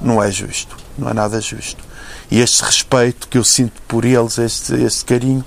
Não 0.00 0.22
é 0.22 0.30
justo. 0.30 0.76
Não 0.98 1.08
é 1.08 1.14
nada 1.14 1.40
justo. 1.40 1.82
E 2.30 2.40
este 2.40 2.62
respeito 2.62 3.28
que 3.28 3.38
eu 3.38 3.44
sinto 3.44 3.80
por 3.88 4.04
eles, 4.04 4.38
este, 4.38 4.74
este 4.74 5.04
carinho, 5.04 5.44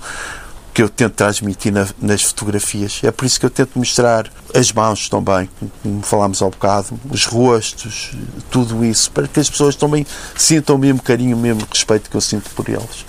que 0.74 0.82
eu 0.82 0.88
tento 0.88 1.12
transmitir 1.14 1.72
na- 1.72 1.86
nas 2.02 2.20
fotografias. 2.22 3.00
É 3.04 3.12
por 3.12 3.24
isso 3.24 3.38
que 3.38 3.46
eu 3.46 3.50
tento 3.50 3.78
mostrar 3.78 4.28
as 4.52 4.72
mãos 4.72 5.08
também, 5.08 5.48
como 5.82 6.02
falámos 6.02 6.42
ao 6.42 6.50
bocado, 6.50 6.98
os 7.10 7.24
rostos, 7.26 8.10
tudo 8.50 8.84
isso, 8.84 9.08
para 9.12 9.28
que 9.28 9.38
as 9.38 9.48
pessoas 9.48 9.76
também 9.76 10.04
sintam 10.36 10.74
o 10.74 10.78
mesmo 10.78 11.00
carinho, 11.00 11.36
o 11.36 11.40
mesmo 11.40 11.62
respeito 11.72 12.10
que 12.10 12.16
eu 12.16 12.20
sinto 12.20 12.50
por 12.50 12.68
eles. 12.68 13.06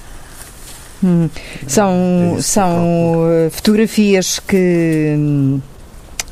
São, 1.67 2.35
É 2.37 2.41
são 2.41 3.27
eh, 3.29 3.49
fotografias 3.51 4.39
que, 4.39 5.13
hum, 5.17 5.59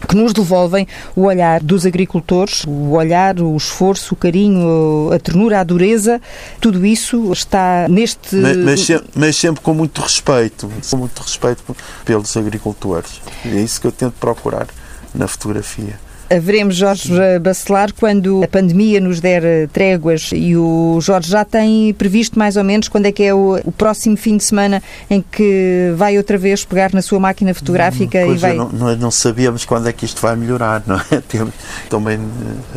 que 0.07 0.15
nos 0.15 0.33
devolvem 0.33 0.87
o 1.15 1.23
olhar 1.23 1.61
dos 1.61 1.85
agricultores, 1.85 2.63
o 2.65 2.91
olhar, 2.91 3.39
o 3.39 3.55
esforço, 3.55 4.13
o 4.13 4.17
carinho, 4.17 5.11
a 5.11 5.19
ternura, 5.19 5.59
a 5.59 5.63
dureza, 5.63 6.21
tudo 6.59 6.85
isso 6.85 7.31
está 7.31 7.87
neste. 7.89 8.35
Mas, 8.35 8.57
mas 8.57 8.85
sempre, 8.85 9.07
mas 9.15 9.35
sempre 9.35 9.61
com 9.61 9.73
muito 9.73 10.01
respeito, 10.01 10.69
com 10.89 10.97
muito 10.97 11.19
respeito 11.19 11.75
pelos 12.05 12.35
agricultores. 12.35 13.21
É 13.45 13.59
isso 13.59 13.79
que 13.79 13.87
eu 13.87 13.91
tento 13.91 14.13
procurar 14.19 14.67
na 15.13 15.27
fotografia. 15.27 15.99
Haveremos 16.35 16.75
Jorge 16.75 17.11
Bacelar 17.41 17.93
quando 17.93 18.43
a 18.43 18.47
pandemia 18.47 18.99
nos 18.99 19.19
der 19.19 19.43
eh, 19.43 19.67
tréguas 19.71 20.29
e 20.33 20.55
o 20.55 20.99
Jorge 21.01 21.29
já 21.29 21.45
tem 21.45 21.93
previsto 21.93 22.37
mais 22.39 22.55
ou 22.57 22.63
menos 22.63 22.87
quando 22.87 23.05
é 23.05 23.11
que 23.11 23.23
é 23.23 23.33
o, 23.33 23.59
o 23.63 23.71
próximo 23.71 24.17
fim 24.17 24.37
de 24.37 24.43
semana 24.43 24.81
em 25.09 25.21
que 25.21 25.93
vai 25.95 26.17
outra 26.17 26.37
vez 26.37 26.65
pegar 26.65 26.91
na 26.93 27.01
sua 27.01 27.19
máquina 27.19 27.53
fotográfica 27.53 28.21
e 28.21 28.25
Pois 28.25 28.41
vai. 28.41 28.51
eu 28.51 28.55
não, 28.57 28.69
nós 28.71 28.99
não 28.99 29.11
sabíamos 29.11 29.65
quando 29.65 29.87
é 29.87 29.93
que 29.93 30.05
isto 30.05 30.21
vai 30.21 30.35
melhorar, 30.35 30.83
não 30.87 30.95
é? 31.11 31.21
Temos 31.27 31.53
também 31.89 32.19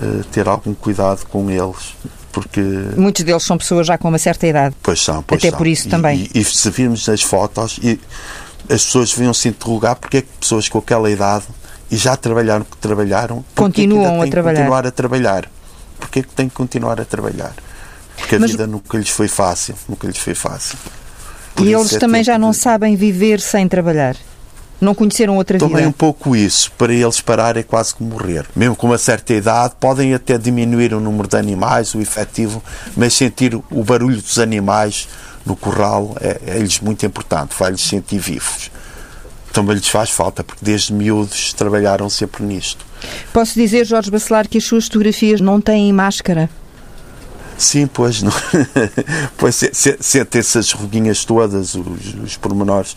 eh, 0.02 0.22
ter 0.32 0.46
algum 0.48 0.74
cuidado 0.74 1.24
com 1.26 1.50
eles, 1.50 1.94
porque 2.32 2.60
Muitos 2.96 3.24
deles 3.24 3.42
são 3.42 3.56
pessoas 3.56 3.86
já 3.86 3.96
com 3.96 4.08
uma 4.08 4.18
certa 4.18 4.46
idade. 4.46 4.74
Pois 4.82 5.02
são, 5.02 5.22
pois 5.22 5.40
Até 5.40 5.50
são. 5.50 5.58
por 5.58 5.66
isso 5.66 5.86
E- 5.86 5.90
também. 5.90 6.28
E, 6.34 6.40
e 6.40 6.44
se 6.44 6.68
virmos 6.70 7.06
nas 7.06 7.22
fotos, 7.22 7.78
e 7.82 7.98
as 8.68 8.84
pessoas 8.84 9.10
deviam 9.12 9.32
se 9.32 9.48
interrogar 9.48 9.96
porque 9.96 10.18
é 10.18 10.22
que 10.22 10.28
pessoas 10.40 10.68
com 10.68 10.78
aquela 10.78 11.10
idade 11.10 11.44
e 11.90 11.96
já 11.96 12.16
trabalharam 12.16 12.64
que 12.64 12.76
trabalharam 12.78 13.42
que 13.42 13.54
Continuam 13.54 14.20
a 14.20 14.24
que 14.24 14.30
trabalhar. 14.30 14.58
continuar 14.60 14.86
a 14.86 14.90
trabalhar. 14.90 15.50
Porque 15.98 16.18
é 16.20 16.22
que 16.22 16.28
têm 16.28 16.48
que 16.48 16.54
continuar 16.54 17.00
a 17.00 17.04
trabalhar? 17.04 17.52
Porque 18.16 18.36
a 18.36 18.38
Mas- 18.40 18.50
vida 18.50 18.66
nunca 18.66 18.96
lhes 18.98 19.08
foi 19.10 19.28
fácil, 19.28 19.74
nunca 19.88 20.06
lhes 20.06 20.18
foi 20.18 20.34
fácil. 20.34 20.78
Por 21.54 21.66
E 21.66 21.72
eles 21.72 21.94
é 21.94 21.98
também 21.98 22.22
já 22.22 22.38
não 22.38 22.50
de- 22.50 22.56
sabem 22.58 22.96
viver 22.96 23.40
sem 23.40 23.66
trabalhar. 23.68 24.16
Não 24.78 24.94
conheceram 24.94 25.36
outra 25.38 25.58
Também 25.58 25.76
um 25.84 25.86
vida. 25.86 25.94
pouco 25.96 26.36
isso, 26.36 26.70
para 26.72 26.92
eles 26.92 27.20
parar 27.22 27.56
é 27.56 27.62
quase 27.62 27.94
como 27.94 28.10
morrer. 28.10 28.44
Mesmo 28.54 28.76
com 28.76 28.88
uma 28.88 28.98
certa 28.98 29.32
idade, 29.32 29.72
podem 29.80 30.12
até 30.12 30.36
diminuir 30.36 30.92
o 30.92 31.00
número 31.00 31.26
de 31.26 31.36
animais, 31.36 31.94
o 31.94 32.00
efetivo, 32.00 32.62
mas 32.94 33.14
sentir 33.14 33.54
o 33.54 33.82
barulho 33.82 34.20
dos 34.20 34.38
animais 34.38 35.08
no 35.46 35.56
corral 35.56 36.14
é- 36.20 36.40
é-lhes 36.46 36.78
muito 36.80 37.06
importante, 37.06 37.54
vai-lhes 37.58 37.80
sentir 37.80 38.18
vivos. 38.18 38.70
Também 39.56 39.74
lhes 39.74 39.88
faz 39.88 40.10
falta, 40.10 40.44
porque 40.44 40.62
desde 40.62 40.92
miúdos 40.92 41.54
trabalharam 41.54 42.10
sempre 42.10 42.44
nisto. 42.44 42.84
Posso 43.32 43.54
dizer, 43.54 43.86
Jorge 43.86 44.10
Bacelar, 44.10 44.46
que 44.46 44.58
as 44.58 44.64
suas 44.64 44.84
fotografias 44.84 45.40
não 45.40 45.62
têm 45.62 45.90
máscara? 45.94 46.50
Sim, 47.56 47.86
pois, 47.86 48.20
não. 48.20 48.32
pois 49.38 49.58
sente 50.00 50.38
essas 50.38 50.72
ruguinhas 50.72 51.24
todas, 51.24 51.74
os, 51.74 52.14
os 52.22 52.36
pormenores 52.36 52.94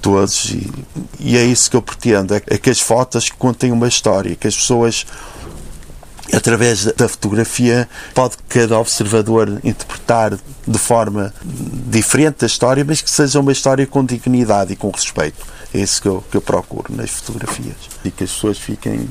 todos, 0.00 0.50
e, 0.50 0.70
e, 1.18 1.36
é 1.36 1.44
isso 1.44 1.68
que 1.68 1.76
eu 1.76 1.82
pretendo: 1.82 2.32
é, 2.32 2.42
é 2.46 2.58
que 2.58 2.70
as 2.70 2.78
fotos 2.78 3.28
contem 3.30 3.72
uma 3.72 3.88
história, 3.88 4.36
que 4.36 4.46
as 4.46 4.54
pessoas 4.54 5.04
através 6.32 6.86
da 6.86 7.08
fotografia 7.08 7.88
pode 8.14 8.36
cada 8.48 8.78
observador 8.78 9.60
interpretar 9.62 10.38
de 10.66 10.78
forma 10.78 11.32
diferente 11.44 12.44
a 12.44 12.46
história, 12.46 12.84
mas 12.84 13.02
que 13.02 13.10
seja 13.10 13.38
uma 13.38 13.52
história 13.52 13.86
com 13.86 14.04
dignidade 14.04 14.72
e 14.72 14.76
com 14.76 14.90
respeito. 14.90 15.44
É 15.74 15.78
isso 15.78 16.00
que 16.00 16.08
eu, 16.08 16.24
que 16.30 16.36
eu 16.36 16.42
procuro 16.42 16.94
nas 16.94 17.10
fotografias. 17.10 17.76
E 18.04 18.10
que 18.10 18.24
as 18.24 18.32
pessoas 18.32 18.58
fiquem 18.58 19.08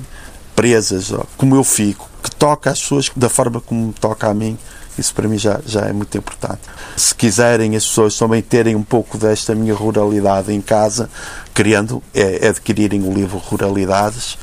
presas, 0.55 1.11
como 1.37 1.55
eu 1.55 1.63
fico, 1.63 2.09
que 2.21 2.31
toca 2.31 2.71
as 2.71 2.79
pessoas 2.79 3.11
da 3.15 3.29
forma 3.29 3.61
como 3.61 3.93
toca 3.93 4.27
a 4.27 4.33
mim. 4.33 4.57
Isso 4.97 5.13
para 5.13 5.27
mim 5.27 5.37
já, 5.37 5.59
já 5.65 5.81
é 5.81 5.93
muito 5.93 6.17
importante. 6.17 6.61
Se 6.97 7.15
quiserem 7.15 7.75
as 7.75 7.85
pessoas 7.85 8.17
também 8.17 8.41
terem 8.41 8.75
um 8.75 8.83
pouco 8.83 9.17
desta 9.17 9.55
minha 9.55 9.73
ruralidade 9.73 10.51
em 10.51 10.61
casa, 10.61 11.09
querendo, 11.53 12.03
é 12.13 12.47
adquirirem 12.47 13.01
o 13.07 13.13
livro 13.13 13.37
Ruralidades 13.37 14.37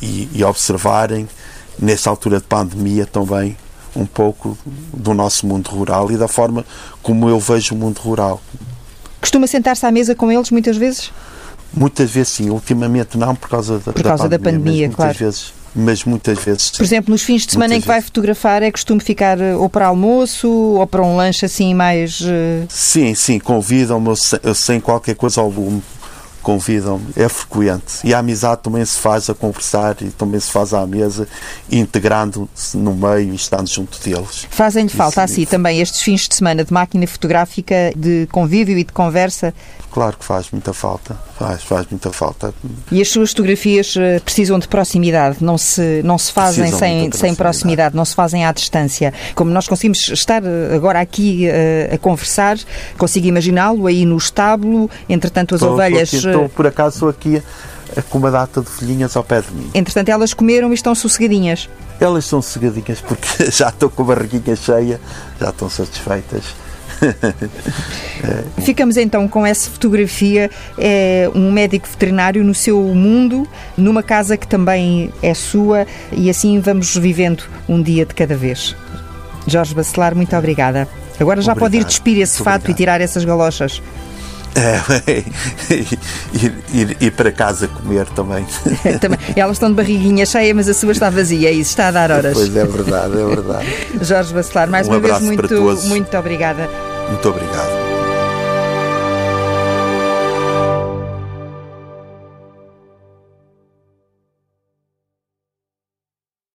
e, 0.00 0.28
e 0.32 0.44
observarem 0.44 1.28
nessa 1.78 2.10
altura 2.10 2.38
de 2.38 2.44
pandemia 2.44 3.06
também 3.06 3.56
um 3.94 4.06
pouco 4.06 4.56
do 4.64 5.12
nosso 5.12 5.46
mundo 5.46 5.68
rural 5.68 6.10
e 6.10 6.16
da 6.16 6.28
forma 6.28 6.64
como 7.02 7.28
eu 7.28 7.38
vejo 7.38 7.74
o 7.74 7.78
mundo 7.78 7.98
rural. 7.98 8.40
Costuma 9.20 9.46
sentar-se 9.46 9.84
à 9.86 9.90
mesa 9.90 10.14
com 10.14 10.32
eles 10.32 10.50
muitas 10.50 10.76
vezes? 10.76 11.12
Muitas 11.74 12.10
vezes 12.10 12.32
sim, 12.32 12.50
ultimamente 12.50 13.16
não 13.16 13.34
por 13.34 13.48
causa 13.48 13.78
da, 13.78 13.92
por 13.92 14.02
causa 14.02 14.28
da 14.28 14.38
pandemia, 14.38 14.38
da 14.38 14.48
pandemia 14.58 14.88
mas 14.88 14.96
claro. 14.96 15.08
Muitas 15.10 15.20
vezes, 15.20 15.54
mas 15.74 16.04
muitas 16.04 16.38
vezes. 16.38 16.62
Sim. 16.64 16.76
Por 16.76 16.82
exemplo, 16.84 17.10
nos 17.12 17.22
fins 17.22 17.46
de 17.46 17.52
semana 17.52 17.68
muitas 17.68 17.78
em 17.78 17.80
que 17.80 17.88
vezes. 17.88 18.02
vai 18.02 18.02
fotografar, 18.02 18.62
é 18.62 18.70
costume 18.70 19.00
ficar 19.00 19.40
eh, 19.40 19.54
ou 19.54 19.68
para 19.68 19.86
almoço 19.86 20.48
ou 20.48 20.86
para 20.86 21.02
um 21.02 21.16
lanche 21.16 21.46
assim 21.46 21.72
mais. 21.74 22.20
Uh... 22.20 22.66
Sim, 22.68 23.14
sim, 23.14 23.38
convidam-me 23.38 24.14
sem 24.54 24.80
qualquer 24.80 25.14
coisa 25.14 25.40
ao 25.40 25.48
lume 25.48 25.82
convidam-me, 26.42 27.06
é 27.16 27.28
frequente. 27.28 28.00
E 28.04 28.12
a 28.12 28.18
amizade 28.18 28.62
também 28.62 28.84
se 28.84 28.98
faz 28.98 29.30
a 29.30 29.34
conversar 29.34 29.96
e 30.00 30.10
também 30.10 30.40
se 30.40 30.50
faz 30.50 30.74
à 30.74 30.86
mesa, 30.86 31.26
integrando-se 31.70 32.76
no 32.76 32.94
meio 32.94 33.32
e 33.32 33.34
estando 33.34 33.68
junto 33.68 33.98
deles. 34.02 34.46
Fazem-lhe 34.50 34.90
falta 34.90 35.22
assim 35.22 35.44
também 35.44 35.80
estes 35.80 36.02
fins 36.02 36.28
de 36.28 36.34
semana 36.34 36.64
de 36.64 36.72
máquina 36.72 37.06
fotográfica, 37.06 37.92
de 37.96 38.26
convívio 38.30 38.78
e 38.78 38.84
de 38.84 38.92
conversa? 38.92 39.54
Claro 39.92 40.16
que 40.16 40.24
faz 40.24 40.50
muita 40.50 40.72
falta, 40.72 41.18
faz, 41.38 41.62
faz 41.62 41.86
muita 41.90 42.10
falta. 42.10 42.54
E 42.90 43.02
as 43.02 43.10
suas 43.10 43.30
fotografias 43.30 43.94
eh, 43.94 44.20
precisam 44.20 44.58
de 44.58 44.66
proximidade, 44.66 45.44
não 45.44 45.58
se, 45.58 46.00
não 46.02 46.16
se 46.16 46.32
fazem 46.32 46.64
sem, 46.64 46.78
proximidade. 46.78 47.18
sem 47.18 47.34
proximidade, 47.34 47.94
não 47.94 48.04
se 48.06 48.14
fazem 48.14 48.46
à 48.46 48.52
distância. 48.52 49.12
Como 49.34 49.50
nós 49.50 49.68
conseguimos 49.68 50.08
estar 50.08 50.42
eh, 50.42 50.74
agora 50.74 50.98
aqui 50.98 51.46
uh, 51.46 51.94
a 51.94 51.98
conversar, 51.98 52.56
consigo 52.96 53.26
imaginá-lo 53.26 53.86
aí 53.86 54.06
no 54.06 54.16
estábulo, 54.16 54.88
entretanto 55.10 55.54
as 55.54 55.60
estou, 55.60 55.74
ovelhas... 55.74 56.10
Estou, 56.32 56.46
estou, 56.46 56.56
por 56.56 56.66
acaso 56.66 56.96
estou 56.96 57.08
aqui 57.08 57.42
com 58.08 58.18
uma 58.18 58.30
data 58.30 58.60
de 58.60 58.68
folhinhas 58.68 59.16
ao 59.16 59.24
pé 59.24 59.40
de 59.40 59.52
mim. 59.52 59.70
Entretanto 59.74 60.08
elas 60.08 60.32
comeram 60.32 60.70
e 60.70 60.74
estão 60.74 60.94
sossegadinhas. 60.94 61.68
Elas 62.00 62.24
estão 62.24 62.40
sossegadinhas 62.40 63.00
porque 63.00 63.50
já 63.50 63.68
estão 63.68 63.88
com 63.88 64.02
a 64.02 64.06
barriguinha 64.06 64.56
cheia, 64.56 65.00
já 65.40 65.50
estão 65.50 65.68
satisfeitas 65.68 66.44
Ficamos 68.62 68.96
então 68.96 69.26
com 69.28 69.46
essa 69.46 69.70
fotografia. 69.70 70.50
É 70.78 71.30
um 71.34 71.50
médico 71.50 71.86
veterinário 71.88 72.44
no 72.44 72.54
seu 72.54 72.80
mundo, 72.80 73.46
numa 73.76 74.02
casa 74.02 74.36
que 74.36 74.46
também 74.46 75.12
é 75.22 75.34
sua, 75.34 75.86
e 76.12 76.30
assim 76.30 76.60
vamos 76.60 76.96
vivendo 76.96 77.44
um 77.68 77.82
dia 77.82 78.06
de 78.06 78.14
cada 78.14 78.36
vez. 78.36 78.76
Jorge 79.46 79.74
Bacelar, 79.74 80.14
muito 80.14 80.36
obrigada. 80.36 80.88
Agora 81.18 81.40
já 81.40 81.52
obrigado. 81.52 81.70
pode 81.70 81.82
ir 81.82 81.84
despir 81.84 82.18
esse 82.20 82.38
muito 82.38 82.44
fato 82.44 82.62
obrigado. 82.62 82.76
e 82.76 82.78
tirar 82.78 83.00
essas 83.00 83.24
galochas. 83.24 83.82
É, 84.54 85.24
ir, 86.34 86.52
ir, 86.72 86.96
ir, 87.00 87.10
para 87.12 87.32
casa 87.32 87.68
comer 87.68 88.06
também. 88.10 88.44
também. 89.00 89.18
Elas 89.34 89.56
estão 89.56 89.70
de 89.70 89.74
barriguinha 89.74 90.26
cheia, 90.26 90.54
mas 90.54 90.68
a 90.68 90.74
sua 90.74 90.92
está 90.92 91.08
vazia, 91.08 91.48
é 91.48 91.52
isso, 91.52 91.70
está 91.70 91.88
a 91.88 91.90
dar 91.90 92.10
horas. 92.10 92.34
Pois 92.34 92.54
é 92.54 92.64
verdade, 92.64 93.18
é 93.18 93.24
verdade. 93.24 93.66
Jorge 94.02 94.34
Bacelar, 94.34 94.68
mais 94.68 94.86
um 94.86 94.90
uma 94.90 95.00
vez 95.00 95.20
muito, 95.20 95.88
muito 95.88 96.16
obrigada. 96.16 96.68
Muito 97.08 97.28
obrigado. 97.28 97.91